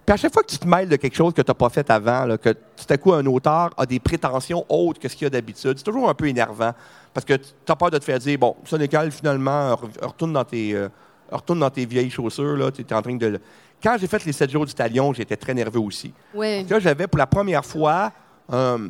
Puis 0.06 0.14
à 0.14 0.18
chaque 0.18 0.34
fois 0.34 0.44
que 0.44 0.50
tu 0.50 0.58
te 0.58 0.68
mêles 0.68 0.90
de 0.90 0.96
quelque 0.96 1.16
chose 1.16 1.34
que 1.34 1.42
tu 1.42 1.50
n'as 1.50 1.56
pas 1.56 1.70
fait 1.70 1.90
avant, 1.90 2.38
que 2.38 2.50
tout 2.50 2.86
à 2.90 2.98
coup 2.98 3.14
un 3.14 3.26
auteur 3.26 3.72
a 3.78 3.86
des 3.86 4.00
prétentions 4.00 4.66
autres 4.70 5.00
que 5.00 5.08
ce 5.08 5.16
qu'il 5.16 5.26
y 5.26 5.28
a 5.28 5.30
d'habitude, 5.30 5.78
c'est 5.78 5.84
toujours 5.84 6.10
un 6.10 6.14
peu 6.14 6.28
énervant. 6.28 6.72
Parce 7.14 7.26
que 7.26 7.34
tu 7.36 7.54
as 7.68 7.76
peur 7.76 7.92
de 7.92 7.98
te 7.98 8.04
faire 8.04 8.20
dire, 8.20 8.38
bon, 8.40 8.56
Sénécal, 8.66 9.12
finalement, 9.12 9.76
retourne 10.02 10.34
dans 10.34 10.44
tes, 10.44 10.74
euh, 10.74 10.90
retourne 11.32 11.60
dans 11.60 11.70
tes 11.70 11.86
vieilles 11.86 12.10
chaussures, 12.10 12.58
là, 12.58 12.72
tu 12.72 12.82
es 12.82 12.94
en 12.94 13.02
train 13.02 13.16
de. 13.16 13.40
Quand 13.82 13.98
j'ai 14.00 14.08
fait 14.08 14.24
les 14.26 14.32
7 14.32 14.50
jours 14.50 14.66
du 14.66 14.74
talion, 14.74 15.14
j'étais 15.14 15.36
très 15.36 15.54
nerveux 15.54 15.80
aussi. 15.80 16.14
Oui. 16.34 16.66
Là, 16.66 16.80
j'avais 16.80 17.08
pour 17.08 17.20
la 17.20 17.28
première 17.28 17.66
fois. 17.66 18.12
Euh, 18.52 18.90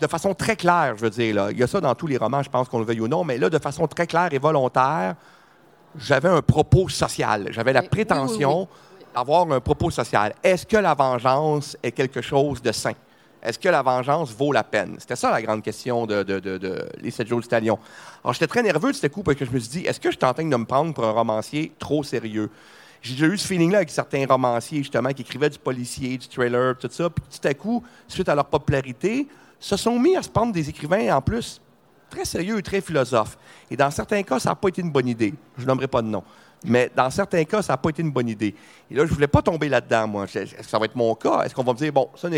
de 0.00 0.06
façon 0.06 0.34
très 0.34 0.56
claire, 0.56 0.94
je 0.96 1.02
veux 1.02 1.10
dire. 1.10 1.34
Là. 1.34 1.50
Il 1.50 1.58
y 1.58 1.62
a 1.62 1.66
ça 1.66 1.80
dans 1.80 1.94
tous 1.94 2.06
les 2.06 2.16
romans, 2.16 2.42
je 2.42 2.50
pense 2.50 2.68
qu'on 2.68 2.78
le 2.78 2.84
veuille 2.84 3.00
ou 3.00 3.08
non, 3.08 3.24
mais 3.24 3.38
là, 3.38 3.48
de 3.48 3.58
façon 3.58 3.86
très 3.86 4.06
claire 4.06 4.28
et 4.32 4.38
volontaire, 4.38 5.14
j'avais 5.98 6.28
un 6.28 6.42
propos 6.42 6.88
social. 6.88 7.48
J'avais 7.50 7.72
la 7.72 7.82
prétention 7.82 8.68
d'avoir 9.14 9.50
un 9.50 9.60
propos 9.60 9.90
social. 9.90 10.34
Est-ce 10.42 10.66
que 10.66 10.76
la 10.76 10.94
vengeance 10.94 11.76
est 11.82 11.92
quelque 11.92 12.20
chose 12.20 12.60
de 12.62 12.72
sain? 12.72 12.94
Est-ce 13.42 13.58
que 13.58 13.68
la 13.68 13.82
vengeance 13.82 14.32
vaut 14.32 14.52
la 14.52 14.64
peine? 14.64 14.96
C'était 14.98 15.16
ça 15.16 15.30
la 15.30 15.42
grande 15.42 15.62
question 15.62 16.06
de, 16.06 16.88
Les 17.00 17.10
7 17.10 17.28
jours 17.28 17.40
du 17.40 17.46
talion. 17.46 17.78
Alors, 18.22 18.32
j'étais 18.32 18.46
très 18.46 18.62
nerveux 18.62 18.92
de 18.92 18.96
ce 18.96 19.06
coup 19.06 19.22
parce 19.22 19.36
que 19.36 19.44
je 19.44 19.50
me 19.50 19.58
suis 19.58 19.68
dit, 19.68 19.86
est-ce 19.86 20.00
que 20.00 20.10
je 20.10 20.16
suis 20.16 20.24
en 20.24 20.32
train 20.32 20.48
de 20.48 20.56
me 20.56 20.64
prendre 20.64 20.94
pour 20.94 21.04
un 21.04 21.10
romancier 21.10 21.72
trop 21.78 22.02
sérieux? 22.02 22.50
j'ai 23.04 23.12
déjà 23.12 23.26
eu 23.26 23.36
ce 23.36 23.46
feeling-là 23.46 23.78
avec 23.78 23.90
certains 23.90 24.24
romanciers, 24.24 24.78
justement, 24.78 25.10
qui 25.10 25.20
écrivaient 25.20 25.50
du 25.50 25.58
policier, 25.58 26.16
du 26.16 26.26
trailer, 26.26 26.74
tout 26.78 26.88
ça. 26.90 27.10
Puis 27.10 27.22
tout 27.38 27.46
à 27.46 27.52
coup, 27.52 27.84
suite 28.08 28.30
à 28.30 28.34
leur 28.34 28.46
popularité, 28.46 29.28
se 29.60 29.76
sont 29.76 29.98
mis 29.98 30.16
à 30.16 30.22
se 30.22 30.30
prendre 30.30 30.54
des 30.54 30.70
écrivains 30.70 31.14
en 31.14 31.20
plus 31.20 31.60
très 32.14 32.24
sérieux 32.24 32.58
et 32.58 32.62
très 32.62 32.80
philosophes. 32.80 33.36
Et 33.70 33.76
dans 33.76 33.90
certains 33.90 34.22
cas, 34.22 34.38
ça 34.38 34.50
n'a 34.50 34.54
pas 34.54 34.68
été 34.68 34.80
une 34.80 34.90
bonne 34.90 35.08
idée. 35.08 35.34
Je 35.58 35.66
nommerai 35.66 35.88
pas 35.88 36.02
de 36.02 36.06
nom. 36.06 36.22
Mais 36.64 36.90
dans 36.94 37.10
certains 37.10 37.44
cas, 37.44 37.60
ça 37.60 37.74
n'a 37.74 37.76
pas 37.76 37.90
été 37.90 38.02
une 38.02 38.12
bonne 38.12 38.28
idée. 38.28 38.54
Et 38.90 38.94
là, 38.94 39.04
je 39.04 39.10
ne 39.10 39.14
voulais 39.14 39.26
pas 39.26 39.42
tomber 39.42 39.68
là-dedans, 39.68 40.06
moi. 40.06 40.24
Est-ce 40.24 40.54
que 40.54 40.64
ça 40.64 40.78
va 40.78 40.86
être 40.86 40.96
mon 40.96 41.14
cas? 41.14 41.42
Est-ce 41.42 41.54
qu'on 41.54 41.64
va 41.64 41.72
me 41.72 41.78
dire, 41.78 41.92
bon, 41.92 42.08
ça 42.16 42.28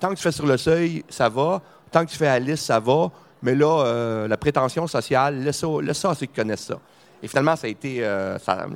tant 0.00 0.10
que 0.10 0.14
tu 0.14 0.22
fais 0.22 0.32
sur 0.32 0.46
le 0.46 0.56
seuil, 0.56 1.04
ça 1.08 1.28
va. 1.28 1.62
Tant 1.90 2.04
que 2.04 2.10
tu 2.10 2.16
fais 2.16 2.26
Alice, 2.26 2.60
ça 2.60 2.78
va. 2.78 3.10
Mais 3.42 3.54
là, 3.54 3.84
euh, 3.84 4.28
la 4.28 4.36
prétention 4.36 4.86
sociale, 4.86 5.42
laisse 5.42 5.58
ça, 5.58 5.66
laisse 5.82 6.04
à 6.04 6.14
ceux 6.14 6.26
qui 6.26 6.34
connaissent 6.34 6.66
ça. 6.66 6.78
Et 7.22 7.28
finalement, 7.28 7.56
ça 7.56 7.66
a 7.66 7.70
été 7.70 8.04
euh, 8.04 8.38
ça, 8.38 8.64
un 8.64 8.70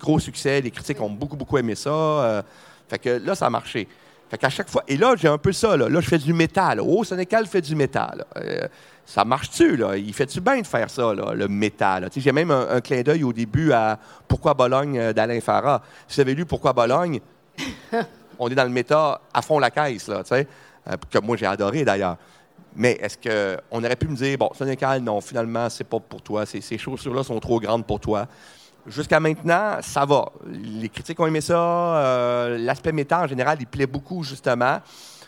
gros 0.00 0.18
succès. 0.18 0.60
Les 0.60 0.70
critiques 0.70 1.00
ont 1.00 1.10
beaucoup, 1.10 1.36
beaucoup 1.36 1.58
aimé 1.58 1.74
ça. 1.74 1.90
Euh, 1.90 2.42
fait 2.88 2.98
que 2.98 3.10
là, 3.10 3.34
ça 3.34 3.46
a 3.46 3.50
marché. 3.50 3.86
Fait 4.30 4.38
qu'à 4.38 4.48
chaque 4.48 4.70
fois. 4.70 4.84
Et 4.86 4.96
là, 4.96 5.14
j'ai 5.16 5.28
un 5.28 5.38
peu 5.38 5.52
ça. 5.52 5.76
Là, 5.76 5.88
là 5.88 6.00
je 6.00 6.08
fais 6.08 6.18
du 6.18 6.32
métal. 6.32 6.80
Oh, 6.80 7.02
Sénécal 7.02 7.46
fait 7.46 7.60
du 7.60 7.74
métal. 7.74 8.24
Euh, 8.36 8.68
ça 9.10 9.24
marche-tu, 9.24 9.76
là? 9.76 9.96
Il 9.96 10.14
fait-tu 10.14 10.40
bien 10.40 10.60
de 10.60 10.66
faire 10.66 10.88
ça, 10.88 11.12
là, 11.12 11.34
le 11.34 11.48
métal? 11.48 12.08
J'ai 12.14 12.30
même 12.30 12.52
un, 12.52 12.80
clin 12.80 13.02
d'œil 13.02 13.24
au 13.24 13.32
début 13.32 13.72
à 13.72 13.98
Pourquoi 14.28 14.54
Bologne 14.54 14.96
euh, 15.00 15.12
d'Alain 15.12 15.40
Farah. 15.40 15.82
Si 16.06 16.14
vous 16.14 16.20
avez 16.20 16.34
lu 16.36 16.46
Pourquoi 16.46 16.72
Bologne, 16.72 17.18
on 18.38 18.48
est 18.48 18.54
dans 18.54 18.62
le 18.62 18.70
méta 18.70 19.20
à 19.34 19.42
fond 19.42 19.58
la 19.58 19.72
caisse, 19.72 20.06
là, 20.06 20.22
tu 20.22 20.28
sais, 20.28 20.46
euh, 20.88 20.94
que 21.10 21.18
moi 21.18 21.36
j'ai 21.36 21.46
adoré 21.46 21.84
d'ailleurs. 21.84 22.18
Mais 22.76 23.00
est-ce 23.02 23.18
qu'on 23.18 23.82
aurait 23.82 23.96
pu 23.96 24.06
me 24.06 24.14
dire, 24.14 24.38
bon, 24.38 24.50
Sénécal, 24.56 25.02
non, 25.02 25.20
finalement, 25.20 25.68
c'est 25.70 25.82
pas 25.82 25.98
pour 25.98 26.22
toi, 26.22 26.46
ces, 26.46 26.60
ces 26.60 26.78
chaussures-là 26.78 27.24
sont 27.24 27.40
trop 27.40 27.58
grandes 27.58 27.84
pour 27.84 27.98
toi. 27.98 28.28
Jusqu'à 28.86 29.18
maintenant, 29.18 29.78
ça 29.80 30.04
va. 30.04 30.26
Les 30.46 30.88
critiques 30.88 31.18
ont 31.18 31.26
aimé 31.26 31.40
ça. 31.40 31.58
Euh, 31.58 32.58
l'aspect 32.58 32.92
méta, 32.92 33.22
en 33.22 33.26
général, 33.26 33.58
il 33.58 33.66
plaît 33.66 33.88
beaucoup, 33.88 34.22
justement. 34.22 34.78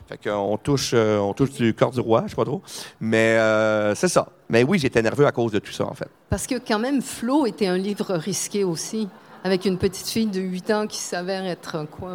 Fait 0.09 0.19
qu'on 0.29 0.57
touche, 0.57 0.93
euh, 0.95 1.19
on 1.19 1.33
touche 1.33 1.53
du 1.53 1.75
corps 1.75 1.91
du 1.91 2.01
roi, 2.01 2.25
je 2.27 2.31
sais 2.31 2.37
pas 2.37 2.45
trop. 2.45 2.63
Mais 3.01 3.37
euh, 3.39 3.95
c'est 3.95 4.09
ça. 4.09 4.29
Mais 4.49 4.63
oui, 4.63 4.79
j'étais 4.79 5.03
nerveux 5.03 5.27
à 5.27 5.33
cause 5.33 5.53
de 5.53 5.59
tout 5.59 5.73
ça, 5.73 5.85
en 5.87 5.95
fait. 5.95 6.09
Parce 6.29 6.47
que 6.47 6.57
quand 6.57 6.79
même, 6.79 7.01
Flo 7.03 7.47
était 7.47 7.67
un 7.67 7.79
livre 7.79 8.15
risqué 8.15 8.65
aussi, 8.65 9.09
avec 9.45 9.65
une 9.65 9.79
petite 9.79 10.09
fille 10.09 10.27
de 10.27 10.41
8 10.41 10.71
ans 10.71 10.87
qui 10.87 10.99
s'avère 10.99 11.45
être 11.47 11.87
quoi, 11.91 12.13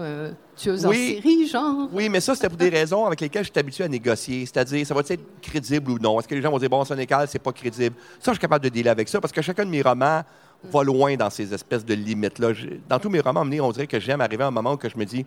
tueuse 0.56 0.86
en 0.86 0.92
série, 0.92 1.48
genre. 1.48 1.90
Oui, 1.92 2.10
mais 2.10 2.20
ça, 2.20 2.36
c'était 2.36 2.50
pour 2.50 2.58
des 2.58 2.70
raisons 2.70 3.06
avec 3.06 3.22
lesquelles 3.22 3.44
je 3.44 3.52
suis 3.52 3.60
habitué 3.60 3.84
à 3.84 3.88
négocier. 3.88 4.46
C'est-à-dire, 4.46 4.86
ça 4.86 4.94
va 4.94 5.02
être 5.02 5.42
crédible 5.42 5.92
ou 5.92 6.00
non? 6.00 6.20
Est-ce 6.20 6.28
que 6.28 6.36
les 6.36 6.42
gens 6.42 6.52
vont 6.52 6.60
dire, 6.60 6.70
bon, 6.70 6.84
c'est 6.86 6.98
égal, 7.00 7.28
c'est 7.30 7.40
pas 7.40 7.52
crédible? 7.52 7.96
Ça, 8.20 8.32
je 8.32 8.34
suis 8.34 8.40
capable 8.40 8.64
de 8.64 8.70
dealer 8.70 8.90
avec 8.90 9.10
ça 9.10 9.20
parce 9.20 9.34
que 9.34 9.42
chacun 9.42 9.66
de 9.66 9.70
mes 9.70 9.82
romans 9.82 10.24
va 10.64 10.84
loin 10.84 11.16
dans 11.16 11.30
ces 11.30 11.54
espèces 11.54 11.86
de 11.86 11.94
limites-là. 11.94 12.50
Dans 12.90 13.00
tous 13.00 13.10
mes 13.10 13.20
romans, 13.20 13.42
on 13.42 13.72
dirait 13.72 13.88
que 13.88 14.00
j'aime 14.00 14.22
arriver 14.22 14.44
à 14.44 14.48
un 14.48 14.52
moment 14.52 14.74
où 14.74 14.80
je 14.82 14.98
me 14.98 15.06
dis, 15.06 15.26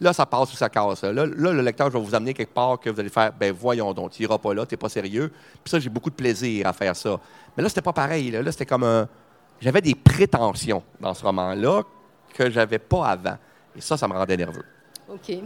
là, 0.00 0.12
ça 0.12 0.26
passe 0.26 0.52
ou 0.52 0.56
ça 0.56 0.68
casse. 0.68 1.02
Là, 1.02 1.26
le 1.26 1.62
lecteur, 1.62 1.90
je 1.90 1.96
vais 1.96 2.04
vous 2.04 2.14
amener 2.14 2.34
quelque 2.34 2.52
part 2.52 2.78
que 2.78 2.90
vous 2.90 3.00
allez 3.00 3.08
faire, 3.08 3.32
ben 3.32 3.52
voyons 3.52 3.92
donc, 3.92 4.12
tu 4.12 4.22
n'iras 4.22 4.38
pas 4.38 4.54
là, 4.54 4.66
tu 4.66 4.74
n'es 4.74 4.78
pas 4.78 4.88
sérieux. 4.88 5.32
Puis 5.62 5.70
ça, 5.70 5.78
j'ai 5.78 5.90
beaucoup 5.90 6.10
de 6.10 6.14
plaisir 6.14 6.66
à 6.66 6.72
faire 6.72 6.96
ça. 6.96 7.18
Mais 7.56 7.62
là, 7.62 7.68
c'était 7.68 7.82
pas 7.82 7.92
pareil. 7.92 8.30
Là, 8.30 8.50
c'était 8.50 8.66
comme 8.66 8.84
un. 8.84 9.08
J'avais 9.60 9.80
des 9.80 9.94
prétentions 9.94 10.82
dans 11.00 11.14
ce 11.14 11.24
roman-là 11.24 11.82
que 12.34 12.50
j'avais 12.50 12.78
pas 12.78 13.06
avant. 13.06 13.36
Et 13.76 13.80
ça, 13.80 13.96
ça 13.96 14.08
me 14.08 14.14
rendait 14.14 14.36
nerveux. 14.36 14.64
OK. 15.08 15.38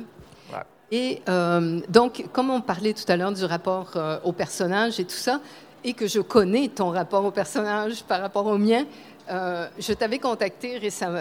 Et 0.91 1.21
euh, 1.29 1.81
donc, 1.89 2.27
comme 2.33 2.51
on 2.51 2.61
parlait 2.61 2.93
tout 2.93 3.11
à 3.11 3.17
l'heure 3.17 3.33
du 3.33 3.45
rapport 3.45 3.91
euh, 3.97 4.19
au 4.23 4.33
personnage 4.33 5.01
et 5.01 5.05
tout 5.05 5.11
ça, 5.11 5.41
et 5.83 5.95
que 5.95 6.07
je 6.07 6.21
connais 6.21 6.69
ton 6.69 6.91
rapport 6.91 7.25
au 7.25 7.31
personnage 7.31 8.05
par 8.05 8.21
rapport 8.21 8.47
au 8.47 8.59
mien, 8.59 8.85
euh, 9.29 9.67
je 9.79 9.93
t'avais 9.93 10.19
contacté 10.19 10.79
récemment 10.79 11.19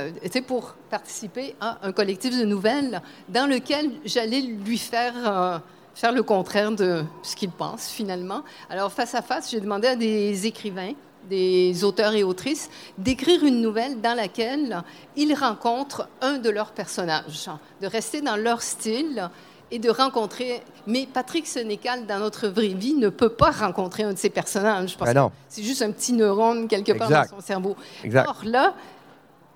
pour 0.47 0.75
participer 0.89 1.55
à 1.59 1.79
un 1.81 1.91
collectif 1.91 2.37
de 2.37 2.45
nouvelles 2.45 3.01
dans 3.29 3.47
lequel 3.49 3.91
j'allais 4.05 4.41
lui 4.41 4.77
faire, 4.77 5.13
euh, 5.25 5.57
faire 5.95 6.11
le 6.11 6.21
contraire 6.21 6.71
de 6.71 7.03
ce 7.23 7.35
qu'il 7.35 7.49
pense 7.49 7.89
finalement. 7.89 8.43
Alors 8.69 8.91
face 8.91 9.15
à 9.15 9.21
face, 9.21 9.49
j'ai 9.49 9.59
demandé 9.59 9.87
à 9.87 9.95
des 9.95 10.45
écrivains, 10.45 10.93
des 11.27 11.83
auteurs 11.83 12.13
et 12.13 12.23
autrices, 12.23 12.69
d'écrire 12.97 13.43
une 13.43 13.61
nouvelle 13.61 13.99
dans 14.01 14.15
laquelle 14.15 14.83
ils 15.15 15.33
rencontrent 15.33 16.07
un 16.21 16.37
de 16.37 16.51
leurs 16.51 16.73
personnages, 16.73 17.49
de 17.81 17.87
rester 17.87 18.21
dans 18.21 18.35
leur 18.35 18.61
style 18.61 19.29
et 19.71 19.79
de 19.79 19.89
rencontrer. 19.89 20.61
Mais 20.87 21.07
Patrick 21.11 21.47
Sénécal, 21.47 22.05
dans 22.05 22.19
notre 22.19 22.47
vraie 22.47 22.69
vie, 22.69 22.93
ne 22.93 23.09
peut 23.09 23.29
pas 23.29 23.51
rencontrer 23.51 24.03
un 24.03 24.13
de 24.13 24.17
ses 24.17 24.29
personnages 24.29 24.97
parce 24.97 25.13
ben 25.13 25.27
que 25.27 25.33
c'est 25.49 25.63
juste 25.63 25.81
un 25.81 25.91
petit 25.91 26.13
neurone 26.13 26.67
quelque 26.67 26.91
part 26.93 27.09
dans 27.09 27.25
son 27.25 27.41
cerveau. 27.41 27.75
Exact. 28.03 28.27
Or 28.27 28.41
là, 28.45 28.73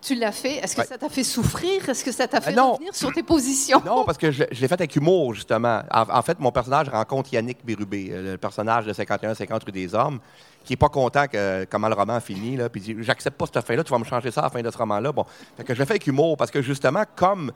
tu 0.01 0.15
l'as 0.15 0.31
fait. 0.31 0.57
Est-ce 0.57 0.75
que 0.75 0.85
ça 0.85 0.97
t'a 0.97 1.09
fait 1.09 1.23
souffrir? 1.23 1.87
Est-ce 1.87 2.03
que 2.03 2.11
ça 2.11 2.27
t'a 2.27 2.41
fait 2.41 2.53
ben 2.53 2.63
revenir 2.63 2.95
sur 2.95 3.11
tes 3.11 3.23
positions? 3.23 3.81
Non, 3.85 4.05
parce 4.05 4.17
que 4.17 4.31
je, 4.31 4.43
l'ai 4.43 4.67
fait 4.67 4.73
avec 4.73 4.95
humour, 4.95 5.33
justement. 5.33 5.81
En, 5.91 6.21
fait, 6.21 6.39
mon 6.39 6.51
personnage 6.51 6.89
rencontre 6.89 7.33
Yannick 7.33 7.65
Bérubé, 7.65 8.09
euh, 8.11 8.31
le 8.31 8.37
personnage 8.37 8.85
de 8.85 8.93
51-50 8.93 9.65
rue 9.65 9.71
des 9.71 9.93
Hommes, 9.93 10.19
qui 10.63 10.73
n'est 10.73 10.77
pas 10.77 10.89
content 10.89 11.27
que 11.27 11.65
comment 11.69 11.89
le 11.89 11.95
roman 11.95 12.19
finit, 12.19 12.55
là, 12.55 12.69
puis 12.69 12.81
dit 12.81 12.95
J'accepte 13.01 13.37
pas 13.37 13.45
cette 13.53 13.65
fin-là, 13.65 13.83
tu 13.83 13.91
vas 13.91 13.99
me 13.99 14.05
changer 14.05 14.31
ça 14.31 14.41
à 14.41 14.43
la 14.45 14.49
fin 14.49 14.61
de 14.61 14.71
ce 14.71 14.77
roman-là. 14.77 15.11
Bon. 15.11 15.25
Fait 15.57 15.63
que 15.63 15.73
je 15.73 15.79
l'ai 15.79 15.85
fait 15.85 15.93
avec 15.93 16.07
humour, 16.07 16.37
parce 16.37 16.51
que 16.51 16.61
justement, 16.61 17.03
comme 17.15 17.51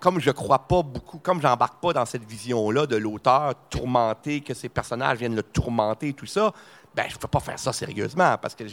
comme 0.00 0.20
je 0.20 0.30
crois 0.30 0.60
pas 0.60 0.82
beaucoup, 0.82 1.18
comme 1.18 1.40
j'embarque 1.40 1.80
pas 1.80 1.92
dans 1.92 2.04
cette 2.04 2.24
vision-là 2.24 2.86
de 2.86 2.96
l'auteur 2.96 3.54
tourmenté, 3.70 4.40
que 4.40 4.54
ses 4.54 4.68
personnages 4.68 5.18
viennent 5.18 5.36
le 5.36 5.42
tourmenter 5.42 6.08
et 6.08 6.12
tout 6.12 6.26
ça, 6.26 6.52
ben 6.94 7.04
je 7.08 7.16
peux 7.16 7.28
pas 7.28 7.40
faire 7.40 7.58
ça 7.58 7.72
sérieusement 7.72 8.36
parce 8.38 8.54
que 8.54 8.64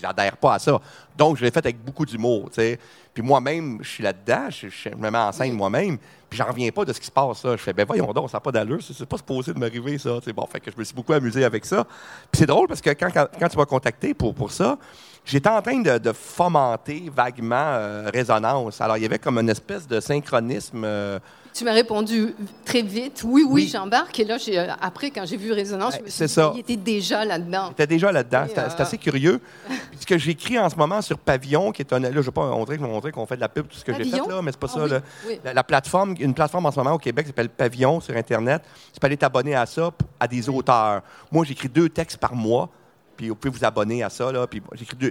j'adhère 0.00 0.36
pas 0.36 0.54
à 0.54 0.58
ça. 0.58 0.78
Donc, 1.16 1.38
je 1.38 1.44
l'ai 1.44 1.50
fait 1.50 1.64
avec 1.64 1.82
beaucoup 1.82 2.04
d'humour, 2.04 2.50
tu 2.50 2.56
sais. 2.56 2.78
Puis 3.12 3.22
moi-même, 3.22 3.78
je 3.80 3.88
suis 3.88 4.02
là-dedans, 4.02 4.48
je, 4.50 4.88
me 4.90 5.10
mets 5.10 5.18
en 5.18 5.32
scène 5.32 5.54
moi-même, 5.54 5.96
puis 6.28 6.38
j'en 6.38 6.46
reviens 6.46 6.70
pas 6.70 6.84
de 6.84 6.92
ce 6.92 7.00
qui 7.00 7.06
se 7.06 7.12
passe, 7.12 7.44
là. 7.44 7.52
Je 7.52 7.62
fais, 7.62 7.72
ben 7.72 7.86
voyons 7.86 8.12
donc, 8.12 8.28
ça 8.28 8.36
n'a 8.36 8.40
pas 8.40 8.52
d'allure, 8.52 8.80
c'est 8.82 9.06
pas 9.06 9.16
supposé 9.16 9.54
de 9.54 9.58
m'arriver, 9.58 9.96
ça, 9.98 10.18
tu 10.22 10.32
Bon, 10.32 10.46
fait 10.46 10.60
que 10.60 10.70
je 10.70 10.76
me 10.76 10.84
suis 10.84 10.94
beaucoup 10.94 11.12
amusé 11.12 11.44
avec 11.44 11.64
ça. 11.64 11.84
Puis 12.30 12.40
c'est 12.40 12.46
drôle 12.46 12.68
parce 12.68 12.80
que 12.80 12.90
quand, 12.90 13.08
quand, 13.10 13.48
tu 13.48 13.56
m'as 13.56 13.66
contacté 13.66 14.12
pour, 14.12 14.34
pour 14.34 14.50
ça, 14.50 14.76
j'étais 15.24 15.48
en 15.48 15.62
train 15.62 15.80
de, 15.80 16.12
fomenter 16.12 17.10
vaguement 17.14 17.56
euh, 17.56 18.10
résonance. 18.12 18.80
Alors, 18.80 18.96
il 18.96 19.02
y 19.02 19.06
avait 19.06 19.18
comme 19.18 19.38
une 19.38 19.50
espèce 19.50 19.86
de 19.86 20.00
synchronisme. 20.00 20.82
Euh, 20.84 21.18
tu 21.54 21.62
m'as 21.62 21.72
répondu 21.72 22.34
très 22.64 22.82
vite, 22.82 23.22
oui, 23.24 23.44
oui, 23.48 23.70
j'embarque. 23.72 24.18
Et 24.18 24.24
là, 24.24 24.38
euh, 24.48 24.66
après, 24.80 25.10
quand 25.10 25.24
j'ai 25.24 25.36
vu 25.36 25.52
Résonance, 25.52 25.94
je 25.98 26.02
me 26.02 26.08
suis 26.08 26.26
dit, 26.26 26.42
il 26.54 26.60
était 26.60 26.76
déjà 26.76 27.24
là-dedans. 27.24 27.68
Il 27.68 27.72
était 27.72 27.86
déjà 27.86 28.10
là-dedans. 28.10 28.46
C'est 28.48 28.80
assez 28.80 28.98
curieux. 28.98 29.40
ce 30.00 30.04
que 30.04 30.18
j'écris 30.18 30.58
en 30.58 30.68
ce 30.68 30.74
moment 30.74 31.00
sur 31.00 31.16
Pavillon, 31.16 31.70
qui 31.70 31.82
est 31.82 31.92
un. 31.92 32.00
Là, 32.00 32.10
je 32.10 32.16
ne 32.16 32.22
vais 32.22 32.30
pas 32.32 32.48
montrer, 32.48 33.12
qu'on 33.12 33.26
fait 33.26 33.36
de 33.36 33.40
la 33.40 33.48
pub, 33.48 33.68
tout 33.68 33.76
ce 33.76 33.84
que 33.84 33.94
j'ai 33.94 34.02
fait, 34.02 34.16
là, 34.16 34.42
mais 34.42 34.50
c'est 34.50 34.58
pas 34.58 34.66
ah 34.74 34.88
ça. 34.88 35.52
La, 35.52 35.62
plateforme, 35.62 36.16
une 36.18 36.34
plateforme 36.34 36.66
en 36.66 36.72
ce 36.72 36.78
moment 36.78 36.94
au 36.94 36.98
Québec 36.98 37.28
s'appelle 37.28 37.48
Pavillon 37.48 38.00
sur 38.00 38.16
Internet. 38.16 38.62
Tu 38.92 38.98
peux 38.98 39.06
aller 39.06 39.16
t'abonner 39.16 39.54
à 39.54 39.64
ça, 39.64 39.92
à 40.18 40.26
des 40.26 40.48
auteurs. 40.48 41.02
Moi, 41.30 41.44
j'écris 41.44 41.68
deux 41.68 41.88
textes 41.88 42.18
par 42.18 42.34
mois 42.34 42.68
puis 43.16 43.28
vous 43.28 43.34
pouvez 43.34 43.56
vous 43.56 43.64
abonner 43.64 44.02
à 44.02 44.10
ça. 44.10 44.30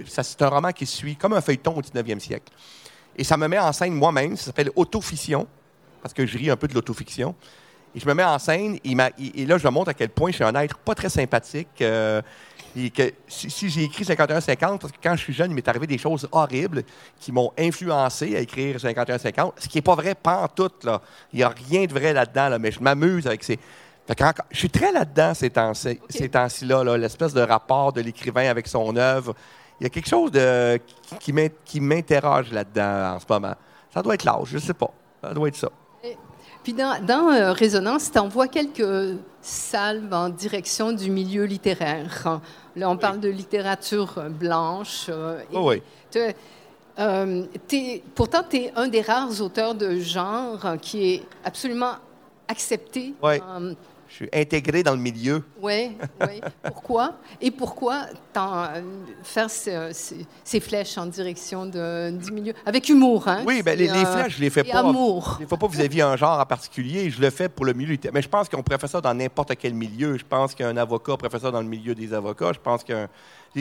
C'est 0.06 0.42
un 0.42 0.48
roman 0.48 0.72
qui 0.72 0.86
suit 0.86 1.16
comme 1.16 1.32
un 1.32 1.40
feuilleton 1.40 1.76
au 1.76 1.80
19e 1.80 2.18
siècle. 2.18 2.52
Et 3.16 3.24
ça 3.24 3.36
me 3.36 3.46
met 3.48 3.58
en 3.58 3.72
scène 3.72 3.94
moi-même. 3.94 4.36
Ça 4.36 4.46
s'appelle 4.46 4.70
Autofiction, 4.76 5.46
parce 6.02 6.12
que 6.12 6.26
je 6.26 6.36
ris 6.36 6.50
un 6.50 6.56
peu 6.56 6.68
de 6.68 6.74
l'autofiction. 6.74 7.34
Et 7.94 8.00
je 8.00 8.08
me 8.08 8.14
mets 8.14 8.24
en 8.24 8.38
scène, 8.38 8.78
et, 8.82 9.46
là, 9.46 9.58
je 9.58 9.68
montre 9.68 9.90
à 9.90 9.94
quel 9.94 10.08
point 10.08 10.30
je 10.30 10.36
suis 10.36 10.44
un 10.44 10.54
être 10.56 10.78
pas 10.78 10.96
très 10.96 11.08
sympathique. 11.08 11.68
Euh, 11.80 12.20
et 12.76 12.90
que 12.90 13.12
si, 13.28 13.70
j'ai 13.70 13.84
écrit 13.84 14.02
51-50, 14.02 14.78
parce 14.78 14.92
que 14.92 14.98
quand 15.00 15.14
je 15.14 15.22
suis 15.22 15.32
jeune, 15.32 15.52
il 15.52 15.54
m'est 15.54 15.68
arrivé 15.68 15.86
des 15.86 15.98
choses 15.98 16.28
horribles 16.32 16.82
qui 17.20 17.30
m'ont 17.30 17.52
influencé 17.56 18.34
à 18.34 18.40
écrire 18.40 18.78
51-50, 18.78 19.52
ce 19.58 19.68
qui 19.68 19.78
n'est 19.78 19.82
pas 19.82 19.94
vrai, 19.94 20.16
pas 20.16 20.42
en 20.42 20.48
tout. 20.48 20.72
Il 21.32 21.36
n'y 21.36 21.42
a 21.44 21.50
rien 21.50 21.84
de 21.84 21.92
vrai 21.92 22.12
là-dedans, 22.12 22.48
là, 22.48 22.58
mais 22.58 22.72
je 22.72 22.80
m'amuse 22.80 23.28
avec 23.28 23.44
ces, 23.44 23.60
je 24.50 24.58
suis 24.58 24.70
très 24.70 24.92
là-dedans 24.92 25.32
ces 25.34 25.50
temps-ci, 25.50 26.64
là, 26.66 26.96
l'espèce 26.96 27.32
de 27.32 27.40
rapport 27.40 27.92
de 27.92 28.00
l'écrivain 28.00 28.48
avec 28.48 28.66
son 28.66 28.96
œuvre. 28.96 29.34
Il 29.80 29.84
y 29.84 29.86
a 29.86 29.90
quelque 29.90 30.08
chose 30.08 30.30
de, 30.30 30.78
qui 31.18 31.80
m'interroge 31.80 32.52
là-dedans 32.52 33.16
en 33.16 33.20
ce 33.20 33.24
moment. 33.28 33.54
Ça 33.92 34.02
doit 34.02 34.14
être 34.14 34.24
l'âge, 34.24 34.48
je 34.48 34.56
ne 34.56 34.60
sais 34.60 34.74
pas. 34.74 34.90
Ça 35.22 35.32
doit 35.32 35.48
être 35.48 35.56
ça. 35.56 35.70
puis 36.62 36.72
dans, 36.74 37.02
dans 37.04 37.30
euh, 37.30 37.52
Résonance, 37.52 38.10
tu 38.10 38.18
envoies 38.18 38.48
quelques 38.48 39.18
salves 39.40 40.12
en 40.12 40.28
direction 40.28 40.92
du 40.92 41.10
milieu 41.10 41.44
littéraire. 41.44 42.40
Là, 42.76 42.90
on 42.90 42.96
parle 42.96 43.20
de 43.20 43.28
littérature 43.28 44.22
blanche. 44.28 45.06
Euh, 45.08 45.40
oh 45.52 45.70
oui. 45.70 45.82
Euh, 46.98 47.42
pourtant, 48.14 48.42
tu 48.48 48.56
es 48.56 48.72
un 48.76 48.86
des 48.88 49.00
rares 49.00 49.40
auteurs 49.40 49.74
de 49.74 49.98
genre 49.98 50.76
qui 50.80 51.14
est 51.14 51.22
absolument 51.44 51.94
accepté 52.48 53.14
Je 54.14 54.26
suis 54.26 54.28
intégré 54.32 54.84
dans 54.84 54.92
le 54.92 55.00
milieu. 55.00 55.42
Oui, 55.60 55.96
oui. 56.20 56.40
Pourquoi? 56.62 57.14
Et 57.40 57.50
pourquoi 57.50 58.06
euh, 58.36 58.82
faire 59.24 59.50
ces, 59.50 60.60
flèches 60.60 60.96
en 60.98 61.06
direction 61.06 61.66
de, 61.66 62.12
du 62.12 62.30
milieu? 62.30 62.52
Avec 62.64 62.88
humour, 62.88 63.26
hein? 63.26 63.42
Oui, 63.44 63.60
bien, 63.60 63.74
les, 63.74 63.88
euh, 63.88 64.04
flèches, 64.04 64.34
je 64.34 64.38
ne 64.38 64.42
les 64.42 64.50
fais 64.50 64.62
pas. 64.62 64.78
amour. 64.78 65.38
Je 65.38 65.42
ne 65.42 65.48
fais 65.48 65.56
pas 65.56 65.66
vis-à-vis 65.66 66.02
un 66.02 66.16
genre 66.16 66.38
en 66.38 66.46
particulier. 66.46 67.10
Je 67.10 67.20
le 67.20 67.28
fais 67.30 67.48
pour 67.48 67.64
le 67.64 67.72
milieu. 67.72 67.96
Mais 68.12 68.22
je 68.22 68.28
pense 68.28 68.48
qu'on 68.48 68.62
pourrait 68.62 68.78
faire 68.78 68.88
ça 68.88 69.00
dans 69.00 69.14
n'importe 69.14 69.56
quel 69.56 69.74
milieu. 69.74 70.16
Je 70.16 70.24
pense 70.24 70.54
qu'un 70.54 70.76
avocat 70.76 71.16
pourrait 71.16 71.30
faire 71.30 71.40
ça 71.40 71.50
dans 71.50 71.62
le 71.62 71.68
milieu 71.68 71.96
des 71.96 72.14
avocats. 72.14 72.52
Je 72.52 72.60
pense 72.60 72.84
qu'un 72.84 73.08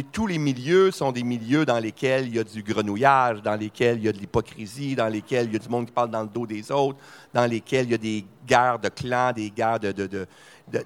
tous 0.01 0.25
les 0.25 0.39
milieux 0.39 0.89
sont 0.89 1.11
des 1.11 1.21
milieux 1.21 1.65
dans 1.65 1.77
lesquels 1.77 2.27
il 2.27 2.35
y 2.35 2.39
a 2.39 2.43
du 2.43 2.63
grenouillage, 2.63 3.43
dans 3.43 3.55
lesquels 3.55 3.97
il 3.97 4.05
y 4.05 4.07
a 4.07 4.11
de 4.11 4.17
l'hypocrisie, 4.17 4.95
dans 4.95 5.07
lesquels 5.07 5.45
il 5.47 5.53
y 5.53 5.55
a 5.55 5.59
du 5.59 5.69
monde 5.69 5.85
qui 5.85 5.91
parle 5.91 6.09
dans 6.09 6.23
le 6.23 6.29
dos 6.29 6.47
des 6.47 6.71
autres, 6.71 6.97
dans 7.31 7.45
lesquels 7.45 7.85
il 7.85 7.91
y 7.91 7.93
a 7.93 7.99
des 7.99 8.25
guerres 8.47 8.79
de 8.79 8.89
clans, 8.89 9.31
des 9.31 9.51
guerres 9.51 9.79
de, 9.79 10.27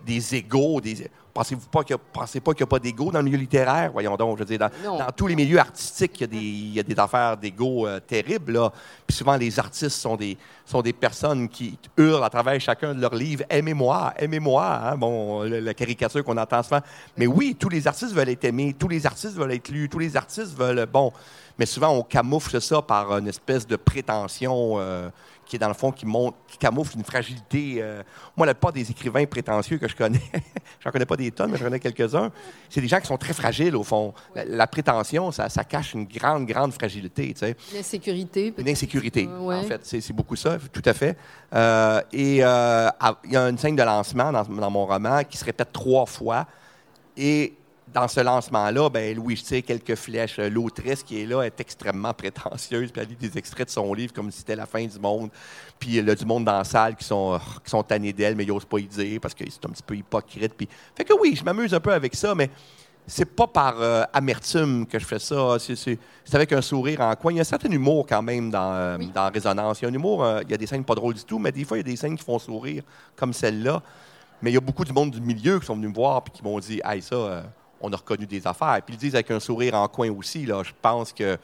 des 0.06 0.36
égaux. 0.36 0.82
Des... 0.82 1.10
Pensez-vous 1.38 1.68
pas 1.68 1.84
qu'il 1.84 1.96
pensez 2.12 2.40
pas 2.40 2.52
qu'il 2.54 2.64
n'y 2.64 2.68
a 2.68 2.72
pas 2.72 2.80
d'ego 2.80 3.12
dans 3.12 3.20
le 3.20 3.26
milieu 3.26 3.38
littéraire? 3.38 3.92
Voyons 3.92 4.18
donc, 4.18 4.40
je 4.40 4.44
veux 4.44 4.58
dire, 4.58 4.58
dans, 4.58 5.12
tous 5.16 5.28
les 5.28 5.36
milieux 5.36 5.60
artistiques, 5.60 6.14
il 6.16 6.22
y 6.22 6.24
a 6.24 6.28
des, 6.28 6.38
il 6.38 6.74
y 6.74 6.80
a 6.80 6.84
des 6.84 6.98
affaires 7.00 7.38
d'ego 7.38 7.86
euh, 7.86 8.00
terribles. 8.00 8.54
Là. 8.54 8.74
Puis 9.06 9.16
souvent, 9.16 9.36
les 9.36 9.60
artistes 9.60 10.02
sont 10.02 10.16
des, 10.16 10.36
sont 10.66 10.82
des 10.82 10.94
personnes 10.94 11.48
qui 11.48 11.78
hurlent 11.96 12.24
à 12.24 12.32
travers 12.32 12.60
chacun 12.60 12.96
de 12.96 13.00
leurs 13.00 13.14
livres 13.14 13.44
«Aimez-moi, 13.52 14.16
aimez-moi 14.18 14.66
hein? 14.66 14.98
Bon, 14.98 15.44
la 15.44 15.76
caricature 15.76 16.24
qu'on 16.24 16.38
entend 16.38 16.64
souvent. 16.64 16.82
Mais 17.18 17.28
oui, 17.28 17.56
tous 17.60 17.70
les 17.70 17.88
artistes 17.88 18.14
veulent 18.14 18.30
être 18.30 18.46
aimés, 18.46 18.74
tous 18.74 18.88
les 18.88 19.06
artistes 19.06 19.36
veulent 19.36 19.54
être 19.54 19.70
lus, 19.70 19.90
tous 19.90 20.00
les 20.00 20.18
artistes 20.18 20.58
veulent... 20.58 20.88
Bon, 20.92 21.14
mais 21.60 21.68
souvent, 21.68 21.90
on 21.90 22.02
camoufle 22.02 22.60
ça 22.60 22.82
par 22.82 23.12
une 23.16 23.28
espèce 23.28 23.68
de 23.68 23.76
prétention... 23.76 24.80
Euh, 24.80 25.10
qui 25.48 25.56
est 25.56 25.60
dans 25.60 25.68
le 25.68 25.74
fond, 25.74 25.92
qui, 25.92 26.06
montre, 26.06 26.38
qui 26.48 26.58
camoufle 26.58 26.98
une 26.98 27.04
fragilité. 27.04 27.78
Euh, 27.80 28.04
moi, 28.36 28.46
la 28.46 28.54
plupart 28.54 28.74
des 28.74 28.90
écrivains 28.92 29.26
prétentieux 29.26 29.78
que 29.78 29.88
je 29.88 29.96
connais, 29.96 30.22
j'en 30.84 30.92
connais 30.92 31.06
pas 31.06 31.16
des 31.16 31.32
tonnes, 31.32 31.52
mais 31.52 31.58
j'en 31.58 31.66
connais 31.66 31.80
quelques-uns, 31.80 32.32
c'est 32.70 32.82
des 32.82 32.88
gens 32.88 33.00
qui 33.00 33.08
sont 33.08 33.18
très 33.18 33.34
fragiles, 33.34 33.76
au 33.76 33.84
fond. 33.84 34.14
La, 34.36 34.68
prétention, 34.68 35.32
ça, 35.32 35.50
ça, 35.50 35.64
cache 35.64 35.94
une 35.94 36.06
grande, 36.06 36.46
grande 36.46 36.74
fragilité. 36.74 37.34
Tu 37.34 37.40
sais. 37.40 37.56
Une 37.72 37.80
insécurité. 37.80 38.54
Une 38.58 38.70
insécurité, 38.70 39.28
en 39.28 39.64
fait. 39.64 39.82
C'est 39.84 40.14
beaucoup 40.14 40.36
ça, 40.36 40.58
tout 40.72 40.84
à 40.86 40.94
fait. 40.94 41.18
Euh, 41.54 42.02
et 42.12 42.40
euh, 42.44 42.90
il 43.24 43.32
y 43.32 43.38
a 43.38 43.48
une 43.48 43.58
scène 43.58 43.76
de 43.76 43.84
lancement 43.84 44.32
dans, 44.32 44.44
dans 44.44 44.70
mon 44.70 44.86
roman 44.86 45.24
qui 45.24 45.38
se 45.38 45.46
répète 45.46 45.72
trois 45.72 46.06
fois. 46.06 46.46
Et 47.16 47.54
dans 47.94 48.08
ce 48.08 48.20
lancement-là, 48.20 48.90
ben, 48.90 49.16
Louis 49.16 49.36
tire 49.36 49.64
quelques 49.64 49.96
flèches. 49.96 50.38
L'autrice 50.40 51.04
qui 51.04 51.22
est 51.22 51.26
là 51.26 51.44
est 51.44 51.60
extrêmement 51.60 52.14
prétentieuse, 52.14 52.92
puis 52.92 53.02
elle 53.02 53.08
lit 53.08 53.16
des 53.16 53.38
extraits 53.38 53.68
de 53.68 53.72
son 53.72 53.94
livre 53.94 54.14
comme 54.14 54.30
si 54.32 54.40
c'était 54.40 54.56
la 54.56 54.66
fin 54.66 54.86
du 54.86 55.00
monde. 55.00 55.30
Puis 55.80 55.98
il 55.98 56.06
y 56.06 56.10
a 56.10 56.16
du 56.16 56.26
monde 56.26 56.46
dans 56.46 56.58
la 56.58 56.64
salle 56.64 56.96
qui 56.96 57.06
sont, 57.06 57.34
euh, 57.34 57.38
qui 57.64 57.70
sont 57.70 57.84
tannés 57.84 58.14
d'elle, 58.14 58.36
mais 58.36 58.44
ils 58.44 58.50
n'osent 58.50 58.66
pas 58.66 58.80
y 58.80 58.86
dire 58.86 59.20
parce 59.22 59.34
que 59.34 59.44
c'est 59.50 59.66
un 59.66 59.70
petit 59.70 59.84
peu 59.84 59.96
hypocrite. 59.96 60.54
Puis... 60.56 60.68
Fait 60.96 61.06
que 61.06 61.14
oui, 61.20 61.36
je 61.36 61.44
m'amuse 61.44 61.74
un 61.74 61.80
peu 61.80 61.94
avec 61.94 62.14
ça, 62.16 62.36
mais 62.36 62.50
c'est 63.06 63.26
pas 63.26 63.48
par 63.48 63.82
euh, 63.82 64.04
amertume 64.12 64.86
que 64.86 65.00
je 65.00 65.06
fais 65.06 65.20
ça. 65.20 65.56
C'est 65.58 65.98
avec 66.34 66.52
un 66.52 66.62
sourire 66.62 67.00
en 67.00 67.16
coin. 67.16 67.32
Il 67.32 67.36
y 67.36 67.40
a 67.40 67.42
un 67.42 67.46
certain 67.46 67.70
humour 67.70 68.06
quand 68.08 68.22
même 68.22 68.52
dans, 68.52 68.74
euh, 68.74 68.98
dans 69.16 69.32
Résonance. 69.32 69.80
Il 69.80 69.84
y 69.84 69.86
a 69.86 69.90
un 69.90 69.94
humour, 69.94 70.28
il 70.42 70.52
y 70.52 70.54
a 70.54 70.58
des 70.58 70.68
scènes 70.68 70.84
pas 70.84 70.96
drôles 70.96 71.14
du 71.14 71.24
tout, 71.24 71.40
mais 71.40 71.54
des 71.54 71.64
fois, 71.64 71.78
il 71.78 71.80
y 71.80 71.86
a 71.88 71.90
des 71.90 71.96
scènes 71.96 72.18
qui 72.18 72.26
font 72.26 72.38
sourire, 72.38 72.84
comme 73.16 73.32
celle-là. 73.32 73.82
Mais 74.42 74.52
il 74.52 74.56
y 74.56 74.58
a 74.58 74.62
beaucoup 74.62 74.84
du 74.84 74.92
monde 74.92 75.12
du 75.12 75.22
milieu 75.22 75.60
qui 75.60 75.66
sont 75.66 75.76
venus 75.76 75.90
me 75.90 75.96
voir 75.96 76.22
et 76.28 76.30
qui 76.30 76.44
m'ont 76.44 76.60
dit 76.60 76.82
Hey, 76.84 77.02
ça, 77.02 77.44
on 77.82 77.92
a 77.92 77.96
reconnu 77.96 78.26
des 78.26 78.46
affaires. 78.48 78.82
Puis 78.86 78.94
ils 78.94 78.98
le 78.98 79.00
disent 79.00 79.16
avec 79.16 79.32
un 79.32 79.40
sourire 79.40 79.76
en 79.76 79.88
coin 79.88 80.10
aussi. 80.12 80.46
Là, 80.46 80.64
je 80.64 80.72
pense 80.82 81.14
que 81.14 81.38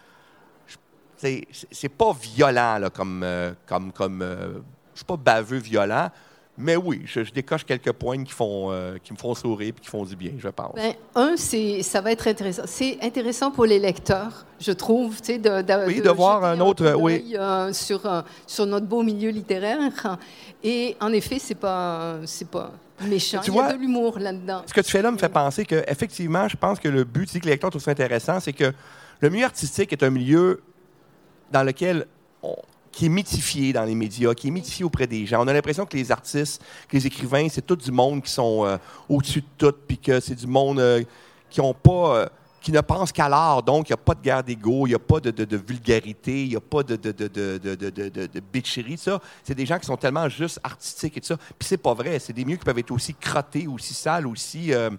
c'est 1.71 1.89
pas 1.89 2.13
violent 2.13 2.77
là, 2.79 2.89
comme. 2.89 3.21
Euh, 3.23 3.53
comme, 3.65 3.91
comme 3.91 4.21
euh, 4.21 4.53
je 4.93 4.99
suis 4.99 5.05
pas 5.05 5.17
baveux 5.17 5.57
violent. 5.57 6.09
Mais 6.55 6.75
oui, 6.75 7.01
je, 7.05 7.21
décoche 7.31 7.65
quelques 7.65 7.93
points 7.93 8.23
qui, 8.23 8.31
font, 8.31 8.71
euh, 8.71 8.97
qui 9.03 9.11
me 9.11 9.17
font 9.17 9.33
sourire 9.33 9.73
et 9.75 9.81
qui 9.81 9.87
font 9.87 10.05
du 10.05 10.15
bien, 10.15 10.33
je 10.37 10.49
pense. 10.49 10.75
Ben, 10.75 10.93
un, 11.15 11.35
ça 11.35 11.99
va 11.99 12.11
être 12.11 12.27
intéressant. 12.27 12.61
C'est 12.67 12.99
intéressant 13.01 13.49
pour 13.49 13.65
les 13.65 13.79
lecteurs, 13.79 14.45
je 14.59 14.71
trouve, 14.71 15.19
de, 15.19 15.61
de, 15.63 15.87
oui, 15.87 15.99
de, 15.99 16.09
voir 16.11 16.43
un 16.43 16.59
autre, 16.59 16.93
oui. 16.99 17.35
sur, 17.71 18.01
sur 18.45 18.67
notre 18.67 18.85
beau 18.85 19.01
milieu 19.01 19.31
littéraire. 19.31 20.19
Et 20.63 20.95
en 21.01 21.11
effet, 21.11 21.39
c'est 21.39 21.55
pas, 21.55 22.17
c'est 22.27 22.47
pas, 22.47 22.69
méchant. 23.07 23.41
Tu 23.41 23.51
Il 23.51 23.57
y 23.57 23.59
a 23.59 23.73
de 23.73 23.77
l'humour 23.77 24.19
là-dedans. 24.19 24.63
Ce 24.65 24.73
que 24.73 24.81
tu 24.81 24.91
fais 24.91 25.01
là 25.01 25.11
me 25.11 25.17
fait 25.17 25.29
penser 25.29 25.65
que, 25.65 25.83
effectivement, 25.87 26.47
je 26.47 26.57
pense 26.57 26.79
que 26.79 26.87
le 26.87 27.03
but, 27.03 27.25
tu 27.25 27.33
dis 27.33 27.39
que 27.39 27.45
les 27.45 27.51
lecteurs 27.51 27.69
trouvent 27.69 27.81
ça 27.81 27.91
intéressant, 27.91 28.39
c'est 28.39 28.53
que 28.53 28.73
le 29.21 29.29
milieu 29.29 29.45
artistique 29.45 29.91
est 29.93 30.03
un 30.03 30.09
milieu 30.09 30.61
dans 31.51 31.63
lequel 31.63 32.07
qui 32.91 33.07
est 33.07 33.09
mythifié 33.09 33.73
dans 33.73 33.83
les 33.83 33.95
médias, 33.95 34.33
qui 34.33 34.47
est 34.47 34.51
mythifié 34.51 34.85
auprès 34.85 35.07
des 35.07 35.25
gens. 35.25 35.43
On 35.43 35.47
a 35.47 35.53
l'impression 35.53 35.85
que 35.85 35.97
les 35.97 36.11
artistes, 36.11 36.61
que 36.87 36.95
les 36.95 37.07
écrivains, 37.07 37.47
c'est 37.49 37.65
tout 37.65 37.75
du 37.75 37.91
monde 37.91 38.21
qui 38.21 38.31
sont 38.31 38.65
euh, 38.65 38.77
au-dessus 39.09 39.41
de 39.41 39.47
tout, 39.57 39.75
puis 39.87 39.97
que 39.97 40.19
c'est 40.19 40.35
du 40.35 40.47
monde 40.47 40.79
euh, 40.79 41.03
qui 41.49 41.59
n'ont 41.59 41.73
pas. 41.73 42.17
Euh, 42.17 42.27
qui 42.63 42.71
ne 42.71 42.79
pense 42.79 43.11
qu'à 43.11 43.27
l'art. 43.27 43.61
Donc, 43.61 43.89
il 43.89 43.91
n'y 43.91 43.95
a 43.95 43.97
pas 43.97 44.15
de 44.15 44.21
guerre 44.21 44.41
d'ego, 44.41 44.87
il 44.87 44.91
n'y 44.91 44.95
a 44.95 44.99
pas 44.99 45.19
de, 45.19 45.57
vulgarité, 45.57 46.43
il 46.43 46.49
n'y 46.49 46.55
a 46.55 46.61
pas 46.61 46.81
de, 46.81 46.95
de, 46.95 48.39
bitcherie. 48.51 48.97
Ça. 48.97 49.19
C'est 49.43 49.53
des 49.53 49.65
gens 49.65 49.77
qui 49.77 49.85
sont 49.85 49.97
tellement 49.97 50.29
juste 50.29 50.61
artistiques 50.63 51.17
et 51.17 51.21
tout 51.21 51.27
ça. 51.27 51.37
Puis 51.37 51.67
c'est 51.67 51.77
pas 51.77 51.93
vrai. 51.93 52.17
C'est 52.19 52.31
des 52.31 52.45
milieux 52.45 52.57
qui 52.57 52.63
peuvent 52.63 52.79
être 52.79 52.91
aussi 52.91 53.13
crottés, 53.13 53.67
aussi 53.67 53.93
sales, 53.93 54.25
aussi... 54.25 54.73
Euh, 54.73 54.89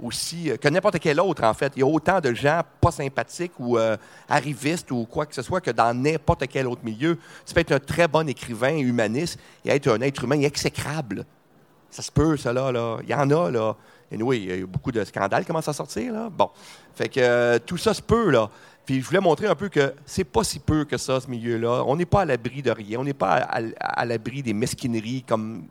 aussi 0.00 0.50
euh, 0.50 0.56
que 0.56 0.68
n'importe 0.68 0.98
quel 0.98 1.20
autre, 1.20 1.44
en 1.44 1.54
fait. 1.54 1.74
Il 1.76 1.80
y 1.80 1.82
a 1.82 1.86
autant 1.86 2.20
de 2.20 2.32
gens 2.34 2.62
pas 2.80 2.90
sympathiques 2.90 3.52
ou 3.60 3.78
euh, 3.78 3.96
arrivistes 4.28 4.90
ou 4.90 5.04
quoi 5.04 5.26
que 5.26 5.34
ce 5.34 5.42
soit 5.42 5.60
que 5.60 5.70
dans 5.70 5.94
n'importe 5.94 6.48
quel 6.48 6.66
autre 6.66 6.80
milieu. 6.82 7.18
Tu 7.46 7.54
peux 7.54 7.60
être 7.60 7.72
un 7.72 7.78
très 7.78 8.08
bon 8.08 8.26
écrivain 8.28 8.76
humaniste 8.78 9.38
et 9.64 9.70
être 9.70 9.88
un 9.88 10.00
être 10.00 10.24
humain 10.24 10.40
exécrable. 10.40 11.24
Ça 11.90 12.02
se 12.02 12.10
peut, 12.10 12.36
ça, 12.36 12.52
là. 12.52 12.72
là. 12.72 12.98
Il 13.04 13.10
y 13.10 13.14
en 13.14 13.30
a, 13.30 13.50
là. 13.50 13.76
Et 14.12 14.22
oui, 14.22 14.40
il 14.42 14.48
y 14.48 14.52
a 14.52 14.56
eu 14.56 14.66
beaucoup 14.66 14.92
de 14.92 15.02
scandales 15.04 15.42
qui 15.42 15.46
commencent 15.46 15.68
à 15.68 15.72
sortir, 15.72 16.12
là. 16.12 16.28
Bon. 16.30 16.50
Fait 16.94 17.08
que 17.08 17.18
euh, 17.20 17.58
tout 17.64 17.78
ça 17.78 17.94
se 17.94 18.02
peut, 18.02 18.30
là. 18.30 18.50
Puis 18.84 19.00
je 19.00 19.06
voulais 19.06 19.20
montrer 19.20 19.46
un 19.46 19.54
peu 19.54 19.68
que 19.68 19.94
c'est 20.04 20.24
pas 20.24 20.44
si 20.44 20.58
peu 20.58 20.84
que 20.84 20.98
ça, 20.98 21.20
ce 21.20 21.30
milieu-là. 21.30 21.84
On 21.86 21.96
n'est 21.96 22.04
pas 22.04 22.22
à 22.22 22.24
l'abri 22.24 22.62
de 22.62 22.70
rien. 22.70 22.98
On 22.98 23.04
n'est 23.04 23.14
pas 23.14 23.36
à, 23.36 24.04
l'abri 24.04 24.42
des 24.42 24.52
mesquineries 24.52 25.22
comme 25.22 25.64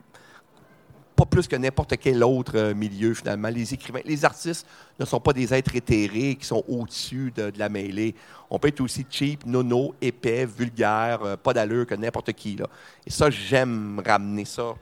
pas 1.14 1.26
plus 1.26 1.46
que 1.46 1.54
n'importe 1.54 1.94
quel 1.98 2.24
autre 2.24 2.56
euh, 2.56 2.74
milieu, 2.74 3.14
finalement. 3.14 3.48
Les 3.48 3.74
écrivains, 3.74 4.00
les 4.04 4.24
artistes 4.24 4.66
ne 4.98 5.04
sont 5.04 5.20
pas 5.20 5.32
des 5.32 5.52
êtres 5.54 5.76
éthérés 5.76 6.36
qui 6.36 6.46
sont 6.46 6.64
au-dessus 6.66 7.32
de, 7.36 7.52
la 7.58 7.68
mêlée. 7.68 8.14
On 8.50 8.58
peut 8.58 8.68
être 8.68 8.80
aussi 8.80 9.06
cheap, 9.08 9.46
nono, 9.46 9.94
épais, 10.00 10.46
vulgaire, 10.46 11.22
euh, 11.22 11.36
pas 11.36 11.52
d'allure 11.52 11.86
que 11.86 11.94
n'importe 11.94 12.32
qui. 12.32 12.56
Là. 12.56 12.66
Et 13.06 13.10
ça, 13.10 13.30
j'aime 13.30 14.02
ramener 14.04 14.46
ça 14.46 14.74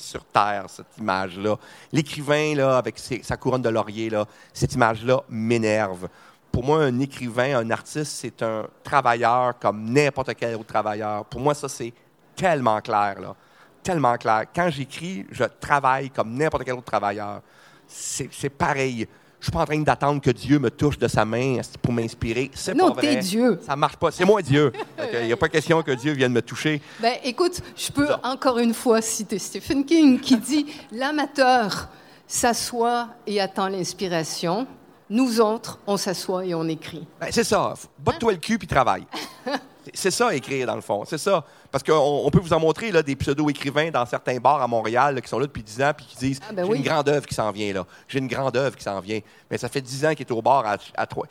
sur 0.00 0.24
Terre, 0.24 0.64
cette 0.68 0.98
image-là. 0.98 1.56
L'écrivain, 1.92 2.54
là, 2.54 2.78
avec 2.78 2.98
sa 2.98 3.36
couronne 3.36 3.62
de 3.62 3.68
laurier, 3.68 4.10
là, 4.10 4.24
cette 4.52 4.74
image-là 4.74 5.22
m'énerve. 5.28 6.08
Pour 6.50 6.64
moi, 6.64 6.84
un 6.84 6.98
écrivain, 6.98 7.58
un 7.58 7.70
artiste, 7.70 8.12
c'est 8.12 8.42
un 8.42 8.66
travailleur 8.82 9.58
comme 9.58 9.84
n'importe 9.84 10.34
quel 10.34 10.56
autre 10.56 10.66
travailleur. 10.66 11.24
Pour 11.26 11.40
moi, 11.40 11.54
ça, 11.54 11.68
c'est 11.68 11.92
tellement 12.34 12.80
clair, 12.80 13.20
là. 13.20 13.34
Tellement 13.82 14.16
clair. 14.16 14.44
Quand 14.54 14.68
j'écris, 14.68 15.26
je 15.30 15.44
travaille 15.44 16.10
comme 16.10 16.34
n'importe 16.34 16.64
quel 16.64 16.74
autre 16.74 16.84
travailleur. 16.84 17.40
C'est 17.86 18.50
pareil. 18.50 19.08
Je 19.40 19.46
suis 19.46 19.52
pas 19.52 19.60
en 19.60 19.64
train 19.64 19.80
d'attendre 19.80 20.20
que 20.20 20.30
Dieu 20.30 20.58
me 20.58 20.70
touche 20.70 20.98
de 20.98 21.08
sa 21.08 21.24
main 21.24 21.60
pour 21.80 21.94
m'inspirer? 21.94 22.50
C'est 22.54 22.74
pas 22.74 22.90
vrai. 22.90 23.14
Non, 23.14 23.20
Dieu. 23.20 23.60
Ça 23.66 23.74
marche 23.74 23.96
pas. 23.96 24.10
C'est 24.10 24.26
moi 24.26 24.42
Dieu. 24.42 24.70
Il 25.20 25.26
n'y 25.26 25.32
a 25.32 25.36
pas 25.36 25.48
question 25.48 25.82
que 25.82 25.92
Dieu 25.92 26.12
vienne 26.12 26.32
me 26.32 26.42
toucher. 26.42 26.82
Ben, 27.00 27.14
écoute, 27.24 27.62
je 27.74 27.90
peux 27.90 28.08
encore 28.22 28.58
une 28.58 28.74
fois 28.74 29.00
citer 29.00 29.38
Stephen 29.38 29.84
King 29.86 30.20
qui 30.20 30.36
dit 30.36 30.66
l'amateur 30.92 31.88
s'assoit 32.26 33.08
et 33.26 33.40
attend 33.40 33.68
l'inspiration. 33.68 34.66
Nous 35.08 35.40
autres, 35.40 35.78
on 35.86 35.96
s'assoit 35.96 36.44
et 36.44 36.54
on 36.54 36.68
écrit. 36.68 37.06
Ben, 37.18 37.28
c'est 37.30 37.44
ça. 37.44 37.74
Botte-toi 37.98 38.32
le 38.32 38.38
cul 38.38 38.58
puis 38.58 38.68
travaille. 38.68 39.06
C'est 39.94 40.10
ça, 40.10 40.34
écrire, 40.34 40.66
dans 40.66 40.74
le 40.74 40.80
fond. 40.80 41.04
C'est 41.04 41.18
ça. 41.18 41.44
Parce 41.70 41.82
qu'on 41.82 42.28
peut 42.30 42.40
vous 42.40 42.52
en 42.52 42.60
montrer 42.60 42.92
là, 42.92 43.02
des 43.02 43.16
pseudo-écrivains 43.16 43.90
dans 43.90 44.04
certains 44.06 44.38
bars 44.38 44.60
à 44.60 44.66
Montréal 44.66 45.20
qui 45.22 45.28
sont 45.28 45.38
là 45.38 45.46
depuis 45.46 45.62
10 45.62 45.82
ans 45.82 45.92
puis 45.96 46.06
qui 46.06 46.16
disent 46.16 46.40
ah, 46.48 46.52
ben 46.52 46.66
J'ai 46.66 46.76
une 46.76 46.82
grande 46.82 47.08
œuvre 47.08 47.26
qui 47.26 47.34
s'en 47.34 47.50
vient. 47.50 47.72
là. 47.72 47.86
J'ai 48.08 48.18
une 48.18 48.28
grande 48.28 48.56
œuvre 48.56 48.76
qui 48.76 48.84
s'en 48.84 49.00
vient. 49.00 49.20
Mais 49.50 49.58
ça 49.58 49.68
fait 49.68 49.80
10 49.80 50.06
ans 50.06 50.10
qu'il 50.14 50.26
est 50.26 50.32
au 50.32 50.42
bar 50.42 50.66
à, 50.66 50.76
à 50.96 51.06
3. 51.06 51.26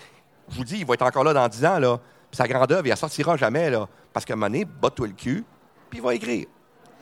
Je 0.49 0.55
vous 0.55 0.63
dis, 0.63 0.77
il 0.79 0.85
va 0.85 0.95
être 0.95 1.03
encore 1.03 1.23
là 1.23 1.33
dans 1.33 1.47
10 1.47 1.65
ans. 1.65 1.79
Là. 1.79 1.97
Puis 2.31 2.37
sa 2.37 2.47
grande 2.47 2.71
œuvre, 2.71 2.85
il 2.85 2.91
ne 2.91 2.95
sortira 2.95 3.37
jamais. 3.37 3.69
Là, 3.69 3.87
parce 4.13 4.25
qu'à 4.25 4.33
un 4.33 4.37
moment 4.37 4.47
donné, 4.47 4.65
botte-toi 4.65 5.07
le 5.07 5.13
cul, 5.13 5.43
puis 5.89 5.99
il 5.99 6.01
va 6.03 6.15
écrire. 6.15 6.47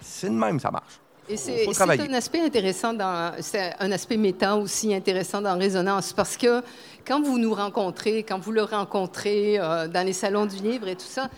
C'est 0.02 0.30
de 0.30 0.36
même, 0.36 0.60
ça 0.60 0.72
marche. 0.72 1.00
Et 1.30 1.36
c'est 1.36 1.68
un 1.82 2.14
aspect 2.14 2.42
intéressant, 2.42 2.94
c'est 3.42 3.74
un 3.80 3.92
aspect 3.92 4.18
méta 4.18 4.56
aussi 4.56 4.94
intéressant 4.94 5.42
dans 5.42 5.58
Résonance, 5.58 6.14
parce 6.14 6.38
que 6.38 6.62
quand 7.06 7.22
vous 7.22 7.38
nous 7.38 7.54
rencontrez, 7.54 8.24
quand 8.24 8.40
vous 8.40 8.52
le 8.52 8.64
rencontrez 8.64 9.60
euh, 9.60 9.88
dans 9.88 10.06
les 10.06 10.14
salons 10.14 10.46
du 10.46 10.58
livre 10.58 10.88
et 10.88 10.96
tout 10.96 11.06
ça, 11.06 11.30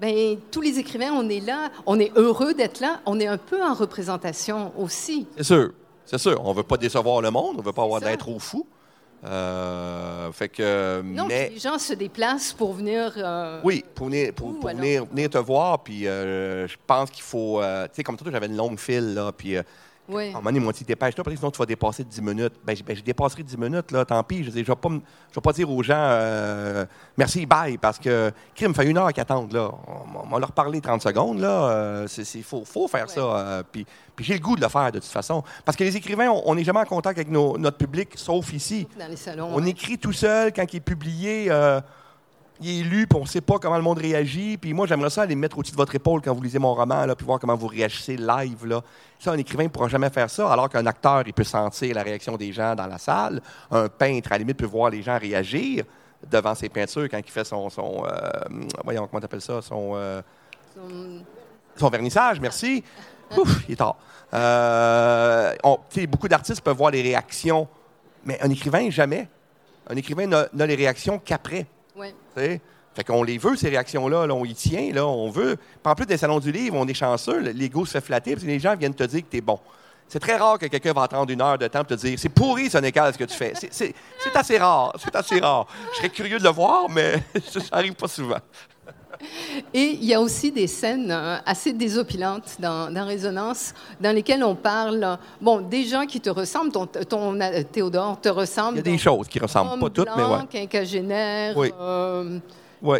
ben, 0.00 0.36
tous 0.50 0.60
les 0.60 0.78
écrivains, 0.78 1.12
on 1.12 1.28
est 1.28 1.40
là, 1.40 1.70
on 1.86 1.98
est 1.98 2.12
heureux 2.16 2.54
d'être 2.54 2.80
là, 2.80 3.00
on 3.06 3.18
est 3.20 3.26
un 3.26 3.38
peu 3.38 3.62
en 3.62 3.74
représentation 3.74 4.72
aussi. 4.76 5.26
C'est 5.36 5.44
sûr, 5.44 5.70
c'est 6.04 6.18
sûr. 6.18 6.40
On 6.44 6.50
ne 6.50 6.56
veut 6.56 6.62
pas 6.62 6.76
décevoir 6.76 7.22
le 7.22 7.30
monde, 7.30 7.54
on 7.56 7.60
ne 7.60 7.64
veut 7.64 7.72
pas 7.72 7.84
avoir 7.84 8.00
d'être 8.00 8.18
trop 8.18 8.38
fou. 8.38 8.66
Euh, 9.24 10.30
fait 10.32 10.48
que, 10.48 11.02
non, 11.02 11.26
les 11.26 11.58
gens 11.58 11.78
se 11.78 11.94
déplacent 11.94 12.52
pour 12.52 12.74
venir. 12.74 13.12
Euh, 13.16 13.60
oui, 13.64 13.84
pour, 13.94 14.06
venir, 14.06 14.32
pour, 14.32 14.52
venir, 14.60 15.06
venir, 15.06 15.30
te 15.30 15.38
voir. 15.38 15.82
Puis 15.82 16.06
euh, 16.06 16.68
je 16.68 16.76
pense 16.86 17.10
qu'il 17.10 17.22
faut. 17.22 17.60
tu 17.60 17.90
sais, 17.92 18.02
comme 18.02 18.16
toi, 18.16 18.30
j'avais 18.30 18.46
une 18.46 18.56
longue 18.56 18.78
file, 18.78 19.14
là. 19.14 19.32
Puis 19.32 19.56
Oui. 20.08 20.32
Donné, 20.32 20.58
ils 20.58 20.62
m'ont 20.64 20.70
dit 20.70 20.84
dépêche-toi, 20.84 21.24
parce 21.24 21.34
que 21.34 21.38
sinon 21.38 21.50
tu 21.50 21.58
vas 21.58 21.66
dépasser 21.66 22.04
10 22.04 22.22
minutes. 22.22 22.54
Ben, 22.64 22.76
je, 22.76 22.82
ben, 22.82 22.94
je 22.96 23.02
dépasserai 23.02 23.42
10 23.42 23.56
minutes, 23.58 23.90
là, 23.90 24.04
tant 24.04 24.22
pis. 24.22 24.44
Je 24.44 24.50
ne 24.50 24.54
vais, 24.54 25.40
pas 25.42 25.52
dire 25.52 25.70
aux 25.70 25.82
gens 25.82 25.94
euh, 25.96 26.86
merci, 27.16 27.44
bye, 27.46 27.76
parce 27.78 27.98
que 27.98 28.30
crime 28.54 28.74
fait 28.74 28.86
une 28.86 28.98
heure 28.98 29.12
qu'ils 29.12 29.20
attendent. 29.22 29.52
Là. 29.52 29.70
On, 29.86 30.20
on 30.24 30.28
va 30.28 30.38
leur 30.38 30.52
parler 30.52 30.80
30 30.80 31.02
secondes. 31.02 31.38
Il 32.34 32.42
faut, 32.44 32.64
faut 32.64 32.88
faire 32.88 33.10
ça. 33.10 33.20
euh, 33.20 33.62
puis 33.70 33.86
puis 34.14 34.24
j'ai 34.24 34.34
le 34.34 34.40
goût 34.40 34.56
de 34.56 34.62
le 34.62 34.68
faire 34.68 34.90
de 34.92 34.98
toute 34.98 35.10
façon. 35.10 35.42
Parce 35.64 35.76
que 35.76 35.84
les 35.84 35.96
écrivains, 35.96 36.30
on 36.30 36.42
on 36.46 36.54
n'est 36.54 36.64
jamais 36.64 36.80
en 36.80 36.84
contact 36.84 37.18
avec 37.18 37.30
nos- 37.30 37.58
notre 37.58 37.76
public, 37.76 38.10
sauf 38.16 38.52
ici. 38.52 38.86
Dans 38.98 39.08
les 39.08 39.16
salons. 39.16 39.50
On 39.52 39.62
ouais. 39.62 39.70
écrit 39.70 39.98
tout 39.98 40.12
seul 40.12 40.52
quand 40.52 40.64
il 40.72 40.76
est 40.76 40.80
publié. 40.80 41.46
euh, 41.50 41.80
il 42.60 42.80
est 42.80 42.84
lu, 42.84 43.06
puis 43.06 43.18
on 43.18 43.22
ne 43.22 43.28
sait 43.28 43.40
pas 43.40 43.58
comment 43.58 43.76
le 43.76 43.82
monde 43.82 43.98
réagit. 43.98 44.56
Puis 44.56 44.72
moi, 44.72 44.86
j'aimerais 44.86 45.10
ça 45.10 45.22
aller 45.22 45.34
me 45.34 45.40
mettre 45.42 45.58
au-dessus 45.58 45.72
de 45.72 45.76
votre 45.76 45.94
épaule 45.94 46.20
quand 46.22 46.34
vous 46.34 46.42
lisez 46.42 46.58
mon 46.58 46.74
roman, 46.74 47.04
là, 47.06 47.14
puis 47.14 47.26
voir 47.26 47.38
comment 47.38 47.54
vous 47.56 47.66
réagissez 47.66 48.16
live. 48.16 48.64
Là. 48.66 48.80
Ça, 49.18 49.32
un 49.32 49.38
écrivain 49.38 49.64
ne 49.64 49.68
pourra 49.68 49.88
jamais 49.88 50.10
faire 50.10 50.30
ça, 50.30 50.50
alors 50.52 50.68
qu'un 50.68 50.86
acteur, 50.86 51.22
il 51.26 51.32
peut 51.32 51.44
sentir 51.44 51.94
la 51.94 52.02
réaction 52.02 52.36
des 52.36 52.52
gens 52.52 52.74
dans 52.74 52.86
la 52.86 52.98
salle. 52.98 53.40
Un 53.70 53.88
peintre, 53.88 54.32
à 54.32 54.34
la 54.34 54.38
limite, 54.38 54.56
peut 54.56 54.66
voir 54.66 54.90
les 54.90 55.02
gens 55.02 55.18
réagir 55.18 55.84
devant 56.30 56.54
ses 56.54 56.68
peintures 56.68 57.08
quand 57.10 57.18
il 57.18 57.30
fait 57.30 57.44
son... 57.44 57.68
son 57.70 58.04
euh, 58.06 58.30
voyons, 58.84 59.06
comment 59.06 59.20
t'appelles 59.20 59.40
ça? 59.42 59.60
Son, 59.62 59.92
euh, 59.94 60.22
Hum, 60.78 61.22
son 61.76 61.88
vernissage, 61.88 62.38
merci. 62.38 62.84
Ouf, 63.36 63.64
il 63.68 63.72
est 63.72 63.76
tard. 63.76 63.96
Euh, 64.34 65.54
on- 65.64 65.78
beaucoup 66.08 66.28
d'artistes 66.28 66.60
peuvent 66.60 66.76
voir 66.76 66.90
les 66.90 67.00
réactions, 67.02 67.66
mais 68.24 68.38
un 68.42 68.50
écrivain, 68.50 68.90
jamais. 68.90 69.28
Un 69.88 69.96
écrivain 69.96 70.26
n'a 70.26 70.66
les 70.66 70.74
réactions 70.74 71.18
qu'après. 71.18 71.66
Sais? 72.36 72.60
Fait 72.94 73.04
qu'on 73.04 73.22
les 73.22 73.36
veut, 73.38 73.56
ces 73.56 73.68
réactions-là. 73.68 74.26
là, 74.26 74.34
on 74.34 74.44
y 74.44 74.54
tient, 74.54 74.90
là, 74.92 75.06
on 75.06 75.28
veut. 75.30 75.56
En 75.84 75.94
plus 75.94 76.06
des 76.06 76.16
salons 76.16 76.40
du 76.40 76.50
livre, 76.50 76.76
on 76.78 76.86
est 76.88 76.94
chanceux, 76.94 77.40
le- 77.40 77.50
l'ego 77.50 77.84
se 77.84 77.92
fait 77.92 78.00
flatter, 78.00 78.32
parce 78.32 78.42
que 78.42 78.48
les 78.48 78.58
gens 78.58 78.74
viennent 78.74 78.94
te 78.94 79.04
dire 79.04 79.20
que 79.20 79.26
tu 79.30 79.36
es 79.36 79.40
bon. 79.42 79.58
C'est 80.08 80.20
très 80.20 80.36
rare 80.36 80.58
que 80.58 80.66
quelqu'un 80.66 80.92
va 80.92 81.02
attendre 81.02 81.30
une 81.32 81.42
heure 81.42 81.58
de 81.58 81.66
temps 81.66 81.80
pour 81.80 81.88
te 81.88 81.94
dire 81.94 82.16
c'est 82.18 82.28
pourri, 82.28 82.70
ce 82.70 82.78
n'est 82.78 82.92
ce 82.94 83.18
que 83.18 83.24
tu 83.24 83.34
fais. 83.36 83.52
C'est 83.70 83.92
assez 84.34 84.56
rare. 84.56 84.92
C'est 85.02 85.14
assez 85.16 85.40
rare. 85.40 85.66
Je 85.92 85.96
serais 85.98 86.08
curieux 86.10 86.38
de 86.38 86.44
le 86.44 86.50
voir, 86.50 86.88
mais 86.88 87.14
ça 87.44 87.60
n'arrive 87.72 87.94
pas 87.94 88.06
souvent. 88.08 88.38
Et 89.72 89.98
il 90.00 90.04
y 90.04 90.14
a 90.14 90.20
aussi 90.20 90.50
des 90.52 90.66
scènes 90.66 91.10
euh, 91.10 91.38
assez 91.44 91.72
désopilantes 91.72 92.56
dans, 92.58 92.92
dans 92.92 93.06
Résonance, 93.06 93.74
dans 94.00 94.14
lesquelles 94.14 94.44
on 94.44 94.54
parle, 94.54 95.18
bon, 95.40 95.60
des 95.60 95.84
gens 95.84 96.06
qui 96.06 96.20
te 96.20 96.30
ressemblent, 96.30 96.72
ton, 96.72 96.86
ton, 96.86 97.40
euh, 97.40 97.62
Théodore 97.70 98.20
te 98.20 98.28
ressemble. 98.28 98.74
Il 98.74 98.76
y 98.76 98.80
a 98.80 98.82
des 98.82 98.90
donc, 98.92 99.00
choses 99.00 99.28
qui 99.28 99.38
ressemblent 99.38 99.78
pas 99.80 99.90
toutes, 99.90 100.08
mais 100.16 100.22
ouais. 100.24 100.46
quinquagénaire, 100.50 101.56
Oui. 101.56 101.72
euh, 101.80 102.38
Oui. 102.82 102.98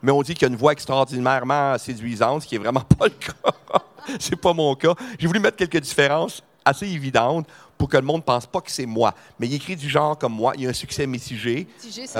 Mais 0.00 0.12
on 0.12 0.22
dit 0.22 0.34
qu'il 0.34 0.42
y 0.42 0.44
a 0.44 0.52
une 0.52 0.56
voix 0.58 0.72
extraordinairement 0.72 1.76
séduisante, 1.76 2.42
ce 2.42 2.46
qui 2.46 2.54
est 2.54 2.58
vraiment 2.58 2.80
pas 2.98 3.06
le 3.06 3.10
cas. 3.10 3.82
c'est 4.20 4.36
pas 4.36 4.52
mon 4.52 4.74
cas. 4.74 4.94
J'ai 5.18 5.26
voulu 5.26 5.40
mettre 5.40 5.56
quelques 5.56 5.80
différences 5.80 6.42
assez 6.64 6.86
évidentes 6.86 7.46
pour 7.78 7.88
que 7.88 7.96
le 7.96 8.02
monde 8.02 8.18
ne 8.22 8.24
pense 8.24 8.46
pas 8.46 8.60
que 8.60 8.70
c'est 8.70 8.86
moi. 8.86 9.14
Mais 9.38 9.46
il 9.46 9.54
écrit 9.54 9.76
du 9.76 9.88
genre 9.88 10.18
comme 10.18 10.32
moi. 10.34 10.52
Il 10.58 10.66
a 10.66 10.70
un 10.70 10.72
succès 10.74 11.06
mitigé. 11.06 11.66
mitigé, 11.78 12.06
ça, 12.08 12.12
c'est 12.12 12.18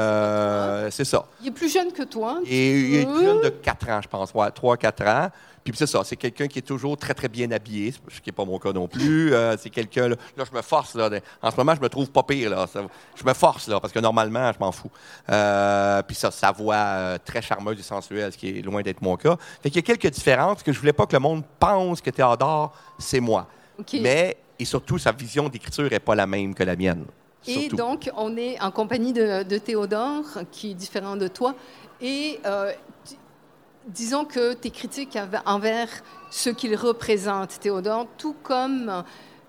Euh, 1.03 1.05
ça. 1.05 1.27
Il 1.43 1.49
est 1.49 1.51
plus 1.51 1.71
jeune 1.73 1.93
que 1.93 2.05
toi. 2.05 2.39
Et 2.47 2.81
il 2.81 2.95
est 2.97 3.05
peu. 3.05 3.21
jeune 3.25 3.41
de 3.43 3.49
4 3.49 3.89
ans, 3.91 4.01
je 4.03 4.09
pense. 4.09 4.33
Ouais, 4.33 4.49
3-4 4.51 5.07
ans. 5.09 5.29
Puis 5.65 5.75
c'est 5.77 5.87
ça, 5.87 6.01
c'est 6.03 6.17
quelqu'un 6.17 6.47
qui 6.47 6.61
est 6.61 6.63
toujours 6.63 6.97
très, 6.97 7.13
très 7.13 7.29
bien 7.29 7.51
habillé, 7.51 7.93
ce 7.93 8.21
qui 8.21 8.29
n'est 8.31 8.33
pas 8.33 8.45
mon 8.47 8.59
cas 8.59 8.73
non 8.73 8.89
plus. 8.89 9.35
Euh, 9.35 9.55
c'est 9.61 9.69
quelqu'un, 9.69 10.09
là, 10.09 10.17
là, 10.35 10.45
je 10.51 10.57
me 10.57 10.63
force, 10.63 10.95
là. 10.95 11.11
En 11.43 11.51
ce 11.51 11.57
moment, 11.57 11.75
je 11.75 11.81
me 11.83 11.89
trouve 11.91 12.11
pas 12.11 12.23
pire, 12.23 12.49
là. 12.49 12.67
Ça- 12.73 12.81
je 13.15 13.23
me 13.25 13.35
force, 13.35 13.69
là, 13.69 13.79
parce 13.79 13.93
que 13.93 13.99
normalement, 13.99 14.51
je 14.51 14.59
m'en 14.61 14.73
fous. 14.73 14.91
Euh, 15.29 16.01
puis 16.03 16.17
ça, 16.17 16.31
sa 16.31 16.53
voix 16.53 16.75
euh, 16.77 17.19
très 17.23 17.43
charmeuse 17.43 17.79
et 17.79 17.83
sensuelle, 17.83 18.33
ce 18.33 18.39
qui 18.39 18.49
est 18.49 18.63
loin 18.63 18.81
d'être 18.81 19.03
mon 19.03 19.17
cas. 19.17 19.37
Fait 19.63 19.69
qu'il 19.69 19.77
y 19.77 19.79
a 19.81 19.83
quelques 19.95 20.11
différences, 20.15 20.63
que 20.63 20.73
je 20.73 20.79
voulais 20.81 20.95
pas 20.95 21.05
que 21.05 21.13
le 21.15 21.21
monde 21.21 21.43
pense 21.59 22.01
que 22.01 22.09
Théodore, 22.11 22.73
c'est 22.99 23.21
moi. 23.21 23.47
OK. 23.79 23.97
Mais, 24.01 24.39
et 24.59 24.65
surtout, 24.65 24.99
sa 24.99 25.13
vision 25.13 25.49
d'écriture 25.49 25.89
n'est 25.91 26.01
pas 26.01 26.15
la 26.15 26.27
même 26.27 26.55
que 26.55 26.63
la 26.65 26.77
mienne. 26.77 27.05
Et 27.47 27.53
Surtout. 27.63 27.77
donc, 27.77 28.11
on 28.17 28.37
est 28.37 28.61
en 28.61 28.71
compagnie 28.71 29.13
de, 29.13 29.43
de 29.45 29.59
Théodore, 29.59 30.25
qui 30.51 30.73
est 30.73 30.75
différent 30.75 31.17
de 31.17 31.29
toi. 31.29 31.55
Et 32.01 32.41
euh, 32.45 32.73
di- 33.07 33.17
disons 33.87 34.25
que 34.25 34.55
tes 34.55 34.71
critiques 34.71 35.15
env- 35.17 35.41
envers 35.47 35.89
ce 36.31 36.51
qu'il 36.51 36.75
représente, 36.75 37.61
Théodore, 37.61 38.07
tout 38.19 38.35
comme 38.43 39.05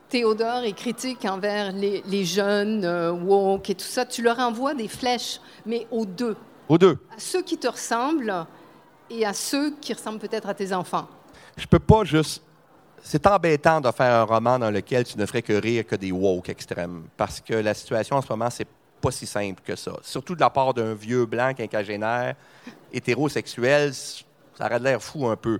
Théodore 0.08 0.64
est 0.64 0.74
critique 0.74 1.26
envers 1.26 1.72
les, 1.72 2.04
les 2.08 2.26
jeunes 2.26 2.86
euh, 2.86 3.12
woke 3.12 3.70
et 3.72 3.76
tout 3.76 3.86
ça, 3.86 4.06
tu 4.06 4.22
leur 4.22 4.38
envoies 4.40 4.76
des 4.76 4.88
flèches, 4.88 5.40
mais 5.66 5.88
aux 5.92 6.06
deux, 6.06 6.36
Aux 6.70 6.78
deux. 6.78 6.98
à 7.16 7.20
ceux 7.20 7.42
qui 7.42 7.58
te 7.58 7.68
ressemblent 7.68 8.46
et 9.10 9.26
à 9.26 9.34
ceux 9.34 9.72
qui 9.82 9.94
ressemblent 9.94 10.20
peut-être 10.20 10.48
à 10.48 10.54
tes 10.54 10.74
enfants. 10.74 11.08
je 11.58 11.66
peux 11.66 11.80
pas 11.80 12.04
juste. 12.04 12.44
C'est 13.04 13.26
embêtant 13.28 13.82
de 13.82 13.92
faire 13.92 14.14
un 14.14 14.24
roman 14.24 14.60
dans 14.60 14.72
lequel 14.72 15.04
tu 15.04 15.18
ne 15.18 15.26
ferais 15.26 15.42
que 15.42 15.54
rire 15.54 15.86
que 15.86 15.96
des 15.96 16.12
woke 16.12 16.50
extrêmes. 16.50 17.04
Parce 17.18 17.40
que 17.40 17.54
la 17.54 17.74
situation 17.74 18.18
en 18.18 18.22
ce 18.22 18.28
moment, 18.30 18.50
c'est 18.50 18.68
pas 19.02 19.12
si 19.12 19.26
simple 19.26 19.62
que 19.66 19.76
ça. 19.76 19.94
Surtout 20.02 20.36
de 20.36 20.42
la 20.42 20.50
part 20.50 20.74
d'un 20.74 20.94
vieux 20.94 21.26
blanc 21.26 21.54
quinquagénaire, 21.54 22.36
hétérosexuel, 22.92 23.94
ça 23.94 24.66
aurait 24.66 24.80
l'air 24.80 25.02
fou 25.02 25.28
un 25.28 25.36
peu. 25.36 25.60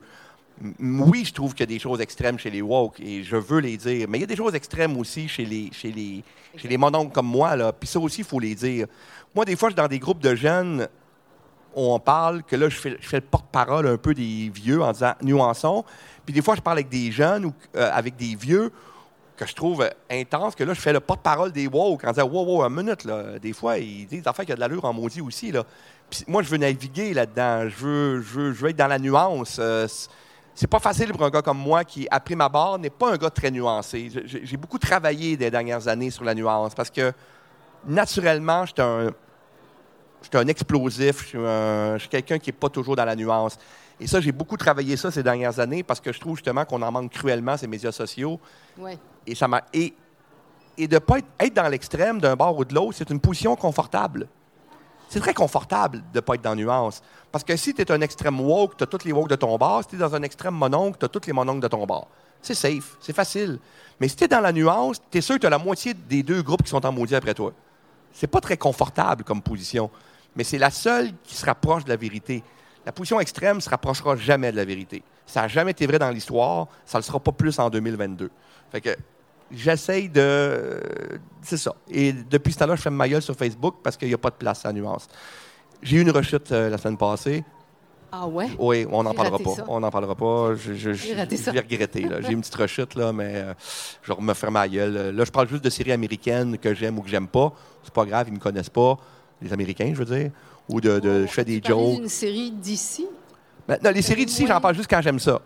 Oui, 0.80 1.24
je 1.24 1.34
trouve 1.34 1.54
qu'il 1.54 1.62
y 1.62 1.64
a 1.64 1.74
des 1.74 1.80
choses 1.80 2.02
extrêmes 2.02 2.38
chez 2.38 2.50
les 2.50 2.62
woke 2.62 3.00
et 3.00 3.24
je 3.24 3.38
veux 3.38 3.62
les 3.62 3.78
dire. 3.78 4.08
Mais 4.10 4.18
il 4.18 4.22
y 4.22 4.26
a 4.26 4.28
des 4.28 4.36
choses 4.36 4.56
extrêmes 4.56 4.98
aussi 4.98 5.28
chez 5.30 5.46
les, 5.46 5.70
chez 5.72 5.92
les, 5.92 6.22
chez 6.58 6.68
les 6.68 6.78
mononcles 6.78 7.14
comme 7.14 7.28
moi. 7.28 7.56
Là. 7.56 7.72
Puis 7.72 7.88
ça 7.88 8.00
aussi, 8.00 8.22
il 8.22 8.28
faut 8.28 8.40
les 8.40 8.56
dire. 8.56 8.88
Moi, 9.34 9.46
des 9.46 9.56
fois, 9.56 9.70
je 9.70 9.74
suis 9.74 9.82
dans 9.82 9.88
des 9.88 10.00
groupes 10.00 10.20
de 10.20 10.36
jeunes 10.36 10.88
on 11.76 12.00
parle, 12.00 12.44
que 12.44 12.56
là, 12.56 12.70
je 12.70 12.78
fais, 12.78 12.98
le 13.14 13.22
porte-parole 13.22 13.88
un 13.88 13.98
peu 13.98 14.14
des 14.14 14.52
vieux 14.54 14.82
en 14.82 14.92
disant 14.92 15.14
nuançons. 15.22 15.84
Puis 16.26 16.34
des 16.34 16.42
fois, 16.42 16.56
je 16.56 16.62
parle 16.62 16.78
avec 16.78 16.90
des 16.90 17.12
jeunes 17.12 17.46
ou 17.46 17.54
euh, 17.76 17.90
avec 17.94 18.16
des 18.16 18.36
vieux 18.36 18.72
que 19.40 19.46
je 19.46 19.56
trouve 19.56 19.82
euh, 19.84 19.90
intense, 20.12 20.54
que 20.54 20.64
là, 20.64 20.74
je 20.74 20.82
fais 20.82 20.92
le 20.92 21.00
porte-parole 21.00 21.52
des 21.52 21.68
woke 21.68 22.04
en 22.04 22.12
disant 22.12 22.28
Wow, 22.28 22.46
wow, 22.46 22.64
une 22.64 22.76
minute, 22.76 23.06
là. 23.06 23.40
Des 23.40 23.54
fois, 23.54 23.78
ils 23.78 24.06
disent 24.06 24.24
des 24.24 24.28
affaires 24.28 24.46
qui 24.46 24.52
ont 24.52 24.56
de 24.56 24.60
l'allure 24.60 24.84
en 24.86 24.94
maudit 24.94 25.22
aussi. 25.22 25.54
Puis 26.10 26.26
moi, 26.28 26.44
je 26.44 26.50
veux 26.50 26.58
naviguer 26.58 27.14
là-dedans. 27.14 27.70
Je 27.70 27.86
veux, 27.86 28.70
être 28.70 28.76
dans 28.76 28.88
la 28.88 29.00
nuance. 29.00 29.58
Euh, 29.60 29.88
c'est- 30.54 30.68
pas 30.68 30.80
facile 30.80 31.12
pour 31.14 31.24
un 31.24 31.30
gars 31.30 31.42
comme 31.42 31.58
moi 31.58 31.86
qui, 31.86 32.06
après 32.12 32.36
ma 32.36 32.50
barre, 32.50 32.78
n'est 32.80 32.90
pas 32.90 33.14
un 33.14 33.18
gars 33.18 33.30
très 33.30 33.50
nuancé. 33.50 34.12
J'ai 34.26 34.58
beaucoup 34.58 34.78
travaillé 34.78 35.38
des 35.38 35.50
dernières 35.50 35.88
années 35.88 36.10
sur 36.10 36.26
la 36.26 36.36
nuance 36.36 36.76
parce 36.76 36.90
que, 36.90 37.14
naturellement, 37.88 38.66
j'étais 38.66 38.82
un, 38.82 39.12
j'étais 40.24 40.38
un 40.38 40.48
explosif, 40.48 41.22
je 41.24 41.28
suis, 41.28 41.38
un- 41.38 41.94
je 41.96 42.00
suis 42.00 42.10
quelqu'un 42.10 42.40
qui 42.40 42.50
n'est 42.50 42.54
pas 42.58 42.70
toujours 42.70 42.96
dans 42.96 43.06
la 43.06 43.16
nuance. 43.16 43.58
Et 44.00 44.08
ça, 44.08 44.22
j'ai 44.22 44.32
beaucoup 44.32 44.56
travaillé 44.58 44.96
ça 44.96 45.12
ces 45.12 45.24
dernières 45.24 45.60
années 45.60 45.84
parce 45.84 46.00
que 46.00 46.14
je 46.14 46.20
trouve 46.20 46.36
justement 46.38 46.64
qu'on 46.66 46.82
en 46.82 46.92
manque 46.92 47.12
cruellement, 47.12 47.58
ces 47.58 47.68
médias 47.68 47.92
sociaux. 47.92 48.40
Ouais. 48.78 48.98
Et 49.28 49.36
ça 49.36 49.48
m'a. 49.48 49.62
Et, 49.74 49.94
et 50.78 50.88
de 50.88 50.96
ne 50.96 51.00
pas 51.00 51.18
être, 51.20 51.28
être 51.40 51.54
dans 51.54 51.68
l'extrême 51.68 52.20
d'un 52.22 52.36
bord 52.36 52.58
ou 52.58 52.64
de 52.64 52.74
l'autre, 52.74 52.94
c'est 52.98 53.10
une 53.10 53.20
position 53.20 53.56
confortable. 53.58 54.28
C'est 55.10 55.20
très 55.20 55.34
confortable 55.34 55.98
de 56.14 56.18
ne 56.18 56.20
pas 56.22 56.36
être 56.36 56.42
dans 56.44 56.52
la 56.52 56.56
nuance. 56.56 57.02
Parce 57.32 57.44
que 57.44 57.56
si 57.58 57.74
tu 57.74 57.82
es 57.82 57.92
un 57.92 58.00
extrême 58.02 58.40
woke, 58.40 58.78
tu 58.78 58.84
as 58.84 58.88
tous 58.88 59.04
les 59.06 59.12
woke 59.12 59.28
de 59.28 59.36
ton 59.36 59.58
bord. 59.58 59.82
Si 59.82 59.90
tu 59.90 59.96
es 59.96 60.00
dans 60.00 60.16
un 60.16 60.22
extrême 60.24 60.54
mononcle, 60.54 60.98
tu 61.00 61.06
as 61.06 61.10
tous 61.10 61.26
les 61.28 61.34
mononcles 61.34 61.62
de 61.62 61.68
ton 61.68 61.86
bord. 61.86 62.08
C'est 62.42 62.54
safe, 62.56 62.96
c'est 63.02 63.12
facile. 63.16 63.60
Mais 64.00 64.08
si 64.08 64.16
tu 64.16 64.24
es 64.24 64.28
dans 64.30 64.40
la 64.40 64.54
nuance, 64.54 65.02
tu 65.12 65.18
es 65.18 65.22
sûr 65.22 65.36
que 65.36 65.42
tu 65.42 65.48
as 65.48 65.50
la 65.50 65.58
moitié 65.58 65.94
des 65.94 66.24
deux 66.24 66.42
groupes 66.42 66.64
qui 66.64 66.70
sont 66.70 66.86
en 66.86 66.92
maudit 66.92 67.16
après 67.16 67.34
toi. 67.34 67.52
C'est 68.14 68.28
pas 68.28 68.42
très 68.42 68.58
confortable 68.58 69.24
comme 69.24 69.42
position, 69.42 69.90
mais 70.36 70.44
c'est 70.44 70.58
la 70.58 70.72
seule 70.72 71.12
qui 71.24 71.36
se 71.36 71.46
rapproche 71.46 71.84
de 71.86 71.90
la 71.90 71.96
vérité. 71.96 72.44
La 72.86 72.92
position 72.92 73.20
extrême 73.20 73.58
ne 73.58 73.62
se 73.62 73.70
rapprochera 73.70 74.16
jamais 74.16 74.52
de 74.52 74.58
la 74.58 74.66
vérité. 74.66 75.04
Ça 75.26 75.42
n'a 75.42 75.48
jamais 75.48 75.72
été 75.72 75.86
vrai 75.86 76.00
dans 76.00 76.10
l'histoire, 76.10 76.68
ça 76.86 76.98
ne 76.98 77.04
le 77.04 77.06
sera 77.06 77.20
pas 77.20 77.32
plus 77.32 77.60
en 77.60 77.70
2022. 77.70 78.32
Fait 78.72 78.82
que 78.82 78.96
j'essaye 79.52 80.10
de. 80.10 80.82
C'est 81.42 81.58
ça. 81.58 81.76
Et 81.90 82.14
depuis 82.14 82.54
ce 82.54 82.60
temps-là, 82.60 82.76
je 82.76 82.82
fais 82.82 82.90
ma 82.90 83.08
gueule 83.08 83.22
sur 83.22 83.36
Facebook 83.36 83.76
parce 83.84 83.98
qu'il 83.98 84.08
n'y 84.08 84.14
a 84.14 84.18
pas 84.18 84.30
de 84.30 84.36
place 84.36 84.66
à 84.66 84.70
la 84.70 84.74
nuance. 84.74 85.08
J'ai 85.82 85.98
eu 85.98 86.02
une 86.02 86.12
rechute 86.12 86.52
euh, 86.52 86.70
la 86.70 86.78
semaine 86.78 86.98
passée. 86.98 87.44
Ah 88.12 88.28
ouais? 88.28 88.48
Oui, 88.58 88.86
on 88.92 89.04
n'en 89.04 89.14
parlera 89.14 89.38
pas. 89.40 89.56
ça. 89.56 89.66
On 89.68 89.80
n'en 89.80 89.92
parlera 89.92 90.16
pas. 90.16 90.56
Je, 90.56 90.72
vais 90.92 91.60
regretter. 91.60 92.08
J'ai 92.22 92.32
une 92.34 92.42
petite 92.42 92.56
rechute, 92.56 92.96
là, 92.96 93.14
mais 93.14 93.34
euh, 93.36 93.54
je 94.02 94.12
vais 94.14 94.22
me 94.22 94.34
faire 94.34 94.52
ma 94.52 94.68
gueule. 94.68 95.16
Là, 95.16 95.26
je 95.26 95.32
parle 95.32 95.48
juste 95.48 95.64
de 95.64 95.70
séries 95.70 95.92
américaines 95.92 96.58
que 96.58 96.74
j'aime 96.74 96.98
ou 96.98 97.02
que 97.02 97.10
j'aime 97.10 97.28
pas. 97.28 97.54
C'est 97.84 97.94
pas 97.94 98.06
grave, 98.06 98.28
ils 98.30 98.34
me 98.34 98.40
connaissent 98.40 98.70
pas. 98.70 98.98
Les 99.42 99.54
Américains, 99.54 99.92
je 99.94 100.00
veux 100.04 100.06
dire. 100.18 100.32
Ou 100.68 100.82
de, 100.82 101.00
de- 101.00 101.26
je 101.26 101.32
fais 101.32 101.46
des 101.46 101.62
jokes. 101.64 101.96
d'une 101.96 102.10
série 102.10 102.52
d'ici? 102.52 103.08
Ben, 103.68 103.78
non, 103.84 103.92
les 103.92 104.02
séries 104.02 104.26
d'ici, 104.26 104.48
j'en 104.48 104.60
parle 104.60 104.76
juste 104.76 104.90
quand 104.90 105.02
j'aime 105.02 105.20
ça. 105.20 105.40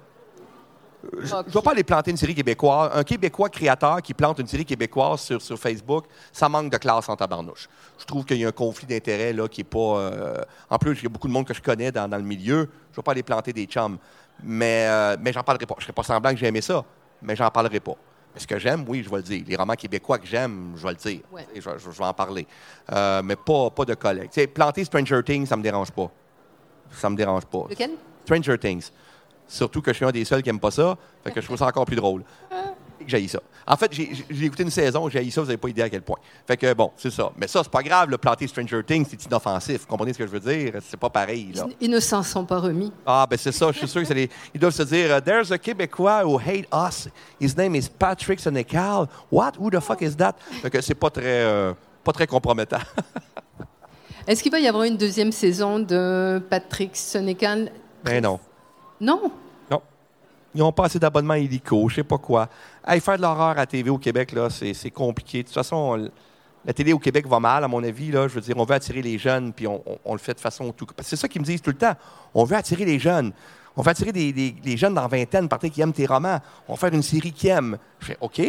Je 1.22 1.36
Ok. 1.36 1.48
ne 1.48 1.52
vais 1.52 1.62
pas 1.62 1.72
aller 1.72 1.84
planter 1.84 2.12
une 2.12 2.18
série 2.18 2.34
québécoise. 2.34 2.92
Un 2.94 3.04
Québécois 3.04 3.50
créateur 3.50 4.02
qui 4.02 4.14
plante 4.14 4.40
une 4.40 4.48
série 4.48 4.64
québécoise 4.66 5.20
sur, 5.22 5.42
sur 5.42 5.60
Facebook, 5.60 6.06
ça 6.32 6.48
manque 6.48 6.72
de 6.72 6.78
classe 6.78 7.10
en 7.10 7.16
tabarnouche. 7.16 7.68
Je 8.00 8.06
trouve 8.06 8.24
qu'il 8.24 8.38
y 8.38 8.46
a 8.46 8.48
un 8.48 8.52
conflit 8.54 8.88
d'intérêts 8.88 9.34
là, 9.34 9.48
qui 9.50 9.60
n'est 9.62 9.66
pas. 9.66 9.78
euh, 10.00 10.42
En 10.70 10.78
plus, 10.78 10.94
il 10.98 11.04
y 11.04 11.06
a 11.06 11.10
beaucoup 11.10 11.28
de 11.28 11.34
monde 11.34 11.46
que 11.46 11.54
je 11.54 11.62
connais 11.62 11.92
dans, 11.92 12.08
dans 12.08 12.18
le 12.18 12.24
milieu. 12.24 12.56
Je 12.56 12.62
ne 12.62 12.96
vais 12.98 13.02
pas 13.04 13.12
aller 13.12 13.24
planter 13.24 13.52
des 13.52 13.66
chums. 13.66 13.98
Mais, 14.44 14.86
euh, 14.88 15.18
mais 15.20 15.34
j'en 15.34 15.44
parlerai 15.44 15.66
pas. 15.66 15.76
Je 15.78 15.82
ne 15.82 15.84
serai 15.84 15.94
pas 15.94 16.04
semblant 16.04 16.32
que 16.32 16.38
j'ai 16.38 16.48
aimé 16.48 16.62
ça, 16.62 16.84
mais 17.22 17.36
j'en 17.36 17.50
parlerai 17.50 17.80
pas. 17.82 17.96
Mais 18.34 18.40
ce 18.40 18.48
que 18.48 18.58
j'aime, 18.58 18.84
oui, 18.88 19.04
je 19.04 19.10
vais 19.10 19.18
le 19.18 19.24
dire. 19.24 19.44
Les 19.48 19.56
romans 19.58 19.76
québécois 19.76 20.18
que 20.20 20.26
j'aime, 20.26 20.74
je 20.78 20.84
vais 20.84 20.90
le 20.92 20.96
dire. 20.96 21.20
Ouais. 21.32 21.46
Je, 21.54 21.62
je- 21.62 21.92
je 21.92 21.98
vais 21.98 22.06
en 22.06 22.14
parler. 22.14 22.48
Euh, 22.92 23.22
mais 23.24 23.36
pas, 23.36 23.70
pas 23.72 23.86
de 23.86 23.94
collègues. 23.94 24.30
Planter 24.54 24.86
Stranger 24.86 25.22
Things, 25.24 25.46
ça 25.48 25.56
me 25.58 25.62
dérange 25.64 25.92
pas. 25.92 26.10
Ça 26.92 27.10
me 27.10 27.16
dérange 27.16 27.46
pas. 27.46 27.66
Lequel? 27.70 27.92
Stranger 28.26 28.58
Things. 28.58 28.90
Surtout 29.54 29.84
que 29.84 29.92
je 29.92 29.98
suis 29.98 30.06
un 30.06 30.12
des 30.12 30.26
seuls 30.26 30.42
qui 30.42 30.50
n'aime 30.50 30.60
pas 30.60 30.72
ça, 30.72 30.98
fait 31.24 31.30
que 31.32 31.40
je 31.40 31.46
trouve 31.46 31.60
ça 31.60 31.68
encore 31.68 31.86
plus 31.86 31.96
drôle. 31.96 32.24
J'ai 33.06 33.28
ça. 33.28 33.40
En 33.68 33.76
fait, 33.78 33.92
j'ai 33.94 34.46
écouté 34.46 34.64
une 34.64 34.72
saison, 34.72 35.08
j'ai 35.10 35.30
ça, 35.30 35.42
vous 35.42 35.48
n'avez 35.48 35.58
pas 35.58 35.70
idée 35.70 35.84
à 35.84 35.90
quel 35.90 36.02
point. 36.02 36.18
Fait 36.48 36.58
que 36.58 36.74
bon, 36.74 36.92
c'est 36.98 37.12
ça. 37.12 37.32
Mais 37.38 37.48
ça, 37.48 37.62
c'est 37.62 37.72
pas 37.72 37.84
grave, 37.84 38.10
le 38.10 38.18
planter 38.18 38.48
Stranger 38.48 38.82
Things, 38.84 39.06
c'est 39.08 39.24
inoffensif. 39.26 39.82
Vous 39.82 39.88
comprenez 39.88 40.14
ce 40.14 40.18
que 40.18 40.26
je 40.26 40.32
veux 40.32 40.40
dire? 40.40 40.74
C'est 40.82 41.00
pas 41.00 41.12
pareil, 41.12 41.52
là. 41.54 41.68
Ils 41.80 41.92
ne 41.92 42.00
s'en 42.00 42.24
sont 42.24 42.46
pas 42.46 42.58
remis. 42.58 42.92
Ah, 43.06 43.28
ben 43.30 43.38
c'est 43.38 43.52
ça, 43.52 43.72
je 43.72 43.78
suis 43.78 43.88
sûr 43.88 44.02
qu'ils 44.04 44.60
doivent 44.60 44.74
se 44.74 44.84
dire, 44.84 45.16
uh, 45.16 45.22
there's 45.22 45.52
a 45.52 45.60
Québécois 45.60 46.24
who 46.26 46.40
hate 46.40 46.68
us. 46.74 47.08
His 47.40 47.56
name 47.56 47.76
is 47.76 47.88
Patrick 47.88 48.40
Sénécal. 48.40 49.08
What? 49.32 49.52
Who 49.60 49.70
the 49.70 49.82
fuck 49.82 50.02
is 50.02 50.16
that? 50.16 50.34
Fait 50.64 50.72
que 50.72 50.82
c'est 50.82 50.96
pas 50.96 51.12
très, 51.12 51.44
euh, 51.44 51.74
pas 52.04 52.12
très 52.12 52.26
compromettant. 52.26 52.82
Est-ce 54.28 54.42
qu'il 54.42 54.52
va 54.52 54.60
y 54.60 54.68
avoir 54.68 54.86
une 54.86 54.98
deuxième 54.98 55.32
saison 55.32 55.78
de 55.78 56.42
Patrick 56.50 56.96
Sénécal? 56.96 57.72
ben 58.04 58.24
non. 58.24 58.40
Non? 59.00 59.32
Ils 60.56 60.62
ont 60.62 60.72
pas 60.72 60.86
assez 60.86 61.00
d'abonnements 61.00 61.34
illico, 61.34 61.90
je 61.90 61.96
sais 61.96 62.04
pas 62.04 62.18
quoi. 62.18 62.48
Hey, 62.88 63.00
faire 63.00 63.18
de 63.18 63.22
l'horreur 63.24 63.58
à 63.58 63.66
TV 63.66 63.90
au 63.90 63.98
Québec, 63.98 64.32
là, 64.34 64.50
c'est 64.50 64.92
compliqué. 64.92 65.40
De 65.40 65.48
toute 65.48 65.54
façon, 65.56 66.10
la 66.66 66.74
télé 66.74 66.94
au 66.94 67.00
Québec 67.00 67.28
va 67.28 67.40
mal, 67.40 67.64
à 67.64 67.68
mon 67.68 67.84
avis. 67.84 68.12
Là. 68.12 68.28
Je 68.28 68.36
veux 68.36 68.42
dire, 68.42 68.56
on 68.58 68.64
veut 68.64 68.76
attirer 68.76 69.02
les 69.02 69.18
jeunes, 69.18 69.52
puis 69.52 69.66
on, 69.68 69.84
on- 70.06 70.14
le 70.14 70.20
fait 70.20 70.34
de 70.36 70.40
façon 70.40 70.72
tout. 70.72 70.86
parce 70.86 70.98
que 71.10 71.16
C'est 71.16 71.16
ça 71.22 71.28
qu'ils 71.28 71.42
me 71.42 71.46
disent 71.46 71.62
tout 71.62 71.72
le 71.72 71.78
temps. 71.78 71.96
On 72.36 72.44
veut 72.44 72.56
attirer 72.56 72.86
les 72.86 73.00
jeunes. 73.00 73.34
On 73.76 73.82
veut 73.82 73.90
attirer 73.90 74.12
des, 74.12 74.32
des- 74.32 74.78
jeunes 74.78 74.94
dans 74.94 75.08
vingtaine, 75.08 75.50
par 75.50 75.58
qui 75.60 75.82
aiment 75.82 75.92
tes 75.94 76.06
romans. 76.06 76.40
On 76.68 76.74
va 76.74 76.78
faire 76.80 76.94
une 76.94 77.02
série 77.02 77.32
qui 77.32 77.48
aime. 77.48 77.78
Je 78.00 78.06
fais 78.06 78.18
OK, 78.22 78.40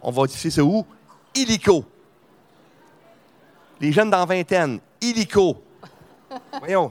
on 0.00 0.12
va 0.12 0.26
diffuser 0.28 0.50
ça 0.50 0.62
où? 0.64 0.86
Illico. 1.34 1.84
Les 3.80 3.92
jeunes 3.92 4.10
dans 4.10 4.24
vingtaine, 4.24 4.78
illico. 5.00 5.56
Voyons. 6.60 6.90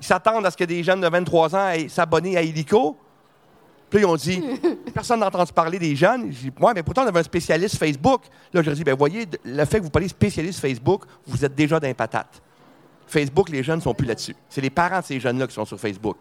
Ils 0.00 0.06
s'attendent 0.06 0.44
à 0.46 0.50
ce 0.50 0.56
que 0.56 0.64
des 0.64 0.82
jeunes 0.82 1.00
de 1.00 1.08
23 1.08 1.54
ans 1.54 1.58
aillent 1.66 1.90
s'abonner 1.90 2.36
à 2.36 2.42
Illico? 2.42 2.96
Puis 3.90 4.00
là, 4.00 4.06
ils 4.06 4.10
ont 4.10 4.16
dit, 4.16 4.42
personne 4.94 5.20
n'a 5.20 5.26
entendu 5.26 5.52
parler 5.52 5.78
des 5.78 5.96
jeunes. 5.96 6.30
J'ai 6.30 6.50
dit, 6.50 6.52
ouais, 6.60 6.72
mais 6.74 6.82
pourtant, 6.82 7.02
on 7.02 7.08
avait 7.08 7.20
un 7.20 7.24
spécialiste 7.24 7.76
Facebook. 7.76 8.22
Là, 8.52 8.62
je 8.62 8.66
leur 8.66 8.72
ai 8.72 8.76
dit, 8.76 8.84
ben 8.84 8.94
voyez, 8.96 9.26
le 9.44 9.64
fait 9.64 9.78
que 9.78 9.84
vous 9.84 9.90
parlez 9.90 10.08
spécialiste 10.08 10.60
Facebook, 10.60 11.04
vous 11.26 11.44
êtes 11.44 11.54
déjà 11.54 11.80
dans 11.80 11.88
les 11.88 11.94
patates. 11.94 12.40
Facebook, 13.06 13.48
les 13.48 13.64
jeunes 13.64 13.78
ne 13.78 13.82
sont 13.82 13.94
plus 13.94 14.06
là-dessus. 14.06 14.36
C'est 14.48 14.60
les 14.60 14.70
parents 14.70 15.00
de 15.00 15.04
ces 15.04 15.18
jeunes-là 15.18 15.48
qui 15.48 15.54
sont 15.54 15.64
sur 15.64 15.78
Facebook. 15.80 16.16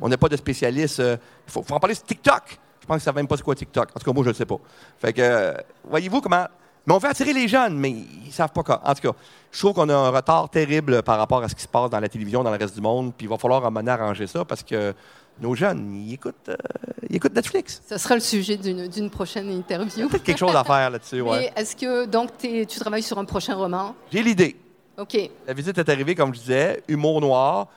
On 0.00 0.08
n'a 0.08 0.16
pas 0.16 0.28
de 0.28 0.36
spécialiste. 0.36 0.98
Il 0.98 1.18
faut, 1.46 1.62
faut 1.62 1.74
en 1.74 1.80
parler 1.80 1.94
sur 1.94 2.04
TikTok. 2.04 2.58
Je 2.80 2.86
pense 2.86 2.94
qu'ils 2.94 2.94
ne 2.94 3.00
savent 3.00 3.16
même 3.16 3.28
pas 3.28 3.36
c'est 3.36 3.42
quoi 3.42 3.54
TikTok. 3.54 3.90
En 3.94 4.00
tout 4.00 4.04
cas, 4.04 4.12
moi, 4.14 4.24
je 4.24 4.28
ne 4.28 4.32
le 4.32 4.36
sais 4.36 4.46
pas. 4.46 4.56
Fait 4.98 5.12
que, 5.12 5.20
euh, 5.20 5.54
voyez-vous 5.88 6.22
comment. 6.22 6.46
Mais 6.86 6.94
on 6.94 6.98
veut 6.98 7.08
attirer 7.08 7.34
les 7.34 7.46
jeunes, 7.46 7.76
mais 7.76 7.90
ils 7.90 8.28
ne 8.28 8.32
savent 8.32 8.52
pas 8.52 8.62
quoi. 8.62 8.80
En 8.84 8.94
tout 8.94 9.02
cas, 9.02 9.16
je 9.52 9.58
trouve 9.58 9.74
qu'on 9.74 9.88
a 9.90 9.94
un 9.94 10.08
retard 10.08 10.48
terrible 10.48 11.02
par 11.02 11.18
rapport 11.18 11.42
à 11.42 11.48
ce 11.48 11.54
qui 11.54 11.62
se 11.62 11.68
passe 11.68 11.90
dans 11.90 12.00
la 12.00 12.08
télévision, 12.08 12.42
dans 12.42 12.50
le 12.50 12.56
reste 12.56 12.74
du 12.74 12.80
monde. 12.80 13.12
Puis 13.14 13.26
il 13.26 13.30
va 13.30 13.36
falloir 13.36 13.62
à 13.64 13.68
un 13.68 13.70
moment 13.70 13.90
arranger 13.90 14.26
ça 14.26 14.44
parce 14.46 14.62
que 14.62 14.94
nos 15.40 15.54
jeunes, 15.54 15.94
ils 15.94 16.14
écoutent, 16.14 16.48
euh, 16.48 16.56
ils 17.08 17.16
écoutent 17.16 17.34
Netflix. 17.34 17.82
Ce 17.88 17.98
sera 17.98 18.14
le 18.14 18.20
sujet 18.20 18.56
d'une 18.56 19.10
prochaine 19.10 19.50
interview. 19.50 20.08
Peut-être 20.08 20.22
quelque 20.22 20.38
chose 20.38 20.54
à 20.54 20.64
faire 20.64 20.90
là-dessus, 20.90 21.20
ouais. 21.20 21.50
Est-ce 21.56 21.74
que 21.74 22.06
donc 22.06 22.30
tu 22.38 22.66
travailles 22.66 23.02
sur 23.02 23.18
un 23.18 23.24
prochain 23.24 23.54
roman? 23.54 23.94
J'ai 24.12 24.22
l'idée. 24.22 24.56
OK. 24.98 25.16
La 25.46 25.54
visite 25.54 25.78
est 25.78 25.88
arrivée, 25.88 26.14
comme 26.14 26.34
je 26.34 26.40
disais, 26.40 26.82
humour 26.88 27.20
noir. 27.20 27.68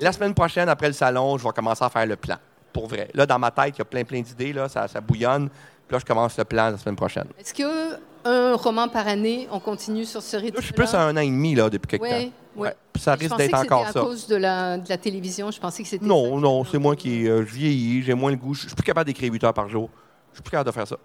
La 0.00 0.12
semaine 0.12 0.34
prochaine, 0.34 0.68
après 0.68 0.88
le 0.88 0.92
salon, 0.94 1.38
je 1.38 1.44
vais 1.44 1.52
commencer 1.52 1.84
à 1.84 1.88
faire 1.88 2.06
le 2.06 2.16
plan. 2.16 2.36
Pour 2.72 2.86
vrai. 2.86 3.08
Là, 3.14 3.26
dans 3.26 3.38
ma 3.38 3.50
tête, 3.50 3.74
il 3.76 3.78
y 3.78 3.82
a 3.82 3.84
plein, 3.84 4.02
plein 4.02 4.20
d'idées. 4.22 4.52
Là, 4.52 4.68
ça, 4.68 4.88
ça 4.88 5.00
bouillonne. 5.00 5.50
Puis 5.92 5.96
là, 5.98 5.98
je 5.98 6.06
commence 6.06 6.38
le 6.38 6.44
plan 6.44 6.70
la 6.70 6.78
semaine 6.78 6.96
prochaine. 6.96 7.26
Est-ce 7.38 7.52
que 7.52 7.98
un 8.24 8.54
roman 8.56 8.88
par 8.88 9.06
année, 9.08 9.46
on 9.52 9.60
continue 9.60 10.06
sur 10.06 10.22
ce 10.22 10.38
rythme 10.38 10.54
Là, 10.54 10.60
je 10.60 10.64
suis 10.64 10.72
plus 10.74 10.94
à 10.94 11.02
un 11.02 11.14
an 11.14 11.20
et 11.20 11.26
demi 11.26 11.54
là, 11.54 11.68
depuis 11.68 11.86
quelque 11.86 12.02
Oui, 12.04 12.08
temps. 12.08 12.16
oui. 12.56 12.62
Ouais. 12.68 12.74
Puis 12.94 13.02
ça 13.02 13.12
risque 13.14 13.36
d'être 13.36 13.52
encore 13.58 13.86
à 13.86 13.92
ça. 13.92 14.00
cause 14.00 14.26
de 14.26 14.36
la, 14.36 14.78
de 14.78 14.88
la 14.88 14.96
télévision. 14.96 15.50
Je 15.50 15.60
pensais 15.60 15.82
que 15.82 15.88
c'était. 15.90 16.06
Non, 16.06 16.38
non, 16.38 16.64
c'est 16.64 16.78
moi 16.78 16.96
qui 16.96 17.28
euh, 17.28 17.42
vieillis, 17.42 18.02
j'ai 18.04 18.14
moins 18.14 18.30
le 18.30 18.38
goût. 18.38 18.54
Je 18.54 18.60
suis 18.68 18.74
plus 18.74 18.84
capable 18.84 19.06
d'écrire 19.06 19.30
8 19.30 19.44
heures 19.44 19.52
par 19.52 19.68
jour. 19.68 19.90
Je 20.30 20.36
suis 20.36 20.42
plus 20.42 20.50
capable 20.52 20.70
de 20.70 20.74
faire 20.74 20.88
ça. 20.88 20.96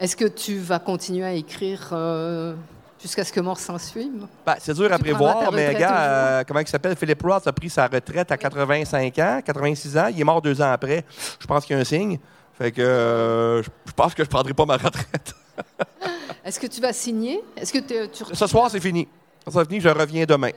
Est-ce 0.00 0.16
que 0.16 0.24
tu 0.26 0.56
vas 0.60 0.78
continuer 0.78 1.24
à 1.26 1.32
écrire 1.34 1.90
euh, 1.92 2.54
jusqu'à 3.02 3.22
ce 3.24 3.32
que 3.34 3.40
mort 3.40 3.58
s'en 3.58 3.76
suive? 3.78 4.26
Ben, 4.46 4.54
c'est 4.60 4.72
dur 4.74 4.90
à 4.90 4.96
Tu 4.96 5.02
prévoir, 5.04 5.52
mais 5.52 5.74
gars, 5.74 6.00
euh, 6.00 6.44
comment 6.48 6.60
il 6.60 6.68
s'appelle? 6.68 6.96
Philip 6.96 7.20
Roth 7.22 7.46
a 7.46 7.52
pris 7.52 7.68
sa 7.68 7.86
retraite 7.86 8.32
à 8.32 8.36
85 8.38 9.18
ans, 9.18 9.40
86 9.44 9.98
ans. 9.98 10.06
Il 10.10 10.18
est 10.18 10.24
mort 10.24 10.40
deux 10.40 10.62
ans 10.62 10.70
après. 10.72 11.04
Je 11.38 11.46
pense 11.46 11.66
qu'il 11.66 11.74
y 11.76 11.78
a 11.78 11.82
un 11.82 11.84
signe. 11.84 12.18
Fait 12.58 12.72
que 12.72 12.80
euh, 12.80 13.62
je 13.62 13.92
pense 13.94 14.14
que 14.14 14.24
je 14.24 14.28
prendrai 14.28 14.54
pas 14.54 14.64
ma 14.64 14.76
retraite. 14.76 15.34
Est-ce 16.44 16.58
que 16.60 16.66
tu 16.66 16.80
vas 16.80 16.92
signer? 16.92 17.42
Est-ce 17.56 17.72
que 17.72 17.78
tu 17.78 17.94
Ce 18.34 18.46
soir, 18.46 18.70
c'est 18.70 18.80
fini. 18.80 19.06
Ce 19.44 19.50
soir, 19.50 19.66
fini, 19.66 19.80
je 19.80 19.88
reviens 19.88 20.24
demain. 20.24 20.50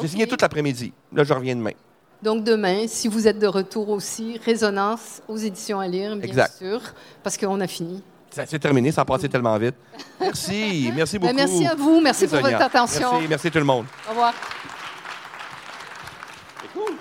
J'ai 0.00 0.08
signé 0.08 0.26
toute 0.26 0.40
l'après-midi. 0.42 0.92
Là, 1.12 1.24
je 1.24 1.32
reviens 1.32 1.56
demain. 1.56 1.72
Donc 2.22 2.44
demain, 2.44 2.86
si 2.86 3.08
vous 3.08 3.26
êtes 3.28 3.38
de 3.38 3.46
retour 3.46 3.88
aussi, 3.90 4.40
Résonance 4.44 5.20
aux 5.28 5.36
éditions 5.36 5.80
à 5.80 5.86
lire, 5.86 6.16
bien 6.16 6.28
Exact. 6.28 6.56
sûr, 6.58 6.80
parce 7.22 7.36
qu'on 7.36 7.60
a 7.60 7.66
fini. 7.66 8.02
Ça- 8.30 8.46
C'est 8.46 8.58
terminé, 8.58 8.90
ça 8.92 9.02
a 9.02 9.04
passé 9.04 9.28
tellement 9.28 9.56
vite. 9.58 9.74
Merci, 10.20 10.90
merci 10.94 11.18
beaucoup. 11.18 11.34
Ben, 11.34 11.46
merci 11.46 11.66
à 11.66 11.74
vous, 11.74 12.00
merci 12.00 12.26
pour 12.26 12.38
Sonia. 12.38 12.52
votre 12.58 12.64
attention. 12.64 13.12
Merci, 13.12 13.28
merci 13.28 13.50
tout 13.50 13.58
le 13.58 13.64
monde. 13.64 13.86
Au 14.06 14.10
revoir. 14.10 14.34
C'est 16.62 16.72
cool. 16.72 16.94